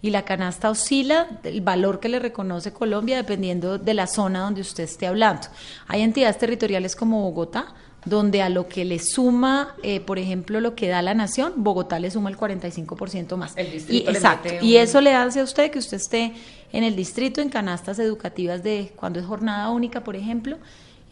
Y 0.00 0.08
la 0.08 0.24
canasta 0.24 0.70
oscila 0.70 1.40
el 1.44 1.60
valor 1.60 2.00
que 2.00 2.08
le 2.08 2.18
reconoce 2.18 2.72
Colombia 2.72 3.18
dependiendo 3.18 3.76
de 3.76 3.92
la 3.92 4.06
zona 4.06 4.40
donde 4.40 4.62
usted 4.62 4.84
esté 4.84 5.06
hablando. 5.06 5.48
Hay 5.86 6.00
entidades 6.00 6.38
territoriales 6.38 6.96
como 6.96 7.20
Bogotá, 7.22 7.74
donde 8.04 8.42
a 8.42 8.48
lo 8.48 8.68
que 8.68 8.84
le 8.84 8.98
suma, 8.98 9.74
eh, 9.82 10.00
por 10.00 10.18
ejemplo, 10.18 10.60
lo 10.60 10.74
que 10.74 10.88
da 10.88 11.02
la 11.02 11.14
nación, 11.14 11.52
Bogotá 11.56 11.98
le 11.98 12.10
suma 12.10 12.30
el 12.30 12.36
45% 12.36 13.36
más. 13.36 13.56
El 13.56 13.68
y, 13.68 13.70
distrito 13.70 14.10
le 14.10 14.18
exacto. 14.18 14.48
Y 14.60 14.76
eso 14.76 15.00
le 15.00 15.14
hace 15.14 15.40
a 15.40 15.44
usted 15.44 15.70
que 15.70 15.78
usted 15.78 15.96
esté 15.96 16.32
en 16.72 16.84
el 16.84 16.96
distrito 16.96 17.40
en 17.40 17.48
canastas 17.48 17.98
educativas 17.98 18.62
de 18.62 18.92
cuando 18.96 19.20
es 19.20 19.26
jornada 19.26 19.70
única, 19.70 20.04
por 20.04 20.16
ejemplo, 20.16 20.58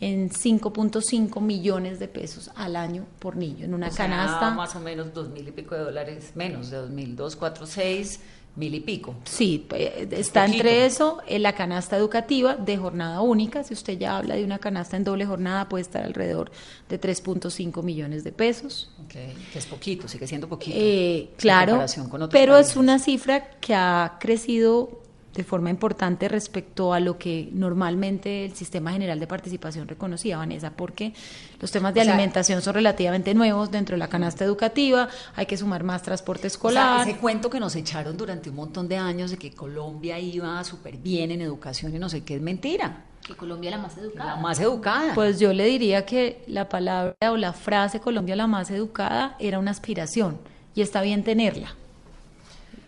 en 0.00 0.30
5.5 0.30 1.40
millones 1.40 2.00
de 2.00 2.08
pesos 2.08 2.50
al 2.56 2.74
año 2.74 3.06
por 3.20 3.36
niño, 3.36 3.64
en 3.64 3.72
una 3.72 3.86
O 3.86 3.90
sea, 3.92 4.06
canasta. 4.08 4.50
más 4.50 4.74
o 4.74 4.80
menos 4.80 5.14
dos 5.14 5.28
mil 5.30 5.46
y 5.46 5.52
pico 5.52 5.76
de 5.76 5.82
dólares, 5.82 6.32
menos 6.34 6.70
de 6.70 6.78
dos 6.78 6.90
mil, 6.90 7.14
dos, 7.14 7.36
cuatro, 7.36 7.66
seis, 7.66 8.18
mil 8.56 8.74
y 8.74 8.80
pico. 8.80 9.14
Sí, 9.24 9.66
eh, 9.74 10.08
está 10.12 10.42
poquito. 10.42 10.58
entre 10.58 10.86
eso 10.86 11.18
en 11.26 11.42
la 11.42 11.54
canasta 11.54 11.96
educativa 11.96 12.56
de 12.56 12.76
jornada 12.76 13.20
única. 13.20 13.64
Si 13.64 13.74
usted 13.74 13.98
ya 13.98 14.18
habla 14.18 14.34
de 14.34 14.44
una 14.44 14.58
canasta 14.58 14.96
en 14.96 15.04
doble 15.04 15.24
jornada, 15.24 15.68
puede 15.68 15.82
estar 15.82 16.04
alrededor 16.04 16.50
de 16.88 17.00
3.5 17.00 17.82
millones 17.82 18.24
de 18.24 18.32
pesos. 18.32 18.90
Que 19.08 19.34
es 19.54 19.66
poquito, 19.66 20.08
sigue 20.08 20.26
siendo 20.26 20.48
poquito. 20.48 20.76
Eh, 20.78 21.30
claro, 21.36 21.84
con 22.10 22.28
pero 22.30 22.56
es 22.56 22.76
una 22.76 22.98
cifra 22.98 23.50
que 23.60 23.74
ha 23.74 24.16
crecido 24.20 25.01
de 25.34 25.44
forma 25.44 25.70
importante 25.70 26.28
respecto 26.28 26.92
a 26.92 27.00
lo 27.00 27.18
que 27.18 27.48
normalmente 27.52 28.44
el 28.44 28.54
Sistema 28.54 28.92
General 28.92 29.18
de 29.18 29.26
Participación 29.26 29.88
reconocía, 29.88 30.36
Vanessa, 30.36 30.70
porque 30.70 31.14
los 31.60 31.70
temas 31.70 31.94
de 31.94 32.00
O 32.00 32.04
sea, 32.04 32.12
alimentación 32.12 32.60
son 32.60 32.74
relativamente 32.74 33.32
nuevos 33.34 33.70
dentro 33.70 33.94
de 33.94 33.98
la 33.98 34.08
canasta 34.08 34.44
educativa, 34.44 35.08
hay 35.34 35.46
que 35.46 35.56
sumar 35.56 35.84
más 35.84 36.02
transporte 36.02 36.48
O 36.48 36.50
sea, 36.50 36.56
escolar. 36.56 37.08
ese 37.08 37.18
cuento 37.18 37.48
que 37.48 37.60
nos 37.60 37.74
echaron 37.76 38.16
durante 38.16 38.50
un 38.50 38.56
montón 38.56 38.88
de 38.88 38.96
años 38.98 39.30
de 39.30 39.38
que 39.38 39.52
Colombia 39.52 40.18
iba 40.18 40.62
súper 40.64 40.98
bien 40.98 41.30
en 41.30 41.40
educación 41.40 41.94
y 41.94 41.98
no 41.98 42.08
sé 42.08 42.24
qué 42.24 42.36
es 42.36 42.42
mentira. 42.42 43.04
Que 43.26 43.34
Colombia 43.34 43.70
es 43.70 43.76
la 43.76 43.82
más 43.82 43.96
educada. 43.96 44.34
La 44.34 44.40
más 44.40 44.60
educada. 44.60 45.14
Pues 45.14 45.38
yo 45.38 45.52
le 45.52 45.64
diría 45.64 46.04
que 46.04 46.42
la 46.46 46.68
palabra 46.68 47.14
o 47.30 47.36
la 47.36 47.52
frase 47.52 48.00
Colombia 48.00 48.36
la 48.36 48.48
más 48.48 48.70
educada 48.70 49.36
era 49.38 49.58
una 49.58 49.70
aspiración 49.70 50.38
y 50.74 50.82
está 50.82 51.00
bien 51.02 51.22
tenerla. 51.22 51.74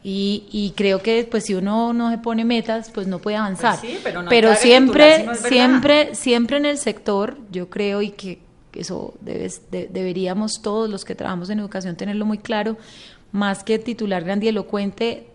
Y, 0.06 0.44
y 0.52 0.72
creo 0.76 1.00
que 1.02 1.26
pues 1.30 1.44
si 1.44 1.54
uno 1.54 1.94
no 1.94 2.10
se 2.10 2.18
pone 2.18 2.44
metas, 2.44 2.90
pues 2.92 3.06
no 3.06 3.20
puede 3.20 3.38
avanzar. 3.38 3.78
sí, 3.80 3.98
pero 4.04 4.22
no 4.22 4.30
el 4.30 4.56
siempre, 4.58 5.22
no 5.24 5.34
siempre, 5.34 6.14
siempre 6.14 6.58
en 6.58 6.66
el 6.66 6.76
sector, 6.76 7.38
yo 7.50 7.70
creo 7.70 8.02
y 8.02 8.10
que 8.10 8.38
eso 8.74 9.14
debes- 9.24 9.62
de- 9.70 9.88
deberíamos 9.90 10.60
todos 10.60 10.90
los 10.90 11.04
que 11.06 11.14
trabajamos 11.14 11.48
en 11.48 11.58
educación 11.60 11.96
tenerlo 11.96 12.26
muy 12.26 12.36
claro, 12.38 12.76
más 13.32 13.64
que 13.64 13.78
titular 13.78 14.24
grandilocuente, 14.24 15.26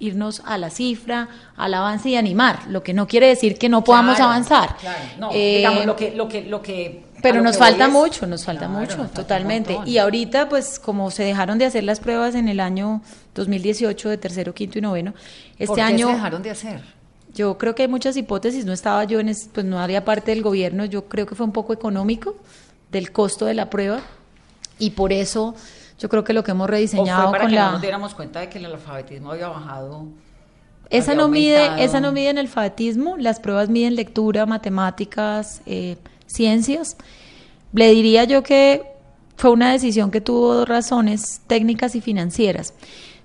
irnos 0.00 0.42
a 0.44 0.58
la 0.58 0.70
cifra, 0.70 1.28
al 1.56 1.72
avance 1.74 2.08
y 2.10 2.16
animar, 2.16 2.64
lo 2.68 2.82
que 2.82 2.92
no 2.94 3.06
quiere 3.06 3.28
decir 3.28 3.56
que 3.58 3.68
no 3.68 3.84
podamos 3.84 4.16
Claro, 4.16 4.30
avanzar. 4.32 4.76
Claro, 4.78 4.98
no, 5.20 5.30
Eh, 5.32 5.58
digamos 5.58 5.86
lo 5.86 5.94
que, 5.96 6.14
lo 6.16 6.28
que, 6.28 6.42
lo 6.42 6.60
que. 6.62 7.04
Pero 7.32 7.42
nos 7.42 7.56
falta 7.58 7.86
es- 7.86 7.92
mucho, 7.92 8.26
nos 8.26 8.44
falta 8.44 8.66
Claro, 8.66 8.80
mucho, 8.80 8.96
nos 8.96 9.06
falta 9.06 9.20
un 9.20 9.24
totalmente. 9.26 9.78
Y 9.86 9.98
ahorita, 9.98 10.48
pues, 10.48 10.78
como 10.78 11.10
se 11.10 11.22
dejaron 11.24 11.58
de 11.58 11.64
hacer 11.66 11.84
las 11.84 12.00
pruebas 12.00 12.34
en 12.34 12.48
el 12.48 12.60
año 12.60 13.00
2018 13.34 14.08
de 14.08 14.18
tercero, 14.18 14.54
quinto 14.54 14.78
y 14.78 14.82
noveno, 14.82 15.14
este 15.54 15.66
¿Por 15.66 15.76
qué 15.76 15.82
año 15.82 16.06
se 16.08 16.14
dejaron 16.14 16.42
de 16.42 16.50
hacer? 16.50 16.80
yo 17.34 17.58
creo 17.58 17.74
que 17.74 17.82
hay 17.82 17.88
muchas 17.88 18.16
hipótesis, 18.16 18.64
no 18.64 18.72
estaba 18.72 19.04
yo 19.04 19.20
en, 19.20 19.28
es- 19.28 19.48
pues 19.52 19.66
no 19.66 19.78
haría 19.78 20.04
parte 20.04 20.30
del 20.30 20.42
gobierno, 20.42 20.84
yo 20.84 21.04
creo 21.06 21.26
que 21.26 21.34
fue 21.34 21.44
un 21.46 21.52
poco 21.52 21.72
económico 21.72 22.34
del 22.90 23.12
costo 23.12 23.44
de 23.44 23.54
la 23.54 23.68
prueba 23.68 24.00
y 24.78 24.90
por 24.90 25.12
eso 25.12 25.54
yo 25.98 26.08
creo 26.08 26.24
que 26.24 26.32
lo 26.32 26.44
que 26.44 26.50
hemos 26.52 26.64
¿O 26.64 26.68
fue 26.68 26.76
rediseñado 26.76 27.30
para 27.30 27.44
con 27.44 27.50
que 27.50 27.56
la 27.56 27.66
no 27.66 27.72
nos 27.72 27.80
diéramos 27.82 28.14
cuenta 28.14 28.40
de 28.40 28.48
que 28.48 28.58
el 28.58 28.66
alfabetismo 28.66 29.32
había 29.32 29.48
bajado? 29.48 30.06
Esa 30.88 31.12
había 31.12 31.22
no 31.24 31.28
mide, 31.28 31.84
esa 31.84 32.00
no 32.00 32.12
mide 32.12 32.30
en 32.30 32.38
alfabetismo, 32.38 33.16
las 33.16 33.40
pruebas 33.40 33.68
miden 33.68 33.96
lectura, 33.96 34.46
matemáticas, 34.46 35.60
eh, 35.66 35.96
ciencias. 36.26 36.96
Le 37.72 37.90
diría 37.90 38.24
yo 38.24 38.42
que 38.42 38.82
fue 39.36 39.50
una 39.50 39.72
decisión 39.72 40.10
que 40.10 40.20
tuvo 40.20 40.54
dos 40.54 40.68
razones 40.68 41.40
técnicas 41.46 41.94
y 41.94 42.00
financieras. 42.00 42.74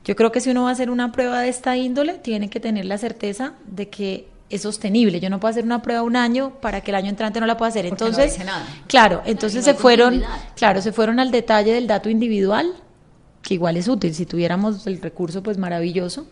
Yo 0.04 0.16
creo 0.16 0.32
que 0.32 0.42
si 0.42 0.50
uno 0.50 0.64
va 0.64 0.70
a 0.70 0.74
hacer 0.74 0.90
una 0.90 1.12
prueba 1.12 1.42
de 1.42 1.50
esta 1.50 1.78
índole, 1.78 2.14
tiene 2.16 2.50
que 2.50 2.60
tener 2.60 2.86
la 2.86 2.98
certeza 2.98 3.54
de 3.66 3.90
que 3.90 4.28
es 4.50 4.64
sostenible. 4.64 5.20
Yo 5.20 5.30
no 5.30 5.40
puedo 5.40 5.52
hacer 5.52 5.64
una 5.64 5.82
prueba 5.82 6.02
un 6.04 6.16
año 6.16 6.54
para 6.60 6.82
que 6.82 6.92
el 6.92 6.96
año 6.96 7.10
entrante 7.10 7.40
no 7.40 7.46
la 7.46 7.56
pueda 7.56 7.70
hacer. 7.70 7.88
Porque 7.88 8.04
Entonces, 8.04 8.44
nada. 8.44 8.66
claro, 8.88 9.22
entonces 9.26 9.66
no 9.66 9.72
se 9.72 9.74
fueron, 9.74 10.24
claro, 10.56 10.82
se 10.82 10.92
fueron 10.92 11.20
al 11.20 11.32
detalle 11.32 11.74
del 11.74 11.88
dato 11.88 12.10
individual, 12.10 12.74
que 13.42 13.54
igual 13.54 13.78
es 13.78 13.88
útil, 13.88 14.14
si 14.14 14.26
tuviéramos 14.26 14.86
el 14.88 15.02
recurso, 15.02 15.42
pues 15.42 15.58
maravilloso, 15.58 16.28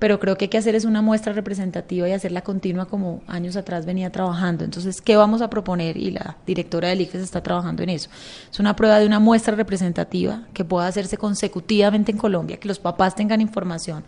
pero 0.00 0.18
creo 0.18 0.38
que 0.38 0.46
hay 0.46 0.48
que 0.48 0.56
hacer 0.58 0.74
es 0.74 0.86
una 0.86 1.02
muestra 1.02 1.34
representativa 1.34 2.08
y 2.08 2.12
hacerla 2.12 2.40
continua 2.40 2.86
como 2.86 3.22
años 3.26 3.54
atrás 3.56 3.84
venía 3.84 4.10
trabajando. 4.10 4.64
Entonces, 4.64 5.02
¿qué 5.02 5.14
vamos 5.14 5.42
a 5.42 5.50
proponer? 5.50 5.98
Y 5.98 6.10
la 6.10 6.38
directora 6.46 6.88
del 6.88 7.02
ICFES 7.02 7.20
está 7.20 7.42
trabajando 7.42 7.82
en 7.82 7.90
eso. 7.90 8.08
Es 8.50 8.58
una 8.58 8.74
prueba 8.74 8.98
de 8.98 9.06
una 9.06 9.20
muestra 9.20 9.54
representativa 9.54 10.48
que 10.54 10.64
pueda 10.64 10.86
hacerse 10.86 11.18
consecutivamente 11.18 12.10
en 12.10 12.16
Colombia, 12.16 12.56
que 12.56 12.66
los 12.66 12.78
papás 12.78 13.14
tengan 13.14 13.42
información. 13.42 14.02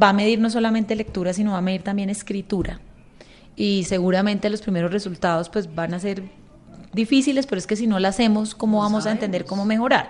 Va 0.00 0.10
a 0.10 0.12
medir 0.12 0.38
no 0.38 0.50
solamente 0.50 0.94
lectura, 0.94 1.32
sino 1.32 1.52
va 1.52 1.58
a 1.58 1.62
medir 1.62 1.82
también 1.82 2.10
escritura. 2.10 2.80
Y 3.56 3.84
seguramente 3.84 4.50
los 4.50 4.60
primeros 4.60 4.92
resultados 4.92 5.48
pues 5.48 5.74
van 5.74 5.94
a 5.94 5.98
ser 5.98 6.24
difíciles, 6.92 7.46
pero 7.46 7.58
es 7.58 7.66
que 7.66 7.76
si 7.76 7.86
no 7.86 7.98
la 7.98 8.08
hacemos, 8.08 8.54
¿cómo 8.54 8.80
vamos 8.80 9.06
a 9.06 9.12
entender 9.12 9.44
cómo 9.44 9.64
mejorar? 9.64 10.08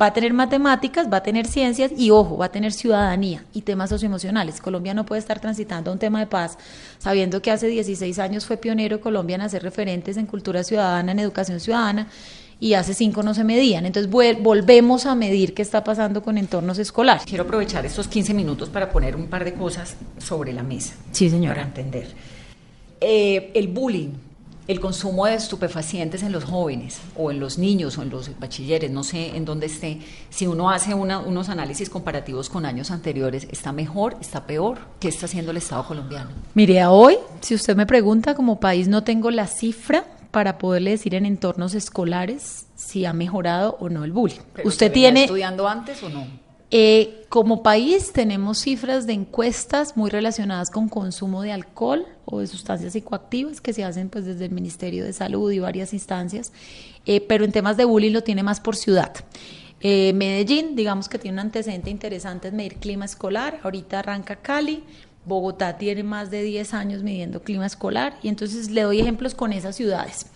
Va 0.00 0.06
a 0.06 0.12
tener 0.12 0.32
matemáticas, 0.32 1.12
va 1.12 1.18
a 1.18 1.22
tener 1.22 1.46
ciencias 1.46 1.92
y, 1.96 2.10
ojo, 2.10 2.36
va 2.36 2.46
a 2.46 2.52
tener 2.52 2.72
ciudadanía 2.72 3.44
y 3.52 3.62
temas 3.62 3.90
socioemocionales. 3.90 4.60
Colombia 4.60 4.94
no 4.94 5.06
puede 5.06 5.20
estar 5.20 5.40
transitando 5.40 5.90
a 5.90 5.94
un 5.94 5.98
tema 5.98 6.20
de 6.20 6.26
paz 6.26 6.58
sabiendo 6.98 7.42
que 7.42 7.50
hace 7.50 7.66
16 7.66 8.18
años 8.18 8.46
fue 8.46 8.56
pionero 8.56 9.00
Colombia 9.00 9.36
en 9.36 9.42
hacer 9.42 9.62
referentes 9.62 10.16
en 10.16 10.26
cultura 10.26 10.64
ciudadana, 10.64 11.12
en 11.12 11.18
educación 11.18 11.60
ciudadana 11.60 12.08
y 12.60 12.74
hace 12.74 12.94
cinco 12.94 13.22
no 13.22 13.34
se 13.34 13.44
medían. 13.44 13.86
Entonces 13.86 14.10
volvemos 14.10 15.06
a 15.06 15.14
medir 15.14 15.54
qué 15.54 15.62
está 15.62 15.84
pasando 15.84 16.22
con 16.22 16.38
entornos 16.38 16.78
escolares. 16.78 17.24
Quiero 17.24 17.44
aprovechar 17.44 17.84
estos 17.84 18.08
15 18.08 18.34
minutos 18.34 18.68
para 18.70 18.90
poner 18.90 19.16
un 19.16 19.26
par 19.26 19.44
de 19.44 19.54
cosas 19.54 19.96
sobre 20.18 20.52
la 20.52 20.62
mesa. 20.62 20.94
Sí, 21.12 21.28
señora. 21.28 21.56
Para 21.56 21.66
entender. 21.66 22.06
Eh, 23.00 23.50
el 23.54 23.68
bullying, 23.68 24.12
el 24.66 24.80
consumo 24.80 25.26
de 25.26 25.34
estupefacientes 25.34 26.22
en 26.22 26.32
los 26.32 26.44
jóvenes, 26.44 27.00
o 27.16 27.30
en 27.30 27.38
los 27.38 27.58
niños, 27.58 27.98
o 27.98 28.02
en 28.02 28.10
los 28.10 28.30
bachilleres, 28.40 28.90
no 28.90 29.04
sé 29.04 29.36
en 29.36 29.44
dónde 29.44 29.66
esté. 29.66 29.98
Si 30.30 30.46
uno 30.46 30.70
hace 30.70 30.94
una- 30.94 31.18
unos 31.18 31.48
análisis 31.50 31.90
comparativos 31.90 32.48
con 32.48 32.64
años 32.64 32.90
anteriores, 32.90 33.46
¿está 33.50 33.72
mejor? 33.72 34.16
¿Está 34.20 34.46
peor? 34.46 34.78
¿Qué 35.00 35.08
está 35.08 35.26
haciendo 35.26 35.50
el 35.50 35.58
Estado 35.58 35.86
colombiano? 35.86 36.30
Mire, 36.54 36.80
a 36.80 36.90
hoy, 36.90 37.16
si 37.42 37.54
usted 37.54 37.76
me 37.76 37.84
pregunta, 37.86 38.34
como 38.34 38.58
país 38.58 38.88
no 38.88 39.04
tengo 39.04 39.30
la 39.30 39.46
cifra 39.46 40.04
para 40.30 40.58
poderle 40.58 40.92
decir 40.92 41.14
en 41.14 41.26
entornos 41.26 41.74
escolares 41.74 42.66
si 42.74 43.04
ha 43.04 43.12
mejorado 43.12 43.76
o 43.80 43.88
no 43.88 44.02
el 44.04 44.12
bullying. 44.12 44.40
¿Pero 44.54 44.66
Usted 44.68 44.90
tiene, 44.90 45.24
estudiando 45.24 45.68
antes 45.68 46.02
o 46.02 46.08
no? 46.08 46.26
Eh, 46.76 47.24
como 47.28 47.62
país 47.62 48.12
tenemos 48.12 48.58
cifras 48.58 49.06
de 49.06 49.12
encuestas 49.12 49.96
muy 49.96 50.10
relacionadas 50.10 50.70
con 50.70 50.88
consumo 50.88 51.42
de 51.42 51.52
alcohol 51.52 52.04
o 52.24 52.40
de 52.40 52.48
sustancias 52.48 52.94
psicoactivas 52.94 53.60
que 53.60 53.72
se 53.72 53.84
hacen 53.84 54.08
pues 54.08 54.24
desde 54.24 54.46
el 54.46 54.50
Ministerio 54.50 55.04
de 55.04 55.12
Salud 55.12 55.52
y 55.52 55.60
varias 55.60 55.92
instancias, 55.92 56.52
eh, 57.06 57.20
pero 57.20 57.44
en 57.44 57.52
temas 57.52 57.76
de 57.76 57.84
bullying 57.84 58.10
lo 58.10 58.24
tiene 58.24 58.42
más 58.42 58.58
por 58.58 58.74
ciudad. 58.74 59.14
Eh, 59.82 60.12
Medellín, 60.14 60.74
digamos 60.74 61.08
que 61.08 61.16
tiene 61.16 61.36
un 61.36 61.46
antecedente 61.46 61.90
interesante 61.90 62.48
en 62.48 62.56
medir 62.56 62.74
clima 62.78 63.04
escolar, 63.04 63.60
ahorita 63.62 64.00
arranca 64.00 64.34
Cali, 64.34 64.82
Bogotá 65.26 65.78
tiene 65.78 66.02
más 66.02 66.32
de 66.32 66.42
10 66.42 66.74
años 66.74 67.04
midiendo 67.04 67.40
clima 67.40 67.66
escolar. 67.66 68.18
Y 68.20 68.28
entonces 68.28 68.72
le 68.72 68.82
doy 68.82 69.00
ejemplos 69.00 69.36
con 69.36 69.52
esas 69.52 69.76
ciudades 69.76 70.26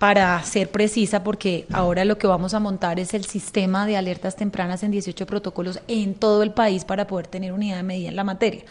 para 0.00 0.42
ser 0.44 0.70
precisa, 0.70 1.22
porque 1.22 1.66
ahora 1.70 2.06
lo 2.06 2.16
que 2.16 2.26
vamos 2.26 2.54
a 2.54 2.58
montar 2.58 2.98
es 2.98 3.12
el 3.12 3.26
sistema 3.26 3.84
de 3.84 3.98
alertas 3.98 4.34
tempranas 4.34 4.82
en 4.82 4.90
18 4.90 5.26
protocolos 5.26 5.78
en 5.88 6.14
todo 6.14 6.42
el 6.42 6.52
país 6.52 6.86
para 6.86 7.06
poder 7.06 7.26
tener 7.26 7.52
unidad 7.52 7.76
de 7.76 7.82
medida 7.82 8.08
en 8.08 8.16
la 8.16 8.24
materia. 8.24 8.64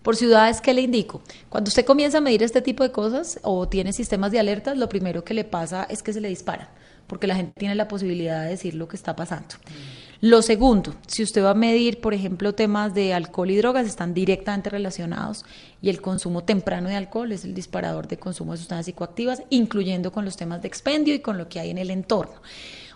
Por 0.00 0.16
ciudades, 0.16 0.62
¿qué 0.62 0.72
le 0.72 0.80
indico? 0.80 1.20
Cuando 1.50 1.68
usted 1.68 1.84
comienza 1.84 2.16
a 2.16 2.22
medir 2.22 2.42
este 2.42 2.62
tipo 2.62 2.82
de 2.82 2.92
cosas 2.92 3.38
o 3.42 3.68
tiene 3.68 3.92
sistemas 3.92 4.32
de 4.32 4.38
alertas, 4.40 4.78
lo 4.78 4.88
primero 4.88 5.22
que 5.22 5.34
le 5.34 5.44
pasa 5.44 5.86
es 5.90 6.02
que 6.02 6.14
se 6.14 6.20
le 6.22 6.30
disparan, 6.30 6.68
porque 7.06 7.26
la 7.26 7.36
gente 7.36 7.52
tiene 7.58 7.74
la 7.74 7.86
posibilidad 7.86 8.44
de 8.44 8.48
decir 8.48 8.74
lo 8.74 8.88
que 8.88 8.96
está 8.96 9.14
pasando. 9.14 9.56
Lo 10.22 10.42
segundo, 10.42 10.94
si 11.06 11.22
usted 11.22 11.42
va 11.42 11.52
a 11.52 11.54
medir, 11.54 12.02
por 12.02 12.12
ejemplo, 12.12 12.54
temas 12.54 12.92
de 12.92 13.14
alcohol 13.14 13.50
y 13.50 13.56
drogas, 13.56 13.86
están 13.86 14.12
directamente 14.12 14.68
relacionados 14.68 15.46
y 15.80 15.88
el 15.88 16.02
consumo 16.02 16.44
temprano 16.44 16.90
de 16.90 16.96
alcohol 16.96 17.32
es 17.32 17.46
el 17.46 17.54
disparador 17.54 18.06
de 18.06 18.18
consumo 18.18 18.52
de 18.52 18.58
sustancias 18.58 18.84
psicoactivas, 18.84 19.42
incluyendo 19.48 20.12
con 20.12 20.26
los 20.26 20.36
temas 20.36 20.60
de 20.60 20.68
expendio 20.68 21.14
y 21.14 21.20
con 21.20 21.38
lo 21.38 21.48
que 21.48 21.58
hay 21.58 21.70
en 21.70 21.78
el 21.78 21.90
entorno. 21.90 22.34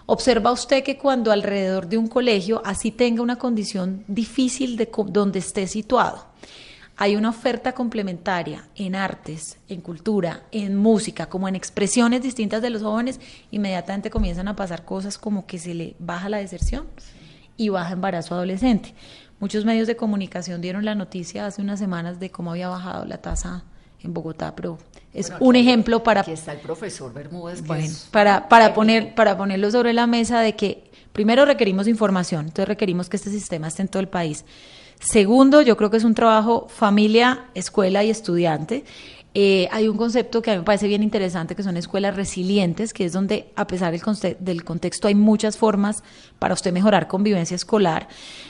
Observa 0.04 0.52
usted 0.52 0.84
que 0.84 0.98
cuando 0.98 1.32
alrededor 1.32 1.88
de 1.88 1.96
un 1.96 2.08
colegio, 2.08 2.60
así 2.62 2.90
tenga 2.90 3.22
una 3.22 3.36
condición 3.36 4.04
difícil 4.06 4.76
de 4.76 4.90
donde 5.06 5.38
esté 5.38 5.66
situado, 5.66 6.26
hay 6.96 7.16
una 7.16 7.30
oferta 7.30 7.72
complementaria 7.72 8.68
en 8.76 8.94
artes, 8.94 9.58
en 9.68 9.80
cultura, 9.80 10.44
en 10.52 10.76
música, 10.76 11.26
como 11.26 11.48
en 11.48 11.56
expresiones 11.56 12.22
distintas 12.22 12.62
de 12.62 12.70
los 12.70 12.82
jóvenes, 12.82 13.20
inmediatamente 13.50 14.10
comienzan 14.10 14.46
a 14.48 14.54
pasar 14.56 14.84
cosas 14.84 15.18
como 15.18 15.46
que 15.46 15.58
se 15.58 15.74
le 15.74 15.96
baja 15.98 16.28
la 16.28 16.38
deserción 16.38 16.86
y 17.56 17.68
baja 17.68 17.92
embarazo 17.92 18.34
adolescente. 18.34 18.94
Muchos 19.40 19.64
medios 19.64 19.86
de 19.88 19.96
comunicación 19.96 20.60
dieron 20.60 20.84
la 20.84 20.94
noticia 20.94 21.46
hace 21.46 21.60
unas 21.62 21.78
semanas 21.80 22.20
de 22.20 22.30
cómo 22.30 22.52
había 22.52 22.68
bajado 22.68 23.04
la 23.04 23.18
tasa 23.18 23.64
en 24.00 24.14
Bogotá, 24.14 24.54
pero 24.54 24.78
es 25.12 25.30
Bueno, 25.30 25.46
un 25.46 25.56
ejemplo 25.56 26.02
para 26.02 26.20
Aquí 26.20 26.30
está 26.32 26.52
el 26.52 26.60
profesor 26.60 27.12
Bermúdez. 27.12 27.62
que 27.62 27.66
bueno, 27.68 27.84
es- 27.84 28.08
para, 28.12 28.48
para, 28.48 28.72
poner, 28.74 29.14
para 29.14 29.36
ponerlo 29.36 29.70
sobre 29.70 29.92
la 29.92 30.06
mesa 30.06 30.40
de 30.40 30.54
que 30.54 30.90
primero 31.12 31.44
requerimos 31.44 31.88
información, 31.88 32.42
entonces 32.46 32.68
requerimos 32.68 33.08
que 33.08 33.16
este 33.16 33.30
sistema 33.30 33.66
esté 33.68 33.82
en 33.82 33.88
todo 33.88 34.00
el 34.00 34.08
país. 34.08 34.44
Segundo, 35.04 35.60
yo 35.60 35.76
creo 35.76 35.90
que 35.90 35.98
es 35.98 36.04
un 36.04 36.14
trabajo 36.14 36.66
familia, 36.70 37.44
escuela 37.54 38.02
y 38.02 38.08
estudiante. 38.08 38.84
Eh, 39.34 39.68
hay 39.70 39.88
un 39.88 39.98
concepto 39.98 40.40
que 40.40 40.50
a 40.52 40.54
mí 40.54 40.60
me 40.60 40.64
parece 40.64 40.86
bien 40.88 41.02
interesante, 41.02 41.54
que 41.54 41.62
son 41.62 41.76
escuelas 41.76 42.16
resilientes, 42.16 42.94
que 42.94 43.04
es 43.04 43.12
donde, 43.12 43.50
a 43.54 43.66
pesar 43.66 43.92
del, 43.92 44.00
conte- 44.00 44.36
del 44.40 44.64
contexto, 44.64 45.08
hay 45.08 45.14
muchas 45.14 45.58
formas 45.58 46.02
para 46.38 46.54
usted 46.54 46.72
mejorar 46.72 47.06
convivencia 47.06 47.54
escolar. 47.54 48.08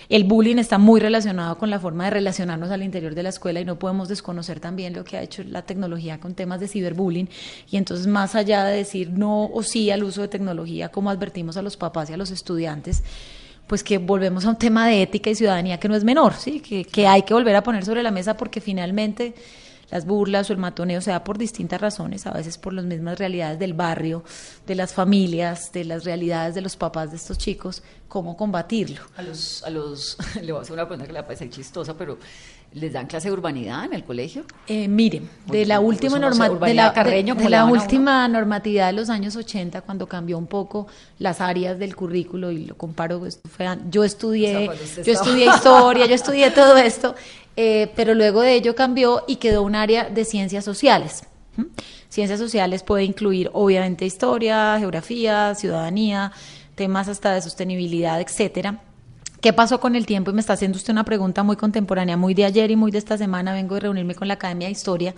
El 0.09 0.25
bullying 0.25 0.59
está 0.59 0.79
muy 0.79 1.01
relacionado 1.01 1.59
con 1.59 1.71
la 1.71 1.81
forma 1.81 2.05
de 2.05 2.11
relacionarnos 2.11 2.71
al 2.71 2.85
interior 2.85 3.17
de 3.17 3.25
la 3.25 3.31
escuela 3.31 3.61
y 3.61 3.65
no 3.65 3.79
podemos 3.79 4.09
desconocer 4.09 4.61
también 4.61 4.93
lo 4.93 5.03
que 5.03 5.17
ha 5.17 5.23
hecho 5.23 5.43
la 5.43 5.63
tecnología 5.63 6.21
con 6.21 6.35
temas 6.35 6.61
de 6.61 6.69
ciberbullying. 6.69 7.29
Y 7.69 7.79
entonces, 7.79 8.07
más 8.07 8.37
allá 8.37 8.63
de 8.65 8.77
decir 8.77 9.11
no 9.11 9.47
o 9.47 9.63
sí 9.65 9.91
al 9.91 10.05
uso 10.05 10.21
de 10.21 10.29
tecnología, 10.29 10.91
como 10.91 11.11
advertimos 11.11 11.57
a 11.57 11.63
los 11.63 11.77
papás 11.77 12.11
y 12.11 12.13
a 12.13 12.17
los 12.17 12.31
estudiantes, 12.31 13.03
pues 13.67 13.83
que 13.83 13.99
volvemos 13.99 14.45
a 14.45 14.51
un 14.51 14.59
tema 14.59 14.87
de 14.87 15.03
ética 15.03 15.31
y 15.31 15.35
ciudadanía 15.35 15.79
que 15.79 15.89
no 15.89 15.97
es 15.97 16.05
menor, 16.05 16.35
¿sí? 16.35 16.61
que, 16.61 16.85
que 16.85 17.07
hay 17.07 17.23
que 17.23 17.35
volver 17.35 17.57
a 17.57 17.63
poner 17.63 17.85
sobre 17.85 18.03
la 18.03 18.11
mesa 18.11 18.37
porque 18.37 18.61
finalmente 18.61 19.35
las 19.91 20.07
burlas 20.07 20.51
o 20.51 20.53
el 20.53 20.59
matoneo 20.59 21.01
se 21.01 21.11
da 21.11 21.25
por 21.25 21.39
distintas 21.39 21.81
razones, 21.81 22.27
a 22.27 22.33
veces 22.33 22.59
por 22.59 22.73
las 22.73 22.85
mismas 22.85 23.19
realidades 23.19 23.59
del 23.59 23.75
barrio, 23.75 24.25
de 24.67 24.75
las 24.75 24.93
familias, 24.93 25.73
de 25.73 25.85
las 25.85 26.05
realidades 26.05 26.55
de 26.55 26.63
los 26.63 26.77
papás 26.77 27.11
de 27.11 27.17
estos 27.17 27.39
chicos, 27.39 27.83
cómo 28.09 28.37
combatirlo. 28.37 29.03
A 29.17 29.23
los, 29.23 29.63
a 29.63 29.71
los, 29.71 30.19
le 30.43 30.53
voy 30.53 30.61
a 30.61 30.63
hacer 30.63 30.75
una 30.75 30.87
pregunta 30.87 31.07
que 31.07 31.13
le 31.13 31.23
parecer 31.23 31.51
chistosa, 31.51 31.97
pero 31.97 32.19
¿les 32.73 32.93
dan 32.93 33.07
clase 33.07 33.29
de 33.29 33.33
urbanidad 33.35 33.85
en 33.85 33.93
el 33.93 34.05
colegio? 34.05 34.45
Eh, 34.67 34.89
miren, 34.89 35.29
de 35.47 35.65
la 35.67 35.81
última 35.81 36.17
uno 36.17 36.33
se 36.33 36.39
norma- 36.39 36.67
de 36.67 36.75
la, 36.75 36.93
Carreño, 36.93 37.35
de 37.35 37.49
última 37.65 38.27
normatividad 38.29 38.87
de 38.89 38.95
los 38.95 39.11
años 39.11 39.37
80 39.37 39.83
cuando 39.83 40.07
cambió 40.09 40.39
un 40.39 40.47
poco 40.47 40.87
las 41.19 41.41
áreas 41.41 41.79
del 41.79 41.95
currículo 41.95 42.51
y 42.51 42.65
lo 42.65 42.77
comparo 42.77 43.21
pues, 43.21 43.41
fue 43.49 43.67
yo 43.91 44.01
O 44.01 44.05
estudié 44.05 44.67
sea, 44.67 45.03
yo 45.03 45.13
estudié 45.13 45.47
historia, 45.55 46.07
yo 46.07 46.15
estudié 46.15 46.51
todo 46.51 46.77
esto, 46.77 47.15
eh, 47.57 47.93
pero 47.95 48.15
luego 48.15 48.41
de 48.43 48.55
ello 48.55 48.75
cambió 48.75 49.23
y 49.29 49.37
quedó 49.37 49.63
un 49.63 49.75
área 49.75 50.09
de 50.11 50.25
ciencias 50.25 50.65
sociales. 50.65 51.25
Ciencias 52.09 52.41
sociales 52.41 52.83
puede 52.83 53.05
incluir 53.05 53.51
obviamente 53.53 54.05
historia, 54.05 54.77
geografía, 54.79 55.55
ciudadanía, 55.55 56.33
temas 56.75 57.07
hasta 57.09 57.33
de 57.33 57.41
sostenibilidad, 57.43 58.21
etcétera. 58.21 58.81
¿Qué 59.45 59.53
pasó 59.53 59.79
con 59.79 59.95
el 59.95 60.07
tiempo? 60.07 60.31
Y 60.31 60.33
me 60.33 60.41
está 60.41 60.55
haciendo 60.55 60.79
usted 60.79 60.95
una 60.95 61.05
pregunta 61.05 61.43
muy 61.43 61.57
contemporánea, 61.57 62.17
muy 62.17 62.33
de 62.33 62.47
ayer 62.47 62.71
y 62.71 62.77
muy 62.77 62.91
de 62.91 62.97
esta 62.97 63.19
semana. 63.19 63.53
Vengo 63.53 63.75
de 63.75 63.83
reunirme 63.83 64.15
con 64.15 64.27
la 64.27 64.33
Academia 64.33 64.69
de 64.69 64.73
Historia 64.73 65.15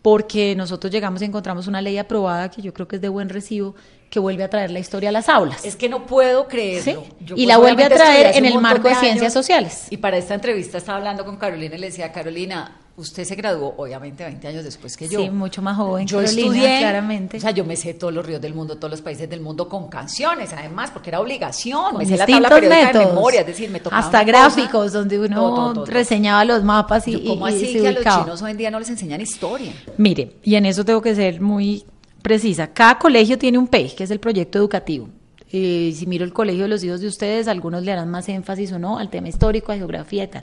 porque 0.00 0.54
nosotros 0.56 0.90
llegamos 0.90 1.20
y 1.20 1.26
encontramos 1.26 1.66
una 1.66 1.82
ley 1.82 1.98
aprobada 1.98 2.50
que 2.50 2.62
yo 2.62 2.72
creo 2.72 2.88
que 2.88 2.96
es 2.96 3.02
de 3.02 3.10
buen 3.10 3.28
recibo, 3.28 3.74
que 4.08 4.18
vuelve 4.18 4.44
a 4.44 4.48
traer 4.48 4.70
la 4.70 4.78
historia 4.78 5.10
a 5.10 5.12
las 5.12 5.28
aulas. 5.28 5.62
Es 5.62 5.76
que 5.76 5.90
no 5.90 6.06
puedo 6.06 6.48
creerlo. 6.48 7.02
Sí, 7.04 7.12
Yo, 7.20 7.34
y 7.34 7.44
pues, 7.44 7.48
la 7.48 7.58
vuelve 7.58 7.84
a 7.84 7.90
traer 7.90 8.34
en 8.34 8.46
el 8.46 8.58
marco 8.62 8.84
de 8.84 8.94
años, 8.94 9.02
ciencias 9.02 9.34
sociales. 9.34 9.88
Y 9.90 9.98
para 9.98 10.16
esta 10.16 10.32
entrevista 10.32 10.78
estaba 10.78 10.96
hablando 10.96 11.26
con 11.26 11.36
Carolina 11.36 11.74
y 11.74 11.80
le 11.80 11.88
decía, 11.88 12.12
Carolina, 12.12 12.78
usted 13.00 13.24
se 13.24 13.34
graduó 13.34 13.74
obviamente 13.76 14.22
20 14.24 14.46
años 14.48 14.64
después 14.64 14.96
que 14.96 15.08
yo. 15.08 15.20
Sí, 15.20 15.30
mucho 15.30 15.62
más 15.62 15.76
joven, 15.76 16.06
Yo 16.06 16.18
Carolina, 16.18 16.46
estudié, 16.48 16.78
claramente. 16.78 17.36
O 17.38 17.40
sea, 17.40 17.50
yo 17.50 17.64
me 17.64 17.76
sé 17.76 17.94
todos 17.94 18.12
los 18.12 18.24
ríos 18.24 18.40
del 18.40 18.54
mundo, 18.54 18.76
todos 18.76 18.90
los 18.90 19.00
países 19.02 19.28
del 19.28 19.40
mundo 19.40 19.68
con 19.68 19.88
canciones, 19.88 20.52
además, 20.52 20.90
porque 20.92 21.10
era 21.10 21.20
obligación. 21.20 21.90
Con 21.90 21.98
me 21.98 22.06
sé 22.06 22.16
la 22.16 22.26
tabla 22.26 22.48
periódica 22.48 22.76
de 22.78 22.86
métodos, 22.86 23.06
memoria, 23.08 23.40
es 23.40 23.46
decir, 23.46 23.70
me 23.70 23.80
tocaba 23.80 24.00
hasta 24.02 24.22
gráficos 24.24 24.70
cosa. 24.86 24.98
donde 24.98 25.18
uno 25.18 25.36
Todo, 25.36 25.54
todo, 25.54 25.74
todo. 25.74 25.84
reseñaba 25.86 26.44
los 26.44 26.62
mapas 26.62 27.08
y, 27.08 27.24
¿Cómo 27.24 27.48
y- 27.48 27.52
y 27.52 27.54
así 27.56 27.72
se 27.72 27.80
que 27.80 27.88
a 27.88 27.92
los 27.92 28.04
chinos 28.04 28.42
hoy 28.42 28.50
en 28.52 28.56
día 28.56 28.70
no 28.70 28.78
les 28.78 28.90
enseñan 28.90 29.20
historia? 29.20 29.72
Mire, 29.96 30.36
y 30.42 30.54
en 30.54 30.66
eso 30.66 30.84
tengo 30.84 31.00
que 31.02 31.14
ser 31.14 31.40
muy 31.40 31.84
precisa. 32.22 32.66
Cada 32.72 32.98
colegio 32.98 33.38
tiene 33.38 33.56
un 33.58 33.66
PEI, 33.66 33.94
que 33.96 34.04
es 34.04 34.10
el 34.10 34.20
proyecto 34.20 34.58
educativo. 34.58 35.08
Eh, 35.52 35.92
si 35.96 36.06
miro 36.06 36.24
el 36.24 36.32
colegio 36.32 36.62
de 36.62 36.68
los 36.68 36.84
hijos 36.84 37.00
de 37.00 37.08
ustedes, 37.08 37.48
algunos 37.48 37.82
le 37.82 37.90
harán 37.90 38.08
más 38.08 38.28
énfasis 38.28 38.70
o 38.72 38.78
no 38.78 38.98
al 38.98 39.10
tema 39.10 39.28
histórico, 39.28 39.72
a 39.72 39.76
geografía 39.76 40.24
y 40.24 40.28
tal. 40.28 40.42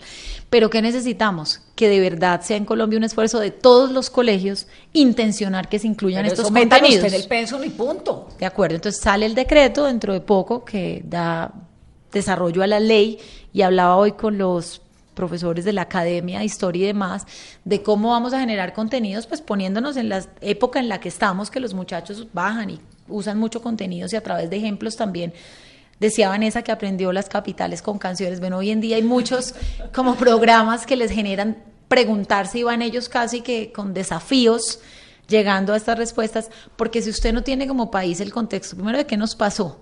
Pero 0.49 0.69
¿qué 0.69 0.81
necesitamos? 0.81 1.61
Que 1.75 1.87
de 1.87 2.01
verdad 2.01 2.41
sea 2.41 2.57
en 2.57 2.65
Colombia 2.65 2.97
un 2.97 3.05
esfuerzo 3.05 3.39
de 3.39 3.51
todos 3.51 3.91
los 3.91 4.09
colegios 4.09 4.67
intencionar 4.91 5.69
que 5.69 5.79
se 5.79 5.87
incluyan 5.87 6.23
Pero 6.23 6.33
estos 6.33 6.51
contenidos. 6.51 6.95
usted 6.95 7.07
en 7.07 7.21
el 7.21 7.27
pensum 7.27 7.63
y 7.63 7.69
punto. 7.69 8.27
De 8.37 8.45
acuerdo, 8.45 8.75
entonces 8.75 9.01
sale 9.01 9.25
el 9.25 9.33
decreto 9.33 9.85
dentro 9.85 10.11
de 10.11 10.19
poco 10.19 10.65
que 10.65 11.01
da 11.05 11.53
desarrollo 12.11 12.63
a 12.63 12.67
la 12.67 12.79
ley 12.79 13.19
y 13.53 13.61
hablaba 13.61 13.95
hoy 13.95 14.11
con 14.13 14.37
los 14.37 14.81
profesores 15.13 15.65
de 15.65 15.73
la 15.73 15.83
academia 15.83 16.39
de 16.39 16.45
historia 16.45 16.83
y 16.83 16.87
demás 16.87 17.25
de 17.65 17.81
cómo 17.81 18.11
vamos 18.11 18.33
a 18.33 18.39
generar 18.39 18.73
contenidos 18.73 19.25
pues 19.25 19.41
poniéndonos 19.41 19.97
en 19.97 20.09
la 20.09 20.23
época 20.41 20.79
en 20.79 20.89
la 20.89 20.99
que 20.99 21.09
estamos 21.09 21.49
que 21.49 21.59
los 21.59 21.73
muchachos 21.73 22.27
bajan 22.33 22.69
y 22.69 22.79
usan 23.07 23.37
mucho 23.37 23.61
contenidos 23.61 24.13
y 24.13 24.15
a 24.15 24.21
través 24.21 24.49
de 24.49 24.57
ejemplos 24.57 24.95
también 24.95 25.33
Decía 25.99 26.29
Vanessa 26.29 26.61
que 26.61 26.71
aprendió 26.71 27.11
las 27.11 27.27
capitales 27.27 27.81
con 27.81 27.97
canciones. 27.97 28.39
Bueno, 28.39 28.57
hoy 28.57 28.69
en 28.69 28.81
día 28.81 28.97
hay 28.97 29.03
muchos 29.03 29.55
como 29.93 30.15
programas 30.15 30.85
que 30.85 30.95
les 30.95 31.11
generan 31.11 31.57
preguntarse 31.87 32.59
y 32.59 32.63
van 32.63 32.81
ellos 32.81 33.09
casi 33.09 33.41
que 33.41 33.71
con 33.71 33.93
desafíos 33.93 34.79
llegando 35.27 35.73
a 35.73 35.77
estas 35.77 35.97
respuestas, 35.97 36.51
porque 36.75 37.01
si 37.01 37.09
usted 37.09 37.33
no 37.33 37.43
tiene 37.43 37.67
como 37.67 37.91
país 37.91 38.21
el 38.21 38.31
contexto, 38.31 38.75
primero 38.75 38.97
de 38.97 39.05
qué 39.05 39.17
nos 39.17 39.35
pasó, 39.35 39.79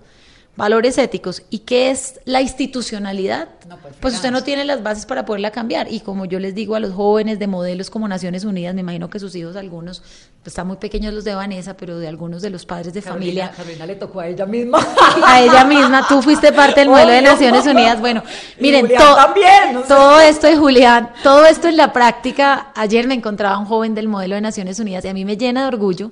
valores 0.56 0.96
éticos. 0.98 1.42
¿Y 1.50 1.60
qué 1.60 1.90
es 1.90 2.20
la 2.24 2.40
institucionalidad? 2.40 3.48
No, 3.68 3.76
pues, 3.78 3.94
pues 4.00 4.14
usted 4.14 4.30
no 4.30 4.42
tiene 4.42 4.64
las 4.64 4.82
bases 4.82 5.06
para 5.06 5.24
poderla 5.26 5.50
cambiar. 5.50 5.90
Y 5.92 6.00
como 6.00 6.24
yo 6.24 6.38
les 6.38 6.54
digo 6.54 6.74
a 6.76 6.80
los 6.80 6.92
jóvenes 6.94 7.38
de 7.38 7.46
modelos 7.46 7.90
como 7.90 8.08
Naciones 8.08 8.44
Unidas, 8.44 8.74
me 8.74 8.80
imagino 8.80 9.10
que 9.10 9.18
sus 9.18 9.34
hijos, 9.34 9.56
algunos, 9.56 10.00
pues 10.42 10.48
están 10.48 10.66
muy 10.66 10.76
pequeños 10.76 11.12
los 11.12 11.24
de 11.24 11.34
Vanessa, 11.34 11.76
pero 11.76 11.98
de 11.98 12.08
algunos 12.08 12.42
de 12.42 12.50
los 12.50 12.64
padres 12.64 12.94
de 12.94 13.02
Carolina, 13.02 13.48
familia, 13.48 13.50
Carolina 13.56 13.86
le 13.86 13.94
tocó 13.96 14.20
a 14.20 14.28
ella 14.28 14.46
misma. 14.46 14.78
a 15.24 15.42
ella 15.42 15.64
misma, 15.64 16.06
tú 16.08 16.22
fuiste 16.22 16.52
parte 16.52 16.80
del 16.80 16.88
modelo 16.88 17.12
de. 17.12 17.22
Naciones 17.22 17.66
Unidas. 17.66 18.00
Bueno, 18.00 18.22
Y 18.58 18.62
miren, 18.62 18.82
Julián 18.86 19.02
to- 19.02 19.14
también, 19.16 19.72
no 19.74 19.82
sé. 19.82 19.88
todo 19.88 20.20
esto 20.20 20.46
de 20.46 20.56
Julián, 20.56 21.10
todo 21.22 21.44
esto 21.44 21.68
en 21.68 21.76
la 21.76 21.92
práctica, 21.92 22.68
ayer 22.74 23.06
me 23.08 23.14
encontraba 23.14 23.58
un 23.58 23.66
joven 23.66 23.94
del 23.94 24.08
modelo 24.08 24.36
de 24.36 24.40
Naciones 24.40 24.78
Unidas 24.78 25.04
y 25.04 25.08
a 25.08 25.14
mí 25.14 25.24
me 25.24 25.36
llena 25.36 25.62
de 25.62 25.68
orgullo. 25.68 26.10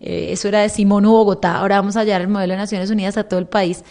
Eh, 0.00 0.28
eso 0.30 0.48
era 0.48 0.60
de 0.60 0.68
Simón 0.68 1.04
Bogotá, 1.04 1.56
ahora 1.56 1.76
vamos 1.76 1.96
a 1.96 2.00
hallar 2.00 2.20
el 2.20 2.28
modelo 2.28 2.52
de 2.52 2.58
Naciones 2.58 2.90
Unidas 2.90 3.16
a 3.16 3.24
todo 3.24 3.40
el 3.40 3.46
país. 3.46 3.84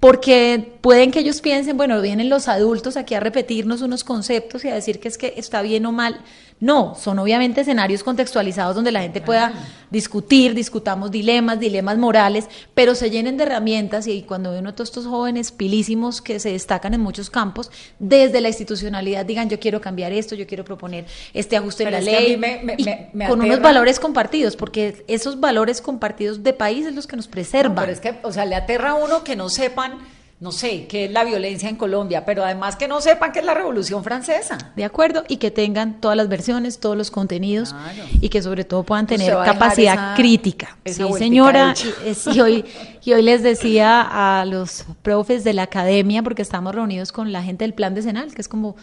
Porque 0.00 0.78
pueden 0.80 1.10
que 1.10 1.18
ellos 1.18 1.42
piensen, 1.42 1.76
bueno, 1.76 2.00
vienen 2.00 2.30
los 2.30 2.48
adultos 2.48 2.96
aquí 2.96 3.14
a 3.14 3.20
repetirnos 3.20 3.82
unos 3.82 4.02
conceptos 4.02 4.64
y 4.64 4.68
a 4.68 4.74
decir 4.74 4.98
que 4.98 5.08
es 5.08 5.18
que 5.18 5.34
está 5.36 5.60
bien 5.60 5.84
o 5.84 5.92
mal. 5.92 6.22
No, 6.60 6.94
son 6.94 7.18
obviamente 7.18 7.62
escenarios 7.62 8.02
contextualizados 8.04 8.74
donde 8.74 8.92
la 8.92 9.00
gente 9.00 9.22
pueda 9.22 9.52
discutir, 9.90 10.54
discutamos 10.54 11.10
dilemas, 11.10 11.58
dilemas 11.58 11.96
morales, 11.96 12.48
pero 12.74 12.94
se 12.94 13.10
llenen 13.10 13.38
de 13.38 13.44
herramientas 13.44 14.06
y 14.06 14.22
cuando 14.22 14.56
uno 14.58 14.74
todos 14.74 14.90
estos 14.90 15.06
jóvenes 15.06 15.52
pilísimos 15.52 16.20
que 16.20 16.38
se 16.38 16.52
destacan 16.52 16.92
en 16.92 17.00
muchos 17.00 17.30
campos, 17.30 17.70
desde 17.98 18.42
la 18.42 18.48
institucionalidad 18.48 19.24
digan 19.24 19.48
yo 19.48 19.58
quiero 19.58 19.80
cambiar 19.80 20.12
esto, 20.12 20.34
yo 20.34 20.46
quiero 20.46 20.64
proponer 20.64 21.06
este 21.32 21.56
ajuste 21.56 21.84
Pero 21.84 21.96
en 21.96 22.04
la 22.04 22.10
ley 22.10 22.36
me- 22.36 22.60
me- 22.62 23.08
me- 23.14 23.26
con 23.28 23.40
unos 23.40 23.60
valores 23.62 23.98
compartidos, 23.98 24.54
porque 24.54 25.02
esos 25.08 25.40
valores 25.40 25.80
compartidos 25.80 26.42
de 26.42 26.52
país 26.52 26.84
es 26.86 26.94
los 26.94 27.06
que 27.06 27.16
nos 27.16 27.26
preservan. 27.26 27.74
No, 27.74 27.80
pero 27.80 27.92
es 27.92 28.00
que, 28.00 28.18
o 28.22 28.32
sea, 28.32 28.44
le 28.44 28.54
aterra 28.54 28.90
a 28.90 28.94
uno 28.94 29.24
que 29.24 29.34
no 29.34 29.48
sepan, 29.48 29.98
no 30.40 30.52
sé, 30.52 30.86
qué 30.86 31.04
es 31.04 31.10
la 31.12 31.22
violencia 31.22 31.68
en 31.68 31.76
Colombia, 31.76 32.24
pero 32.24 32.42
además 32.42 32.74
que 32.76 32.88
no 32.88 33.02
sepan 33.02 33.30
qué 33.30 33.40
es 33.40 33.44
la 33.44 33.52
Revolución 33.52 34.02
Francesa. 34.02 34.56
De 34.74 34.84
acuerdo, 34.84 35.22
y 35.28 35.36
que 35.36 35.50
tengan 35.50 36.00
todas 36.00 36.16
las 36.16 36.28
versiones, 36.30 36.80
todos 36.80 36.96
los 36.96 37.10
contenidos 37.10 37.74
Claro. 37.74 38.08
y 38.22 38.28
que 38.30 38.40
sobre 38.40 38.64
todo 38.64 38.82
puedan 38.82 39.04
Usted 39.04 39.16
tener 39.18 39.34
capacidad 39.44 39.92
esa- 39.94 40.14
crítica. 40.16 40.78
esa 40.84 41.06
sí, 41.06 41.12
señora, 41.18 41.74
y 42.34 42.40
hoy, 42.40 42.64
y 43.04 43.12
hoy 43.12 43.20
les 43.22 43.42
decía 43.42 44.00
a 44.40 44.46
los 44.46 44.86
profes 45.02 45.44
de 45.44 45.52
la 45.52 45.64
academia, 45.64 46.22
porque 46.22 46.40
estamos 46.40 46.74
reunidos 46.74 47.12
con 47.12 47.32
la 47.32 47.42
gente 47.42 47.64
del 47.64 47.74
Plan 47.74 47.94
Decenal, 47.94 48.34
que 48.34 48.40
es 48.40 48.48
como 48.48 48.76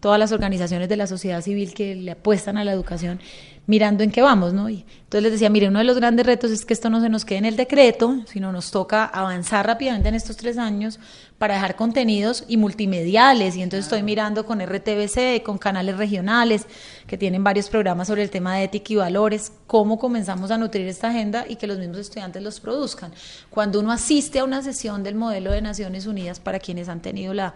todas 0.00 0.18
las 0.18 0.32
organizaciones 0.32 0.88
de 0.88 0.96
la 0.96 1.06
sociedad 1.06 1.42
civil 1.42 1.74
que 1.74 1.94
le 1.94 2.12
apuestan 2.12 2.56
a 2.56 2.64
la 2.64 2.72
educación, 2.72 3.20
mirando 3.66 4.02
en 4.02 4.10
qué 4.10 4.22
vamos, 4.22 4.52
¿no? 4.52 4.68
Y 4.68 4.84
entonces 5.04 5.22
les 5.22 5.32
decía, 5.32 5.50
mire, 5.50 5.68
uno 5.68 5.78
de 5.78 5.84
los 5.84 5.96
grandes 5.96 6.26
retos 6.26 6.50
es 6.50 6.64
que 6.64 6.72
esto 6.72 6.90
no 6.90 7.00
se 7.00 7.08
nos 7.08 7.24
quede 7.24 7.38
en 7.38 7.44
el 7.44 7.56
decreto, 7.56 8.16
sino 8.26 8.50
nos 8.50 8.70
toca 8.70 9.04
avanzar 9.04 9.66
rápidamente 9.66 10.08
en 10.08 10.16
estos 10.16 10.36
tres 10.36 10.58
años 10.58 10.98
para 11.38 11.54
dejar 11.54 11.76
contenidos 11.76 12.44
y 12.48 12.56
multimediales. 12.56 13.56
Y 13.56 13.62
entonces 13.62 13.84
estoy 13.84 14.02
mirando 14.02 14.44
con 14.44 14.60
RTBC, 14.60 15.42
con 15.44 15.58
canales 15.58 15.98
regionales 15.98 16.66
que 17.06 17.18
tienen 17.18 17.44
varios 17.44 17.68
programas 17.68 18.08
sobre 18.08 18.22
el 18.22 18.30
tema 18.30 18.56
de 18.56 18.64
ética 18.64 18.92
y 18.92 18.96
valores, 18.96 19.52
cómo 19.66 19.98
comenzamos 19.98 20.50
a 20.50 20.58
nutrir 20.58 20.88
esta 20.88 21.10
agenda 21.10 21.44
y 21.48 21.56
que 21.56 21.66
los 21.66 21.78
mismos 21.78 21.98
estudiantes 21.98 22.42
los 22.42 22.58
produzcan. 22.58 23.12
Cuando 23.50 23.78
uno 23.78 23.92
asiste 23.92 24.40
a 24.40 24.44
una 24.44 24.62
sesión 24.62 25.02
del 25.02 25.14
modelo 25.14 25.52
de 25.52 25.62
Naciones 25.62 26.06
Unidas, 26.06 26.40
para 26.40 26.58
quienes 26.58 26.88
han 26.88 27.02
tenido 27.02 27.34
la, 27.34 27.54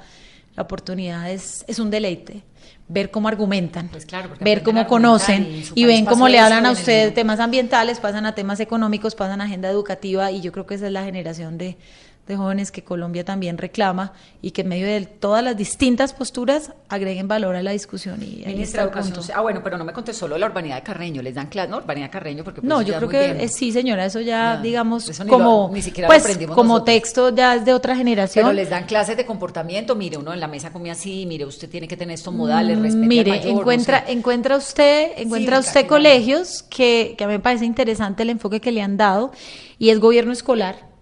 la 0.56 0.62
oportunidad, 0.62 1.30
es, 1.30 1.64
es 1.68 1.78
un 1.78 1.90
deleite 1.90 2.42
ver 2.88 3.10
cómo 3.10 3.28
argumentan, 3.28 3.88
Pues 3.88 4.04
claro, 4.04 4.30
ver 4.40 4.62
cómo 4.62 4.86
conocen 4.86 5.64
y 5.74 5.84
ven 5.84 6.04
cómo 6.04 6.28
le 6.28 6.38
hablan 6.38 6.66
a 6.66 6.70
en 6.70 6.74
el 6.74 6.80
usted 6.80 7.04
mío. 7.06 7.14
temas 7.14 7.40
ambientales, 7.40 7.98
pasan 7.98 8.26
a 8.26 8.34
temas 8.34 8.60
económicos, 8.60 9.14
pasan 9.14 9.40
a 9.40 9.44
agenda 9.44 9.70
educativa 9.70 10.30
y 10.30 10.40
yo 10.42 10.52
creo 10.52 10.66
que 10.66 10.74
esa 10.74 10.86
es 10.86 10.92
la 10.92 11.04
generación 11.04 11.56
de, 11.56 11.78
de 12.26 12.36
jóvenes 12.36 12.72
que 12.72 12.82
Colombia 12.82 13.22
también 13.24 13.58
reclama 13.58 14.12
y 14.40 14.52
que 14.52 14.62
en 14.62 14.68
medio 14.68 14.86
de 14.86 15.02
todas 15.04 15.44
las 15.44 15.56
distintas 15.56 16.14
posturas 16.14 16.72
agreguen 16.88 17.28
valor 17.28 17.54
a 17.54 17.62
la 17.62 17.72
discusión. 17.72 18.22
Y 18.22 18.42
Ministra 18.46 18.62
está 18.62 18.78
de 18.78 18.84
Educación. 18.84 19.14
punto. 19.16 19.32
Ah, 19.34 19.40
bueno, 19.42 19.60
pero 19.62 19.76
no 19.76 19.84
me 19.84 19.92
contestó 19.92 20.26
lo 20.26 20.34
de 20.36 20.40
la 20.40 20.46
urbanidad 20.46 20.76
de 20.76 20.82
Carreño. 20.82 21.20
¿Les 21.20 21.34
dan 21.34 21.48
clase? 21.48 21.68
No, 21.68 21.76
urbanidad 21.76 22.06
de 22.06 22.10
Carreño, 22.10 22.42
porque 22.44 22.62
pues 22.62 22.68
No, 22.68 22.80
yo 22.80 22.96
creo 22.96 23.08
que 23.10 23.48
sí, 23.48 23.72
señora, 23.72 24.06
eso 24.06 24.20
ya, 24.20 24.56
digamos, 24.56 25.06
eso 25.08 25.22
ni 25.24 25.30
lo- 25.30 25.36
como, 25.36 25.70
'ni 25.72 25.82
siquiera 25.82 26.08
lo 26.08 26.12
pues, 26.12 26.22
aprendimos 26.22 26.54
como 26.56 26.74
nosotros. 26.74 26.94
texto 26.94 27.34
ya 27.34 27.56
es 27.56 27.64
de 27.66 27.74
otra 27.74 27.94
generación. 27.94 28.44
Pero 28.46 28.54
les 28.54 28.70
dan 28.70 28.84
clases 28.86 29.16
de 29.18 29.26
comportamiento. 29.26 29.94
Mire, 29.94 30.16
uno 30.16 30.32
en 30.32 30.40
la 30.40 30.48
mesa 30.48 30.70
come 30.72 30.90
así. 30.90 31.26
Mire, 31.26 31.44
usted 31.44 31.68
tiene 31.68 31.86
que 31.86 31.96
tener 31.96 32.14
estos 32.14 32.32
modales. 32.32 32.78
Respete 32.78 33.02
al 33.02 33.08
Mire, 33.08 33.40
no 33.52 33.60
encuentra, 33.60 34.04
sé. 34.06 34.12
encuentra 34.12 34.56
usted, 34.56 35.12
encuentra 35.16 35.58
usted 35.58 35.72
claro. 35.72 35.88
colegios 35.88 36.62
que, 36.70 37.14
que 37.18 37.24
a 37.24 37.26
mí 37.26 37.34
me 37.34 37.40
parece 37.40 37.66
interesante 37.66 38.22
el 38.22 38.30
enfoque 38.30 38.60
que 38.60 38.72
le 38.72 38.80
han 38.80 38.96
dado 38.96 39.30
y 39.78 39.90
es 39.90 40.00
gobierno 40.00 40.32
escolar. 40.32 40.93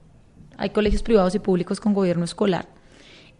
Hay 0.63 0.71
colegios 0.71 1.03
privados 1.03 1.35
y 1.35 1.41
públicos 1.41 1.81
con 1.81 1.93
gobierno 1.93 2.25
escolar. 2.25 2.69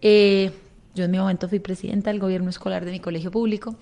Eh, 0.01 0.51
yo 0.93 1.05
en 1.05 1.11
mi 1.13 1.19
momento 1.19 1.49
fui 1.49 1.61
presidenta 1.61 2.11
del 2.11 2.19
gobierno 2.19 2.51
escolar 2.51 2.85
de 2.85 2.91
mi 2.91 2.99
colegio 2.99 3.31
público. 3.31 3.77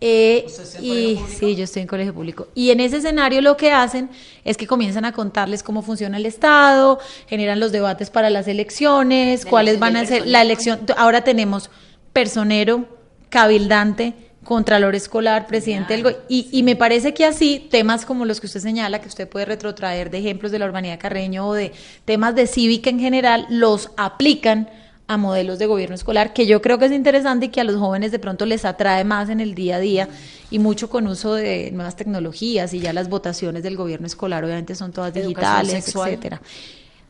Eh, 0.00 0.46
y 0.80 1.20
sí, 1.28 1.54
yo 1.54 1.64
estoy 1.64 1.82
en 1.82 1.88
colegio 1.88 2.14
público. 2.14 2.48
Y 2.54 2.70
en 2.70 2.80
ese 2.80 2.96
escenario 2.96 3.42
lo 3.42 3.58
que 3.58 3.72
hacen 3.72 4.08
es 4.42 4.56
que 4.56 4.66
comienzan 4.66 5.04
a 5.04 5.12
contarles 5.12 5.62
cómo 5.62 5.82
funciona 5.82 6.16
el 6.16 6.24
Estado, 6.24 6.98
generan 7.26 7.60
los 7.60 7.72
debates 7.72 8.08
para 8.08 8.30
las 8.30 8.48
elecciones, 8.48 9.44
cuáles 9.44 9.78
van 9.78 9.98
a 9.98 10.06
ser 10.06 10.26
la 10.26 10.40
elección. 10.40 10.80
Ahora 10.96 11.24
tenemos 11.24 11.68
personero, 12.14 12.86
cabildante, 13.28 14.14
contralor 14.48 14.94
escolar, 14.94 15.46
presidente 15.46 15.92
del 15.92 16.02
go- 16.04 16.18
y, 16.26 16.48
y 16.50 16.62
me 16.62 16.74
parece 16.74 17.12
que 17.12 17.26
así 17.26 17.68
temas 17.70 18.06
como 18.06 18.24
los 18.24 18.40
que 18.40 18.46
usted 18.46 18.60
señala, 18.60 19.00
que 19.02 19.08
usted 19.08 19.28
puede 19.28 19.44
retrotraer 19.44 20.10
de 20.10 20.18
ejemplos 20.18 20.50
de 20.50 20.58
la 20.58 20.64
urbanidad 20.64 20.98
Carreño 20.98 21.46
o 21.46 21.52
de 21.52 21.72
temas 22.06 22.34
de 22.34 22.46
cívica 22.46 22.88
en 22.88 22.98
general, 22.98 23.46
los 23.50 23.90
aplican 23.98 24.70
a 25.06 25.18
modelos 25.18 25.58
de 25.58 25.66
gobierno 25.66 25.94
escolar, 25.94 26.32
que 26.32 26.46
yo 26.46 26.60
creo 26.62 26.78
que 26.78 26.86
es 26.86 26.92
interesante 26.92 27.46
y 27.46 27.48
que 27.50 27.60
a 27.60 27.64
los 27.64 27.76
jóvenes 27.76 28.10
de 28.10 28.18
pronto 28.18 28.46
les 28.46 28.64
atrae 28.64 29.04
más 29.04 29.28
en 29.28 29.40
el 29.40 29.54
día 29.54 29.76
a 29.76 29.80
día 29.80 30.08
y 30.50 30.58
mucho 30.58 30.88
con 30.88 31.06
uso 31.06 31.34
de 31.34 31.70
nuevas 31.72 31.96
tecnologías 31.96 32.72
y 32.72 32.80
ya 32.80 32.92
las 32.94 33.08
votaciones 33.10 33.62
del 33.62 33.76
gobierno 33.76 34.06
escolar 34.06 34.44
obviamente 34.44 34.74
son 34.74 34.92
todas 34.92 35.12
digitales, 35.12 35.88
etcétera. 36.10 36.40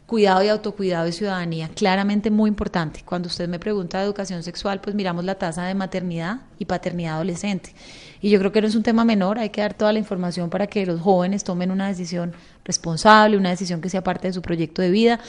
Cuidado 0.08 0.42
y 0.42 0.48
autocuidado 0.48 1.06
y 1.06 1.12
ciudadanía, 1.12 1.68
claramente 1.68 2.30
muy 2.30 2.48
importante. 2.48 3.02
Cuando 3.04 3.26
usted 3.26 3.46
me 3.46 3.58
pregunta 3.58 3.98
de 3.98 4.06
educación 4.06 4.42
sexual, 4.42 4.80
pues 4.80 4.96
miramos 4.96 5.22
la 5.22 5.34
tasa 5.34 5.66
de 5.66 5.74
maternidad 5.74 6.38
y 6.58 6.64
paternidad 6.64 7.16
adolescente. 7.16 7.74
Y 8.22 8.30
yo 8.30 8.38
creo 8.38 8.50
que 8.50 8.62
no 8.62 8.68
es 8.68 8.74
un 8.74 8.82
tema 8.82 9.04
menor, 9.04 9.38
hay 9.38 9.50
que 9.50 9.60
dar 9.60 9.74
toda 9.74 9.92
la 9.92 9.98
información 9.98 10.48
para 10.48 10.66
que 10.66 10.86
los 10.86 11.02
jóvenes 11.02 11.44
tomen 11.44 11.70
una 11.70 11.88
decisión 11.88 12.32
responsable, 12.64 13.36
una 13.36 13.50
decisión 13.50 13.82
que 13.82 13.90
sea 13.90 14.02
parte 14.02 14.28
de 14.28 14.32
su 14.32 14.40
proyecto 14.40 14.80
de 14.80 14.90
vida. 14.90 15.20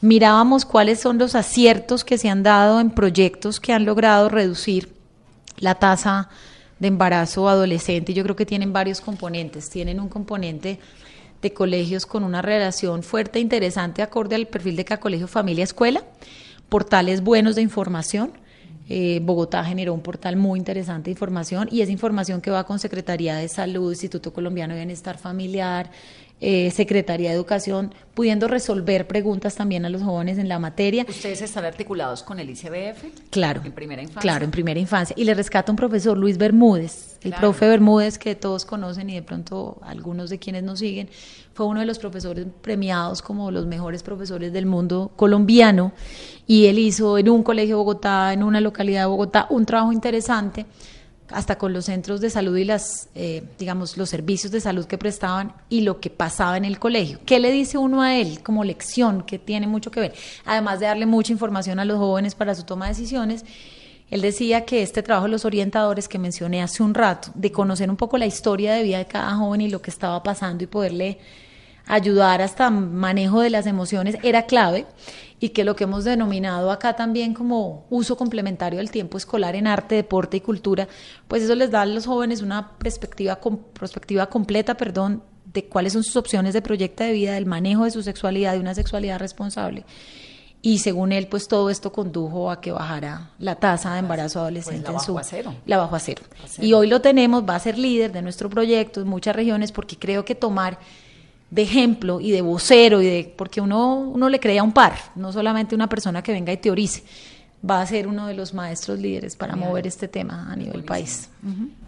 Mirábamos 0.00 0.64
cuáles 0.64 0.98
son 0.98 1.16
los 1.16 1.36
aciertos 1.36 2.02
que 2.02 2.18
se 2.18 2.28
han 2.28 2.42
dado 2.42 2.80
en 2.80 2.90
proyectos 2.90 3.60
que 3.60 3.72
han 3.72 3.84
logrado 3.84 4.28
reducir 4.28 4.92
la 5.58 5.76
tasa 5.76 6.28
de 6.80 6.88
embarazo 6.88 7.48
adolescente. 7.48 8.14
Yo 8.14 8.24
creo 8.24 8.34
que 8.34 8.46
tienen 8.46 8.72
varios 8.72 9.00
componentes. 9.00 9.70
Tienen 9.70 10.00
un 10.00 10.08
componente 10.08 10.80
de 11.44 11.52
colegios 11.52 12.06
con 12.06 12.24
una 12.24 12.42
relación 12.42 13.02
fuerte 13.02 13.38
e 13.38 13.42
interesante 13.42 14.02
acorde 14.02 14.34
al 14.34 14.46
perfil 14.46 14.76
de 14.76 14.84
cada 14.84 15.00
colegio, 15.00 15.28
familia, 15.28 15.62
escuela, 15.62 16.02
portales 16.68 17.22
buenos 17.22 17.54
de 17.54 17.62
información. 17.62 18.32
Eh, 18.88 19.20
Bogotá 19.22 19.62
generó 19.64 19.94
un 19.94 20.00
portal 20.00 20.36
muy 20.36 20.58
interesante 20.58 21.04
de 21.04 21.12
información 21.12 21.68
y 21.70 21.82
es 21.82 21.90
información 21.90 22.40
que 22.40 22.50
va 22.50 22.64
con 22.64 22.78
Secretaría 22.78 23.36
de 23.36 23.48
Salud, 23.48 23.92
Instituto 23.92 24.32
Colombiano 24.32 24.74
de 24.74 24.80
Bienestar 24.80 25.18
Familiar, 25.18 25.90
eh, 26.46 26.70
Secretaría 26.70 27.30
de 27.30 27.36
Educación, 27.36 27.94
pudiendo 28.12 28.48
resolver 28.48 29.06
preguntas 29.06 29.54
también 29.54 29.86
a 29.86 29.88
los 29.88 30.02
jóvenes 30.02 30.36
en 30.36 30.46
la 30.46 30.58
materia. 30.58 31.06
¿Ustedes 31.08 31.40
están 31.40 31.64
articulados 31.64 32.22
con 32.22 32.38
el 32.38 32.50
ICBF? 32.50 33.30
Claro. 33.30 33.62
En 33.64 33.72
primera 33.72 34.02
infancia. 34.02 34.20
Claro, 34.20 34.44
en 34.44 34.50
primera 34.50 34.78
infancia. 34.78 35.14
Y 35.18 35.24
le 35.24 35.32
rescata 35.32 35.72
un 35.72 35.76
profesor, 35.76 36.18
Luis 36.18 36.36
Bermúdez, 36.36 37.14
el 37.22 37.30
Claro. 37.30 37.40
profe 37.40 37.66
Bermúdez 37.66 38.18
que 38.18 38.34
todos 38.34 38.66
conocen 38.66 39.08
y 39.08 39.14
de 39.14 39.22
pronto 39.22 39.78
algunos 39.82 40.28
de 40.28 40.38
quienes 40.38 40.62
nos 40.64 40.80
siguen, 40.80 41.08
fue 41.54 41.64
uno 41.64 41.80
de 41.80 41.86
los 41.86 41.98
profesores 41.98 42.46
premiados 42.60 43.22
como 43.22 43.50
los 43.50 43.64
mejores 43.64 44.02
profesores 44.02 44.52
del 44.52 44.66
mundo 44.66 45.12
colombiano. 45.16 45.92
Y 46.46 46.66
él 46.66 46.78
hizo 46.78 47.16
en 47.16 47.30
un 47.30 47.42
colegio 47.42 47.76
de 47.76 47.78
Bogotá, 47.78 48.34
en 48.34 48.42
una 48.42 48.60
localidad 48.60 49.00
de 49.00 49.06
Bogotá, 49.06 49.46
un 49.48 49.64
trabajo 49.64 49.92
interesante 49.92 50.66
hasta 51.34 51.58
con 51.58 51.72
los 51.72 51.86
centros 51.86 52.20
de 52.20 52.30
salud 52.30 52.56
y 52.56 52.64
las, 52.64 53.08
eh, 53.14 53.42
digamos, 53.58 53.96
los 53.96 54.08
servicios 54.08 54.52
de 54.52 54.60
salud 54.60 54.86
que 54.86 54.98
prestaban 54.98 55.52
y 55.68 55.82
lo 55.82 56.00
que 56.00 56.08
pasaba 56.10 56.56
en 56.56 56.64
el 56.64 56.78
colegio. 56.78 57.18
¿Qué 57.26 57.40
le 57.40 57.50
dice 57.50 57.76
uno 57.76 58.02
a 58.02 58.16
él 58.16 58.42
como 58.42 58.64
lección 58.64 59.22
que 59.22 59.38
tiene 59.38 59.66
mucho 59.66 59.90
que 59.90 60.00
ver? 60.00 60.14
Además 60.44 60.80
de 60.80 60.86
darle 60.86 61.06
mucha 61.06 61.32
información 61.32 61.78
a 61.80 61.84
los 61.84 61.98
jóvenes 61.98 62.34
para 62.34 62.54
su 62.54 62.62
toma 62.62 62.86
de 62.86 62.92
decisiones, 62.92 63.44
él 64.10 64.20
decía 64.20 64.64
que 64.64 64.82
este 64.82 65.02
trabajo 65.02 65.26
de 65.26 65.32
los 65.32 65.44
orientadores 65.44 66.08
que 66.08 66.18
mencioné 66.18 66.62
hace 66.62 66.82
un 66.82 66.94
rato, 66.94 67.30
de 67.34 67.50
conocer 67.50 67.90
un 67.90 67.96
poco 67.96 68.16
la 68.16 68.26
historia 68.26 68.74
de 68.74 68.82
vida 68.82 68.98
de 68.98 69.06
cada 69.06 69.34
joven 69.34 69.60
y 69.60 69.68
lo 69.68 69.82
que 69.82 69.90
estaba 69.90 70.22
pasando 70.22 70.62
y 70.62 70.66
poderle 70.66 71.18
ayudar 71.86 72.42
hasta 72.42 72.70
manejo 72.70 73.40
de 73.40 73.50
las 73.50 73.66
emociones 73.66 74.16
era 74.22 74.46
clave 74.46 74.86
y 75.40 75.50
que 75.50 75.64
lo 75.64 75.76
que 75.76 75.84
hemos 75.84 76.04
denominado 76.04 76.70
acá 76.70 76.96
también 76.96 77.34
como 77.34 77.86
uso 77.90 78.16
complementario 78.16 78.78
del 78.78 78.90
tiempo 78.90 79.18
escolar 79.18 79.56
en 79.56 79.66
arte, 79.66 79.96
deporte 79.96 80.38
y 80.38 80.40
cultura, 80.40 80.88
pues 81.28 81.42
eso 81.42 81.54
les 81.54 81.70
da 81.70 81.82
a 81.82 81.86
los 81.86 82.06
jóvenes 82.06 82.40
una 82.40 82.78
perspectiva, 82.78 83.38
perspectiva 83.78 84.26
completa, 84.26 84.76
perdón, 84.76 85.22
de 85.44 85.66
cuáles 85.66 85.92
son 85.92 86.02
sus 86.02 86.16
opciones 86.16 86.54
de 86.54 86.62
proyecto 86.62 87.04
de 87.04 87.12
vida, 87.12 87.34
del 87.34 87.46
manejo 87.46 87.84
de 87.84 87.90
su 87.90 88.02
sexualidad, 88.02 88.54
de 88.54 88.60
una 88.60 88.74
sexualidad 88.74 89.18
responsable. 89.18 89.84
y 90.62 90.78
según 90.78 91.12
él, 91.12 91.26
pues 91.26 91.46
todo 91.46 91.68
esto 91.68 91.92
condujo 91.92 92.50
a 92.50 92.62
que 92.62 92.72
bajara 92.72 93.32
la 93.38 93.56
tasa 93.56 93.92
de 93.92 93.98
embarazo 93.98 94.40
adolescente 94.40 94.80
Pues 94.80 94.94
la 94.94 94.98
en 94.98 95.04
su 95.04 95.12
bajó 95.12 95.26
a 95.26 95.28
cero. 95.28 95.54
la 95.66 95.76
bajó 95.76 95.96
a 95.96 96.00
cero. 96.00 96.22
Y 96.58 96.72
hoy 96.72 96.86
lo 96.88 97.02
tenemos, 97.02 97.44
va 97.46 97.54
a 97.56 97.58
ser 97.58 97.76
líder 97.76 98.12
de 98.12 98.22
nuestro 98.22 98.48
proyecto 98.48 99.02
en 99.02 99.08
muchas 99.08 99.36
regiones 99.36 99.72
porque 99.72 99.98
creo 99.98 100.24
que 100.24 100.34
tomar 100.34 100.78
de 101.54 101.62
ejemplo 101.62 102.20
y 102.20 102.32
de 102.32 102.42
vocero 102.42 103.00
y 103.00 103.06
de 103.06 103.34
porque 103.36 103.60
uno 103.60 104.00
uno 104.00 104.28
le 104.28 104.40
crea 104.40 104.64
un 104.64 104.72
par, 104.72 104.94
no 105.14 105.32
solamente 105.32 105.76
una 105.76 105.88
persona 105.88 106.20
que 106.20 106.32
venga 106.32 106.52
y 106.52 106.56
teorice. 106.56 107.04
Va 107.68 107.80
a 107.80 107.86
ser 107.86 108.08
uno 108.08 108.26
de 108.26 108.34
los 108.34 108.52
maestros 108.52 108.98
líderes 108.98 109.36
para 109.36 109.56
mover 109.56 109.86
este 109.86 110.06
tema 110.06 110.52
a 110.52 110.56
nivel 110.56 110.84
país. 110.84 111.30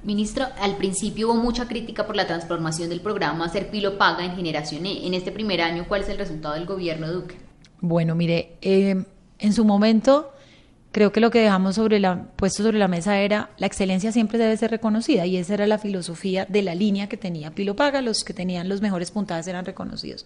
Ministro, 0.05 0.47
al 0.59 0.77
principio 0.77 1.29
hubo 1.29 1.35
mucha 1.35 1.69
crítica 1.69 2.07
por 2.07 2.17
la 2.17 2.27
transformación 2.27 2.89
del 2.89 3.03
programa 3.03 3.47
Ser 3.51 3.69
Pilo 3.69 3.99
Paga 3.99 4.25
en 4.25 4.35
Generación 4.37 4.87
E. 4.87 5.07
En 5.07 5.13
este 5.13 5.33
primer 5.33 5.61
año, 5.61 5.85
¿cuál 5.87 6.01
es 6.01 6.09
el 6.09 6.17
resultado 6.17 6.55
del 6.55 6.65
gobierno 6.65 7.13
Duque? 7.13 7.37
Bueno, 7.83 8.15
mire, 8.15 8.57
eh, 8.63 9.05
en 9.39 9.53
su 9.53 9.67
momento 9.67 10.33
creo 10.97 11.13
que 11.13 11.21
lo 11.21 11.31
que 11.31 11.43
dejamos 11.43 11.75
sobre 11.75 12.01
la, 12.01 12.23
puesto 12.37 12.63
sobre 12.63 12.79
la 12.79 12.89
mesa 12.89 13.19
era 13.19 13.51
la 13.59 13.67
excelencia 13.67 14.13
siempre 14.13 14.39
debe 14.39 14.57
ser 14.57 14.71
reconocida 14.71 15.27
y 15.27 15.37
esa 15.37 15.53
era 15.53 15.67
la 15.67 15.77
filosofía 15.77 16.47
de 16.47 16.63
la 16.63 16.75
línea 16.75 17.07
que 17.07 17.19
tenía 17.19 17.51
Pilo 17.51 17.77
Paga, 17.77 18.01
los 18.01 18.25
que 18.25 18.33
tenían 18.33 18.71
los 18.71 18.81
mejores 18.81 19.11
puntajes 19.11 19.47
eran 19.47 19.67
reconocidos. 19.67 20.25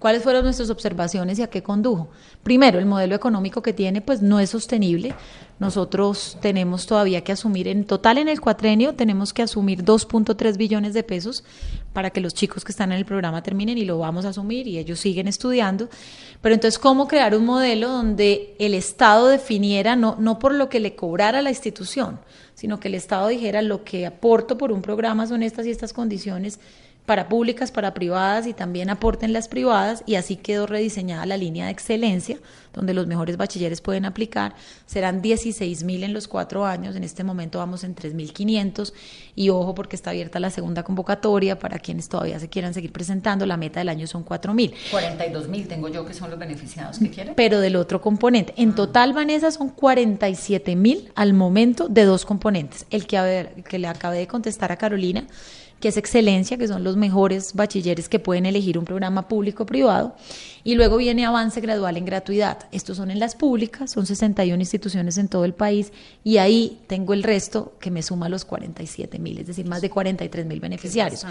¿Cuáles 0.00 0.24
fueron 0.24 0.42
nuestras 0.42 0.68
observaciones 0.68 1.38
y 1.38 1.42
a 1.42 1.46
qué 1.46 1.62
condujo? 1.62 2.08
Primero, 2.42 2.80
el 2.80 2.86
modelo 2.86 3.14
económico 3.14 3.62
que 3.62 3.72
tiene 3.72 4.00
pues 4.00 4.20
no 4.20 4.40
es 4.40 4.50
sostenible. 4.50 5.14
Nosotros 5.60 6.38
tenemos 6.40 6.86
todavía 6.86 7.22
que 7.22 7.30
asumir, 7.30 7.68
en 7.68 7.84
total 7.84 8.18
en 8.18 8.28
el 8.28 8.40
cuatrenio 8.40 8.96
tenemos 8.96 9.32
que 9.32 9.42
asumir 9.42 9.84
2.3 9.84 10.56
billones 10.56 10.92
de 10.92 11.04
pesos 11.04 11.44
para 11.92 12.10
que 12.10 12.20
los 12.20 12.34
chicos 12.34 12.64
que 12.64 12.72
están 12.72 12.92
en 12.92 12.98
el 12.98 13.04
programa 13.04 13.42
terminen 13.42 13.78
y 13.78 13.84
lo 13.84 13.98
vamos 13.98 14.24
a 14.24 14.28
asumir 14.28 14.66
y 14.66 14.78
ellos 14.78 15.00
siguen 15.00 15.28
estudiando. 15.28 15.88
Pero 16.40 16.54
entonces, 16.54 16.78
¿cómo 16.78 17.08
crear 17.08 17.34
un 17.34 17.44
modelo 17.44 17.88
donde 17.88 18.54
el 18.58 18.74
Estado 18.74 19.28
definiera, 19.28 19.96
no, 19.96 20.16
no 20.18 20.38
por 20.38 20.54
lo 20.54 20.68
que 20.68 20.80
le 20.80 20.94
cobrara 20.94 21.42
la 21.42 21.50
institución, 21.50 22.20
sino 22.54 22.78
que 22.78 22.88
el 22.88 22.94
Estado 22.94 23.28
dijera 23.28 23.62
lo 23.62 23.84
que 23.84 24.06
aporto 24.06 24.56
por 24.56 24.72
un 24.72 24.82
programa 24.82 25.26
son 25.26 25.42
estas 25.42 25.66
y 25.66 25.70
estas 25.70 25.92
condiciones 25.92 26.60
para 27.10 27.28
públicas, 27.28 27.72
para 27.72 27.92
privadas 27.92 28.46
y 28.46 28.52
también 28.52 28.88
aporten 28.88 29.32
las 29.32 29.48
privadas 29.48 30.04
y 30.06 30.14
así 30.14 30.36
quedó 30.36 30.68
rediseñada 30.68 31.26
la 31.26 31.36
línea 31.36 31.64
de 31.64 31.72
excelencia 31.72 32.38
donde 32.72 32.94
los 32.94 33.08
mejores 33.08 33.36
bachilleres 33.36 33.80
pueden 33.80 34.04
aplicar. 34.04 34.54
Serán 34.86 35.20
16 35.20 35.82
mil 35.82 36.04
en 36.04 36.12
los 36.12 36.28
cuatro 36.28 36.64
años, 36.64 36.96
en 36.96 37.04
este 37.04 37.24
momento 37.24 37.58
vamos 37.58 37.84
en 37.84 37.94
3.500 37.94 38.92
y 39.34 39.50
ojo 39.50 39.74
porque 39.74 39.96
está 39.96 40.10
abierta 40.10 40.38
la 40.38 40.50
segunda 40.50 40.82
convocatoria 40.82 41.58
para 41.58 41.78
quienes 41.78 42.08
todavía 42.08 42.38
se 42.38 42.48
quieran 42.48 42.74
seguir 42.74 42.92
presentando, 42.92 43.44
la 43.44 43.56
meta 43.56 43.80
del 43.80 43.88
año 43.88 44.06
son 44.06 44.22
4 44.22 44.54
mil. 44.54 44.72
42 44.90 45.48
mil 45.48 45.66
tengo 45.66 45.88
yo 45.88 46.06
que 46.06 46.14
son 46.14 46.30
los 46.30 46.38
beneficiados 46.38 46.98
que 46.98 47.10
quieren. 47.10 47.34
Pero 47.34 47.60
del 47.60 47.76
otro 47.76 48.00
componente. 48.00 48.54
En 48.56 48.74
total, 48.74 49.12
Vanessa, 49.12 49.50
son 49.50 49.70
47 49.70 50.76
mil 50.76 51.10
al 51.14 51.32
momento 51.32 51.88
de 51.88 52.04
dos 52.04 52.24
componentes. 52.24 52.86
El 52.90 53.06
que, 53.06 53.16
a 53.16 53.22
ver, 53.22 53.64
que 53.64 53.78
le 53.78 53.88
acabé 53.88 54.18
de 54.18 54.26
contestar 54.26 54.70
a 54.70 54.76
Carolina, 54.76 55.26
que 55.80 55.88
es 55.88 55.96
excelencia, 55.96 56.58
que 56.58 56.68
son 56.68 56.84
los 56.84 56.96
mejores 56.96 57.54
bachilleres 57.54 58.08
que 58.08 58.18
pueden 58.18 58.46
elegir 58.46 58.78
un 58.78 58.84
programa 58.84 59.28
público 59.28 59.64
o 59.64 59.66
privado. 59.66 60.14
Y 60.62 60.74
luego 60.74 60.96
viene 60.98 61.24
avance 61.24 61.60
gradual 61.60 61.96
en 61.96 62.04
gratuidad. 62.04 62.58
Estos 62.72 62.96
son 62.98 63.10
en 63.10 63.18
las 63.18 63.34
públicas, 63.34 63.90
son 63.90 64.06
61 64.06 64.60
instituciones 64.60 65.16
en 65.18 65.28
todo 65.28 65.44
el 65.44 65.54
país 65.54 65.92
y 66.22 66.38
ahí 66.38 66.80
tengo 66.86 67.14
el 67.14 67.22
resto 67.22 67.74
que 67.80 67.90
me 67.90 68.02
suma 68.02 68.28
los 68.28 68.44
47 68.44 69.18
mil, 69.18 69.38
es 69.38 69.46
decir, 69.46 69.66
más 69.66 69.80
de 69.80 69.90
43 69.90 70.46
mil 70.46 70.60
beneficiarios, 70.60 71.24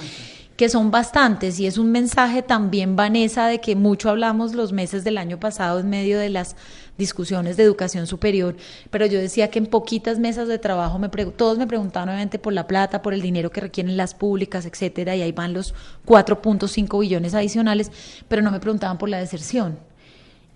que 0.55 0.69
son 0.69 0.91
bastantes 0.91 1.59
y 1.59 1.67
es 1.67 1.77
un 1.77 1.91
mensaje 1.91 2.41
también, 2.41 2.95
Vanessa, 2.95 3.47
de 3.47 3.61
que 3.61 3.75
mucho 3.75 4.09
hablamos 4.09 4.55
los 4.55 4.73
meses 4.73 5.03
del 5.03 5.17
año 5.17 5.39
pasado 5.39 5.79
en 5.79 5.89
medio 5.89 6.19
de 6.19 6.29
las 6.29 6.55
discusiones 6.99 7.55
de 7.55 7.63
educación 7.63 8.05
superior, 8.05 8.55
pero 8.91 9.05
yo 9.05 9.19
decía 9.19 9.49
que 9.49 9.57
en 9.57 9.65
poquitas 9.67 10.19
mesas 10.19 10.47
de 10.47 10.59
trabajo 10.59 10.99
me 10.99 11.07
todos 11.07 11.57
me 11.57 11.65
preguntaban 11.65 12.09
obviamente 12.09 12.37
por 12.37 12.53
la 12.53 12.67
plata, 12.67 13.01
por 13.01 13.13
el 13.13 13.21
dinero 13.21 13.51
que 13.51 13.61
requieren 13.61 13.95
las 13.95 14.13
públicas, 14.13 14.65
etcétera, 14.65 15.15
y 15.15 15.21
ahí 15.21 15.31
van 15.31 15.53
los 15.53 15.73
4.5 16.05 16.99
billones 16.99 17.33
adicionales, 17.33 17.89
pero 18.27 18.41
no 18.41 18.51
me 18.51 18.59
preguntaban 18.59 18.97
por 18.97 19.07
la 19.07 19.18
deserción. 19.19 19.79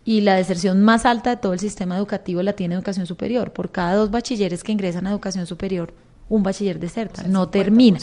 Y 0.05 0.21
la 0.21 0.35
deserción 0.35 0.81
más 0.81 1.05
alta 1.05 1.29
de 1.29 1.37
todo 1.37 1.53
el 1.53 1.59
sistema 1.59 1.97
educativo 1.97 2.41
la 2.43 2.53
tiene 2.53 2.75
educación 2.75 3.05
superior. 3.05 3.53
Por 3.53 3.71
cada 3.71 3.95
dos 3.95 4.11
bachilleres 4.11 4.63
que 4.63 4.73
ingresan 4.73 5.07
a 5.07 5.11
educación 5.11 5.45
superior, 5.45 5.93
un 6.29 6.43
bachiller 6.43 6.79
deserta, 6.79 7.23
no 7.23 7.49
termina. 7.49 7.99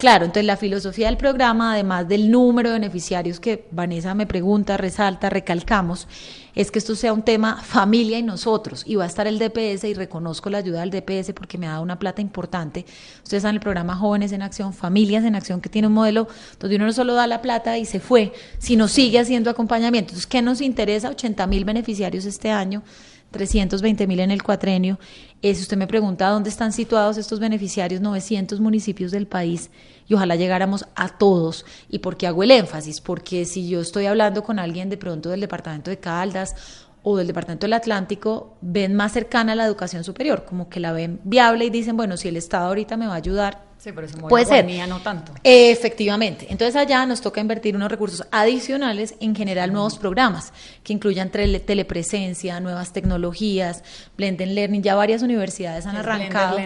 Claro, 0.00 0.24
entonces 0.24 0.46
la 0.46 0.56
filosofía 0.56 1.06
del 1.08 1.18
programa, 1.18 1.74
además 1.74 2.08
del 2.08 2.30
número 2.30 2.70
de 2.70 2.78
beneficiarios 2.78 3.38
que 3.38 3.66
Vanessa 3.70 4.14
me 4.14 4.26
pregunta, 4.26 4.78
resalta, 4.78 5.28
recalcamos, 5.28 6.08
es 6.54 6.70
que 6.70 6.78
esto 6.78 6.96
sea 6.96 7.12
un 7.12 7.22
tema 7.22 7.62
familia 7.62 8.18
y 8.18 8.22
nosotros, 8.22 8.82
y 8.86 8.94
va 8.94 9.04
a 9.04 9.06
estar 9.06 9.26
el 9.26 9.38
DPS 9.38 9.84
y 9.84 9.94
reconozco 9.94 10.48
la 10.48 10.58
ayuda 10.58 10.80
del 10.80 10.90
DPS 10.90 11.32
porque 11.34 11.58
me 11.58 11.66
ha 11.66 11.72
dado 11.72 11.82
una 11.82 11.98
plata 11.98 12.22
importante. 12.22 12.86
Ustedes 13.22 13.42
saben 13.42 13.56
el 13.56 13.60
programa 13.60 13.94
Jóvenes 13.94 14.32
en 14.32 14.40
Acción, 14.40 14.72
Familias 14.72 15.22
en 15.24 15.34
Acción, 15.34 15.60
que 15.60 15.68
tiene 15.68 15.88
un 15.88 15.94
modelo 15.94 16.28
donde 16.58 16.76
uno 16.76 16.86
no 16.86 16.92
solo 16.92 17.12
da 17.12 17.26
la 17.26 17.42
plata 17.42 17.76
y 17.76 17.84
se 17.84 18.00
fue, 18.00 18.32
sino 18.58 18.88
sigue 18.88 19.18
haciendo 19.18 19.50
acompañamiento. 19.50 20.12
Entonces, 20.12 20.26
¿qué 20.26 20.40
nos 20.40 20.62
interesa? 20.62 21.10
80 21.10 21.46
mil 21.46 21.66
beneficiarios 21.66 22.24
este 22.24 22.50
año. 22.50 22.82
320 23.30 24.06
mil 24.06 24.20
en 24.20 24.30
el 24.30 24.42
cuatrenio. 24.42 24.98
Eh, 25.42 25.54
si 25.54 25.62
usted 25.62 25.76
me 25.76 25.86
pregunta 25.86 26.28
dónde 26.28 26.50
están 26.50 26.72
situados 26.72 27.16
estos 27.16 27.40
beneficiarios, 27.40 28.00
900 28.00 28.60
municipios 28.60 29.10
del 29.10 29.26
país, 29.26 29.70
y 30.06 30.14
ojalá 30.14 30.36
llegáramos 30.36 30.86
a 30.96 31.08
todos. 31.16 31.64
¿Y 31.88 32.00
por 32.00 32.16
qué 32.16 32.26
hago 32.26 32.42
el 32.42 32.50
énfasis? 32.50 33.00
Porque 33.00 33.44
si 33.44 33.68
yo 33.68 33.80
estoy 33.80 34.06
hablando 34.06 34.42
con 34.42 34.58
alguien 34.58 34.90
de 34.90 34.96
pronto 34.96 35.30
del 35.30 35.40
departamento 35.40 35.90
de 35.90 35.98
Caldas 35.98 36.56
o 37.02 37.16
del 37.16 37.26
departamento 37.26 37.64
del 37.66 37.72
Atlántico, 37.72 38.56
ven 38.60 38.94
más 38.94 39.12
cercana 39.12 39.52
a 39.52 39.54
la 39.54 39.64
educación 39.64 40.04
superior, 40.04 40.44
como 40.44 40.68
que 40.68 40.80
la 40.80 40.92
ven 40.92 41.20
viable 41.24 41.64
y 41.64 41.70
dicen, 41.70 41.96
bueno, 41.96 42.16
si 42.16 42.28
el 42.28 42.36
Estado 42.36 42.66
ahorita 42.66 42.96
me 42.96 43.06
va 43.06 43.14
a 43.14 43.16
ayudar, 43.16 43.70
Sí, 43.80 43.92
pero 43.94 44.06
Puede 44.28 44.44
ser. 44.44 44.66
No 44.86 45.00
tanto. 45.00 45.32
Efectivamente. 45.42 46.46
Entonces 46.50 46.76
allá 46.76 47.06
nos 47.06 47.22
toca 47.22 47.40
invertir 47.40 47.74
unos 47.74 47.90
recursos 47.90 48.26
adicionales, 48.30 49.14
en 49.20 49.34
general 49.34 49.72
nuevos 49.72 49.96
programas 49.96 50.52
que 50.84 50.92
incluyan 50.92 51.30
tele- 51.30 51.60
telepresencia, 51.60 52.60
nuevas 52.60 52.92
tecnologías, 52.92 53.82
Blended 54.18 54.48
Learning. 54.48 54.82
Ya 54.82 54.96
varias 54.96 55.22
universidades 55.22 55.86
han 55.86 55.96
arrancado 55.96 56.58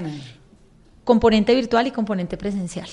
componente 1.05 1.55
virtual 1.55 1.87
y 1.87 1.91
componente 1.93 2.37
presencial. 2.37 2.89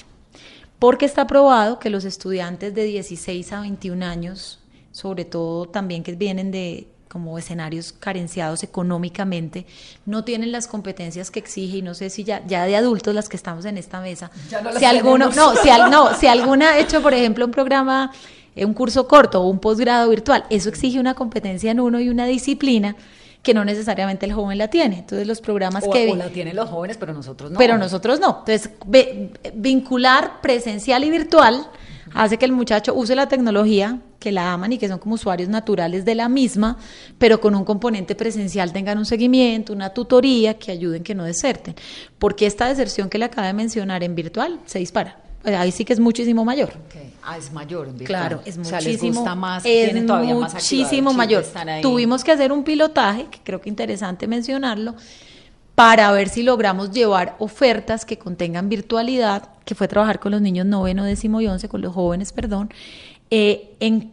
Porque 0.78 1.06
está 1.06 1.26
probado 1.26 1.80
que 1.80 1.90
los 1.90 2.06
estudiantes 2.06 2.76
de 2.76 2.84
16 2.84 3.52
a 3.54 3.62
21 3.62 4.06
años, 4.06 4.60
sobre 4.92 5.26
todo 5.26 5.68
también 5.68 6.04
que 6.04 6.14
vienen 6.14 6.52
de 6.52 6.88
como 7.12 7.38
escenarios 7.38 7.92
carenciados 7.92 8.64
económicamente, 8.64 9.66
no 10.06 10.24
tienen 10.24 10.52
las 10.52 10.68
competencias 10.68 11.30
que 11.30 11.40
exige 11.40 11.78
y 11.78 11.82
no 11.82 11.94
sé 11.94 12.10
si 12.10 12.24
ya, 12.24 12.42
ya 12.48 12.66
de 12.66 12.76
adultos 12.78 13.14
las 13.14 13.28
que 13.28 13.36
estamos 13.36 13.66
en 13.66 13.78
esta 13.78 14.00
mesa, 14.00 14.32
Ya 14.50 14.62
no 14.62 14.70
las 14.72 14.80
si 14.80 14.86
alguno, 14.86 15.30
tenemos. 15.30 15.56
no, 15.56 15.62
si, 15.62 15.70
al- 15.70 15.92
no, 15.92 16.14
si 16.16 16.28
alguna 16.28 16.70
ha 16.72 16.80
hecho, 16.80 17.02
por 17.02 17.14
ejemplo, 17.14 17.44
un 17.46 17.52
programa, 17.52 18.12
eh, 18.56 18.64
un 18.66 18.74
curso 18.74 19.08
corto 19.08 19.42
o 19.42 19.48
un 19.50 19.60
posgrado 19.60 20.10
virtual, 20.10 20.46
eso 20.50 20.70
exige 20.70 21.00
una 21.00 21.14
competencia 21.14 21.72
en 21.72 21.80
uno 21.82 22.00
y 22.00 22.08
una 22.10 22.26
disciplina 22.26 22.96
que 23.44 23.54
no 23.56 23.66
necesariamente 23.66 24.26
el 24.28 24.34
joven 24.34 24.58
la 24.58 24.68
tiene. 24.70 25.00
Entonces 25.00 25.28
los 25.28 25.42
programas 25.42 25.84
O, 25.86 25.92
que 25.92 26.12
o 26.12 26.16
la 26.16 26.30
tienen 26.30 26.56
los 26.56 26.70
jóvenes, 26.70 26.98
pero 26.98 27.12
nosotros 27.14 27.52
no. 27.52 27.58
pero 27.58 27.78
nosotros 27.78 28.20
no. 28.20 28.38
Entonces, 28.46 28.70
ve- 28.86 29.32
vincular 29.54 30.42
presencial 30.42 31.04
y 31.04 31.10
virtual 31.10 31.68
hace 32.14 32.38
que 32.38 32.46
el 32.46 32.52
muchacho 32.52 32.94
use 32.94 33.16
la 33.16 33.28
tecnología, 33.28 34.00
que 34.22 34.32
la 34.32 34.54
aman 34.54 34.72
y 34.72 34.78
que 34.78 34.88
son 34.88 35.00
como 35.00 35.16
usuarios 35.16 35.50
naturales 35.50 36.06
de 36.06 36.16
la 36.16 36.30
misma, 36.30 36.78
pero 37.18 37.42
con 37.42 37.56
un 37.56 37.66
componente 37.66 38.16
presencial 38.16 38.72
tengan 38.72 38.98
un 39.00 39.06
seguimiento, 39.06 39.74
una 39.74 39.90
tutoría 39.90 40.54
que 40.60 40.72
ayuden 40.72 41.04
que 41.04 41.16
no 41.16 41.24
deserten. 41.26 41.76
Porque 42.20 42.46
esta 42.46 42.68
deserción 42.68 43.10
que 43.10 43.18
le 43.18 43.26
acaba 43.26 43.48
de 43.48 43.54
mencionar 43.54 44.04
en 44.04 44.16
virtual 44.16 44.60
se 44.66 44.80
dispara. 44.80 45.18
Eh, 45.44 45.56
Ahí 45.56 45.72
sí 45.72 45.84
que 45.86 45.94
es 45.94 46.00
muchísimo 46.00 46.46
mayor. 46.46 46.72
Ah, 47.24 47.36
es 47.36 47.52
mayor 47.52 47.88
en 47.88 47.98
virtual. 47.98 48.20
Claro, 48.28 48.42
es 48.46 48.58
O 48.58 48.60
muchísimo, 48.60 48.80
sea, 48.80 48.92
les 48.92 49.02
gusta 49.02 49.36
más, 49.36 49.64
es 49.66 50.06
todavía 50.06 50.36
más 50.36 50.54
muchísimo 50.54 51.12
de 51.12 51.18
mayor. 51.18 51.46
Tuvimos 51.82 52.24
que 52.24 52.32
hacer 52.32 52.52
un 52.52 52.64
pilotaje, 52.64 53.26
que 53.32 53.40
creo 53.44 53.60
que 53.60 53.70
interesante 53.70 54.28
mencionarlo, 54.28 54.94
para 55.76 56.12
ver 56.12 56.30
si 56.30 56.44
logramos 56.44 56.92
llevar 56.92 57.36
ofertas 57.40 58.06
que 58.06 58.18
contengan 58.18 58.70
virtualidad, 58.70 59.50
que 59.66 59.76
fue 59.76 59.88
trabajar 59.88 60.20
con 60.20 60.32
los 60.32 60.42
niños 60.42 60.66
noveno, 60.66 61.04
décimo 61.04 61.42
y 61.42 61.48
once, 61.48 61.70
con 61.70 61.82
los 61.82 61.94
jóvenes, 61.94 62.34
perdón, 62.34 62.70
eh, 63.30 63.76
en 63.80 64.12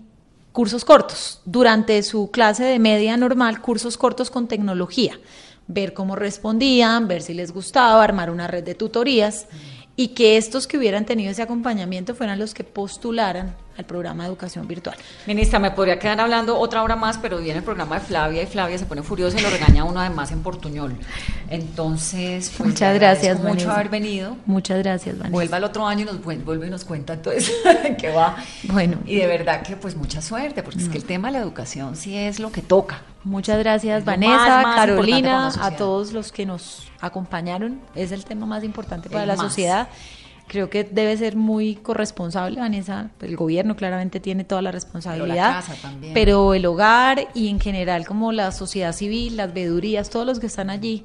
cursos 0.53 0.85
cortos, 0.85 1.41
durante 1.45 2.03
su 2.03 2.31
clase 2.31 2.65
de 2.65 2.79
media 2.79 3.17
normal, 3.17 3.61
cursos 3.61 3.97
cortos 3.97 4.31
con 4.31 4.49
tecnología, 4.49 5.19
ver 5.67 5.93
cómo 5.93 6.17
respondían, 6.17 7.07
ver 7.07 7.23
si 7.23 7.35
les 7.35 7.53
gustaba, 7.53 8.03
armar 8.03 8.31
una 8.31 8.47
red 8.47 8.65
de 8.65 8.75
tutorías. 8.75 9.47
Y 9.95 10.09
que 10.09 10.37
estos 10.37 10.69
que 10.69 10.79
hubieran 10.79 11.07
tenido 11.07 11.33
ese 11.33 11.43
acompañamiento 11.43 12.15
fueran 12.15 12.39
los 12.39 12.55
que 12.55 12.63
postularan 12.63 13.57
al 13.79 13.85
programa 13.85 14.25
de 14.25 14.29
educación 14.29 14.67
virtual. 14.69 14.97
Ministra, 15.27 15.59
me 15.61 15.71
podría 15.71 15.99
quedar 15.99 16.21
hablando 16.21 16.59
otra 16.59 16.83
hora 16.83 16.97
más, 16.97 17.17
pero 17.17 17.39
viene 17.39 17.59
el 17.61 17.65
programa 17.65 17.99
de 17.99 18.05
Flavia 18.05 18.43
y 18.43 18.47
Flavia 18.47 18.77
se 18.77 18.87
pone 18.87 19.03
furiosa 19.05 19.39
y 19.39 19.43
lo 19.43 19.51
regaña 19.51 19.85
uno 19.85 20.01
además 20.01 20.33
en 20.33 20.43
portuñol. 20.43 20.95
Entonces, 21.49 22.53
pues, 22.57 22.69
Muchas 22.71 22.95
gracias, 22.95 23.37
agradezco 23.37 23.43
mucho 23.49 23.67
Vanessa. 23.69 23.75
haber 23.75 23.89
venido. 23.89 24.37
Muchas 24.47 24.79
gracias, 24.79 25.17
Vanessa. 25.17 25.33
Vuelva 25.33 25.57
el 25.59 25.65
otro 25.65 25.87
año 25.87 26.03
y 26.03 26.05
nos 26.05 26.21
vuel- 26.23 26.45
vuelve 26.45 26.67
y 26.67 26.71
nos 26.71 26.85
cuenta 26.85 27.15
entonces 27.15 27.53
qué 27.99 28.11
va. 28.11 28.37
Bueno. 28.65 28.99
Y 29.07 29.17
de 29.17 29.27
verdad 29.27 29.63
que 29.63 29.77
pues 29.77 29.97
mucha 29.97 30.21
suerte, 30.23 30.63
porque 30.63 30.81
es 30.83 30.89
que 30.89 30.99
el 30.99 31.05
tema 31.05 31.29
de 31.29 31.33
la 31.33 31.39
educación 31.41 31.97
sí 31.97 32.17
es 32.17 32.39
lo 32.41 32.53
que 32.53 32.63
toca. 32.63 33.03
Muchas 33.25 33.59
gracias, 33.59 34.05
Vanessa, 34.05 34.37
más, 34.37 34.63
más 34.65 34.77
Carolina, 34.77 35.49
a 35.61 35.71
todos 35.73 36.13
los 36.13 36.31
que 36.33 36.47
nos 36.47 36.85
acompañaron. 37.01 37.81
Es 37.95 38.13
el 38.13 38.25
tema 38.25 38.47
más 38.47 38.63
importante 38.65 39.09
para 39.11 39.23
El 39.23 39.29
la 39.29 39.37
más. 39.37 39.47
sociedad. 39.47 39.89
Creo 40.49 40.71
que 40.71 40.85
debe 40.85 41.17
ser 41.17 41.37
muy 41.37 41.77
corresponsable, 41.77 42.59
Vanessa. 42.61 43.11
El 43.21 43.37
gobierno 43.37 43.77
claramente 43.77 44.19
tiene 44.19 44.45
toda 44.45 44.63
la 44.63 44.73
responsabilidad. 44.73 45.53
casa 45.53 45.75
también. 45.81 46.15
pero 46.15 46.55
el 46.55 46.65
hogar 46.67 47.29
y 47.35 47.49
en 47.49 47.61
general 47.61 48.07
como 48.07 48.33
la 48.33 48.51
sociedad 48.51 48.93
civil, 48.93 49.37
las 49.37 49.53
veedurías, 49.53 50.11
todos 50.11 50.27
los 50.27 50.41
que 50.41 50.47
están 50.47 50.71
allí 50.71 51.05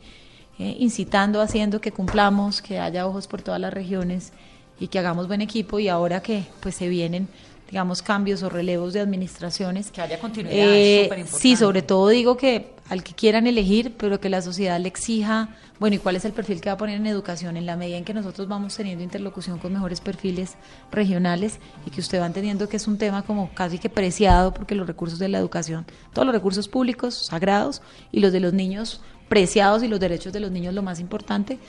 eh, 0.60 0.78
incitando, 0.80 1.42
haciendo 1.42 1.82
que 1.82 1.92
cumplamos, 1.92 2.62
que 2.62 2.80
haya 2.80 3.06
ojos 3.06 3.28
por 3.28 3.42
todas 3.42 3.60
las 3.60 3.74
regiones 3.74 4.32
y 4.80 4.88
que 4.88 5.00
hagamos 5.00 5.28
buen 5.28 5.42
equipo 5.42 5.80
y 5.80 5.88
ahora 5.88 6.22
que 6.22 6.46
pues 6.62 6.76
se 6.76 6.88
vienen 6.88 7.28
digamos 7.70 8.02
cambios 8.02 8.44
o 8.44 8.50
relevos 8.50 8.94
de 8.94 9.00
administraciones. 9.00 9.92
Que 9.92 10.02
haya 10.02 10.20
continuidad, 10.20 10.56
eh, 10.58 11.10
es 11.22 11.30
sí 11.30 11.56
sobre 11.56 11.82
todo 11.82 12.10
digo 12.10 12.38
que 12.38 12.74
al 12.90 13.04
que 13.04 13.14
quieran 13.14 13.48
elegir 13.48 13.96
pero 13.98 14.20
que 14.20 14.30
la 14.30 14.42
sociedad 14.42 14.80
le 14.80 14.88
exija 14.88 15.50
bueno 15.80 15.96
y 15.96 16.00
cuál 16.00 16.16
es 16.16 16.26
el 16.26 16.34
perfil 16.34 16.62
que 16.62 16.70
va 16.70 16.74
a 16.74 16.78
poner 16.78 16.98
en 16.98 17.08
educación 17.08 17.58
en 17.58 17.66
la 17.66 17.78
medida 17.78 17.98
en 17.98 18.04
que 18.04 18.14
nosotros 18.14 18.48
vamos 18.48 18.76
teniendo 18.76 19.04
interlocución 19.04 19.58
con 19.58 19.74
mejores 19.74 20.02
perfiles 20.02 20.56
regionales 20.92 21.60
y 21.86 21.92
que 21.92 22.02
usted 22.02 22.20
va 22.20 22.26
entendiendo 22.26 22.68
que 22.68 22.78
es 22.78 22.88
un 22.88 22.98
tema 22.98 23.24
como 23.24 23.54
casi 23.54 23.80
que 23.80 23.90
preciado 23.90 24.54
porque 24.54 24.76
los 24.76 24.86
recursos 24.86 25.18
de 25.20 25.30
la 25.30 25.40
educación 25.40 25.86
todos 26.14 26.26
los 26.26 26.36
recursos 26.36 26.68
públicos 26.68 27.28
sagrados 27.28 27.82
y 28.12 28.20
los 28.20 28.32
de 28.32 28.42
los 28.42 28.54
niños 28.54 29.02
preciados 29.30 29.82
y 29.84 29.88
los 29.88 30.00
derechos 30.00 30.34
de 30.34 30.42
los 30.42 30.52
niños 30.52 30.74
lo 30.74 30.84
más 30.84 31.00
importante 31.00 31.60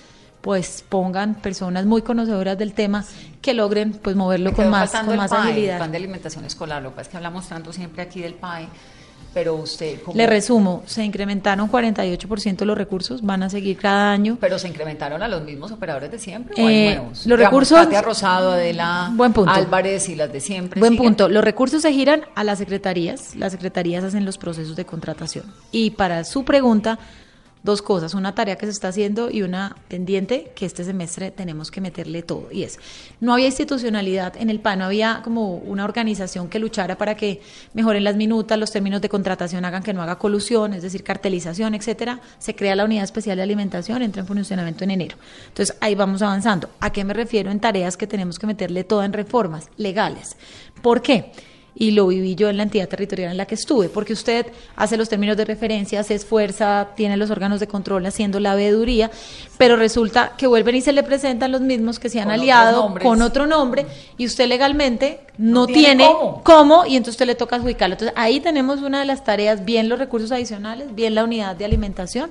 pues 0.45 0.85
pongan 0.87 1.37
personas 1.37 1.87
muy 1.87 2.03
conocedoras 2.03 2.59
del 2.59 2.75
tema 2.75 3.03
que 3.41 3.55
logren 3.55 3.93
pues 3.95 4.15
moverlo 4.15 4.53
con 4.53 4.69
más 4.69 4.91
con 4.93 5.17
más 5.17 5.31
PAE, 5.31 5.41
agilidad 5.53 5.73
El 5.73 5.79
plan 5.79 5.91
de 5.91 5.97
alimentación 5.97 6.45
escolar, 6.45 6.83
lo 6.83 6.95
que 6.95 7.01
es 7.01 7.09
que 7.09 7.17
hablamos 7.17 7.49
tanto 7.49 7.73
siempre 7.73 8.03
aquí 8.03 8.21
del 8.21 8.35
PAE, 8.35 8.69
pero 9.33 9.55
usted... 9.55 10.03
como- 10.03 10.17
Le 10.19 10.27
resumo, 10.27 10.83
se 10.85 11.03
incrementaron 11.03 11.71
48% 11.71 12.65
los 12.67 12.77
recursos, 12.77 13.23
van 13.23 13.43
a 13.43 13.49
seguir 13.49 13.79
cada 13.79 14.13
año. 14.13 14.37
Pero 14.39 14.59
se 14.59 14.69
incrementaron 14.69 15.23
a 15.23 15.29
los 15.29 15.43
mismos 15.43 15.73
operadores 15.73 16.11
de 16.11 16.19
siempre. 16.19 16.63
¿o 16.63 16.67
hay 16.67 16.75
Eh, 16.77 16.95
nuevos? 16.97 17.27
los 17.27 17.39
Digamos, 17.39 17.43
recursos- 17.63 17.79
Katia 17.85 18.03
Rosado, 18.03 18.53
Adela 18.53 19.11
Buen 19.15 19.33
punto. 19.33 19.51
Álvarez 19.51 20.11
y 20.11 20.15
las 20.15 20.31
de 20.31 20.41
siempre. 20.41 20.79
Buen 20.79 20.93
¿siguen? 20.93 21.09
punto. 21.09 21.29
Los 21.31 21.43
recursos 21.43 21.81
se 21.81 21.91
giran 21.93 22.21
a 22.35 22.45
las 22.45 22.59
secretarías. 22.59 23.35
Las 23.35 23.53
secretarías 23.53 24.05
hacen 24.05 24.27
los 24.27 24.37
procesos 24.37 24.77
de 24.77 24.85
contratación. 24.85 25.47
Y 25.73 25.91
para 25.93 26.23
su 26.25 26.45
pregunta, 26.45 26.99
dos 27.65 27.83
cosas. 27.83 28.15
Una 28.15 28.35
tarea 28.35 28.57
que 28.57 28.67
se 28.67 28.73
está 28.73 28.89
haciendo 28.89 29.31
y 29.31 29.43
una 29.43 29.75
pendiente 29.89 30.53
que 30.55 30.67
este 30.67 30.85
semestre 30.85 31.33
tenemos 31.33 31.71
que 31.71 31.81
meterle 31.81 32.23
todo. 32.23 32.49
Y 32.53 32.63
es, 32.63 32.79
no 33.21 33.33
había 33.33 33.47
institucionalidad 33.47 34.37
en 34.37 34.51
el 34.51 34.61
PAN, 34.61 34.79
no 34.79 34.85
había 34.85 35.23
como 35.25 35.57
una 35.57 35.85
organización 35.85 36.49
que 36.49 36.59
luchara 36.61 36.97
para 36.97 37.17
que 37.17 37.41
mejoren 37.73 38.05
las 38.05 38.17
minutas, 38.17 38.59
los 38.59 38.71
términos 38.71 39.01
de 39.01 39.09
contratación 39.09 39.65
hagan 39.65 39.83
que 39.83 39.95
no 39.95 40.03
haga 40.03 40.19
colusión, 40.19 40.75
es 40.75 40.83
decir, 40.83 41.03
cartelización, 41.03 41.75
etcétera. 41.75 42.21
Se 42.39 42.55
crea 42.55 42.77
la 42.77 42.85
unidad 42.85 43.05
especial 43.05 43.39
de 43.39 43.43
alimentación, 43.43 44.03
entra 44.03 44.21
en 44.21 44.27
funcionamiento 44.27 44.85
en 44.85 44.91
enero. 44.91 45.17
Entonces, 45.49 45.77
ahí 45.81 45.95
vamos 45.95 46.21
avanzando. 46.21 46.69
¿A 46.81 46.93
qué 46.93 47.03
me 47.03 47.15
refiero 47.15 47.51
en 47.51 47.61
tareas 47.61 47.97
que 47.97 48.07
tenemos 48.07 48.39
que 48.39 48.47
meterle 48.47 48.85
todo 48.85 49.03
en 49.03 49.15
reformas 49.15 49.71
legales? 49.79 50.37
¿Por 50.83 51.01
qué? 51.01 51.33
Y 51.77 51.91
lo 51.91 52.07
viví 52.07 52.35
yo 52.37 52.49
en 52.49 52.57
la 52.57 52.63
entidad 52.63 52.89
territorial 52.89 53.33
en 53.33 53.37
la 53.37 53.47
que 53.47 53.57
estuve, 53.57 53.89
porque 53.89 54.13
usted 54.13 54.47
hace 54.77 54.97
los 54.97 55.09
términos 55.09 55.37
de 55.37 55.45
referencia, 55.45 56.03
se 56.05 56.15
esfuerza, 56.15 56.89
tiene 56.95 57.17
los 57.17 57.31
órganos 57.31 57.59
de 57.61 57.67
control 57.67 58.07
haciendo 58.07 58.39
la 58.39 58.55
veeduría, 58.55 59.11
pero 59.59 59.77
resulta 59.77 60.33
que 60.37 60.47
vuelven 60.47 60.77
y 60.77 60.81
se 60.81 60.93
le 60.93 61.03
presentan 61.03 61.51
los 61.51 61.61
mismos 61.61 61.99
que 61.99 62.09
se 62.09 62.21
han 62.21 62.27
Con 62.27 62.35
aliado 62.35 62.95
con 63.03 63.23
otro 63.23 63.47
nombre 63.47 63.87
y 64.17 64.27
usted 64.27 64.47
legalmente 64.47 65.21
no, 65.37 65.61
No 65.61 65.67
tiene 65.67 65.85
tiene, 65.85 66.07
cómo. 66.07 66.43
cómo. 66.45 66.87
y 66.87 66.97
entonces 66.97 67.15
usted 67.15 67.27
le 67.27 67.35
toca 67.35 67.57
adjudicarlo. 67.57 67.95
Entonces 67.95 68.15
ahí 68.17 68.41
tenemos 68.41 68.81
una 68.81 69.01
de 69.01 69.07
las 69.07 69.25
tareas, 69.25 69.65
bien 69.65 69.89
los 69.89 69.99
recursos 69.99 70.31
adicionales, 70.31 70.95
bien 70.95 71.15
la 71.15 71.25
unidad 71.25 71.57
de 71.57 71.65
alimentación, 71.65 72.31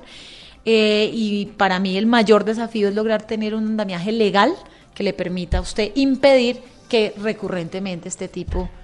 eh, 0.64 1.10
y 1.12 1.46
para 1.46 1.78
mí 1.78 1.98
el 1.98 2.06
mayor 2.06 2.44
desafío 2.44 2.88
es 2.88 2.94
lograr 2.94 3.26
tener 3.26 3.54
un 3.54 3.66
andamiaje 3.66 4.12
legal 4.12 4.54
que 4.94 5.02
le 5.02 5.12
permita 5.12 5.58
a 5.58 5.60
usted 5.60 5.92
impedir 5.94 6.60
que 6.88 7.12
recurrentemente 7.20 8.08
este 8.08 8.28
tipo 8.28 8.60
de 8.62 8.83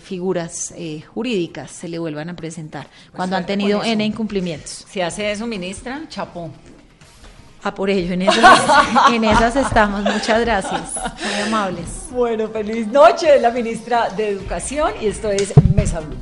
figuras 0.00 0.72
eh, 0.76 1.02
jurídicas 1.14 1.70
se 1.70 1.88
le 1.88 1.98
vuelvan 1.98 2.30
a 2.30 2.36
presentar 2.36 2.88
cuando 3.14 3.36
han 3.36 3.46
tenido. 3.46 3.82
N 3.84 4.04
incumplimientos. 4.04 4.84
Si 4.88 5.00
hace 5.00 5.30
eso, 5.30 5.46
ministra, 5.46 6.02
chapó. 6.08 6.50
A 7.62 7.74
por 7.74 7.90
ello, 7.90 8.14
en 8.14 8.22
esas, 8.22 8.60
en 9.12 9.24
esas 9.24 9.54
estamos. 9.56 10.02
Muchas 10.02 10.40
gracias. 10.40 10.94
Muy 10.94 11.42
amables. 11.46 11.86
Bueno, 12.10 12.48
feliz 12.48 12.86
noche, 12.86 13.38
la 13.38 13.50
ministra 13.50 14.08
de 14.10 14.30
Educación 14.30 14.92
y 15.00 15.06
esto 15.06 15.30
es 15.30 15.52
Mesa 15.74 16.00
Blue. 16.00 16.16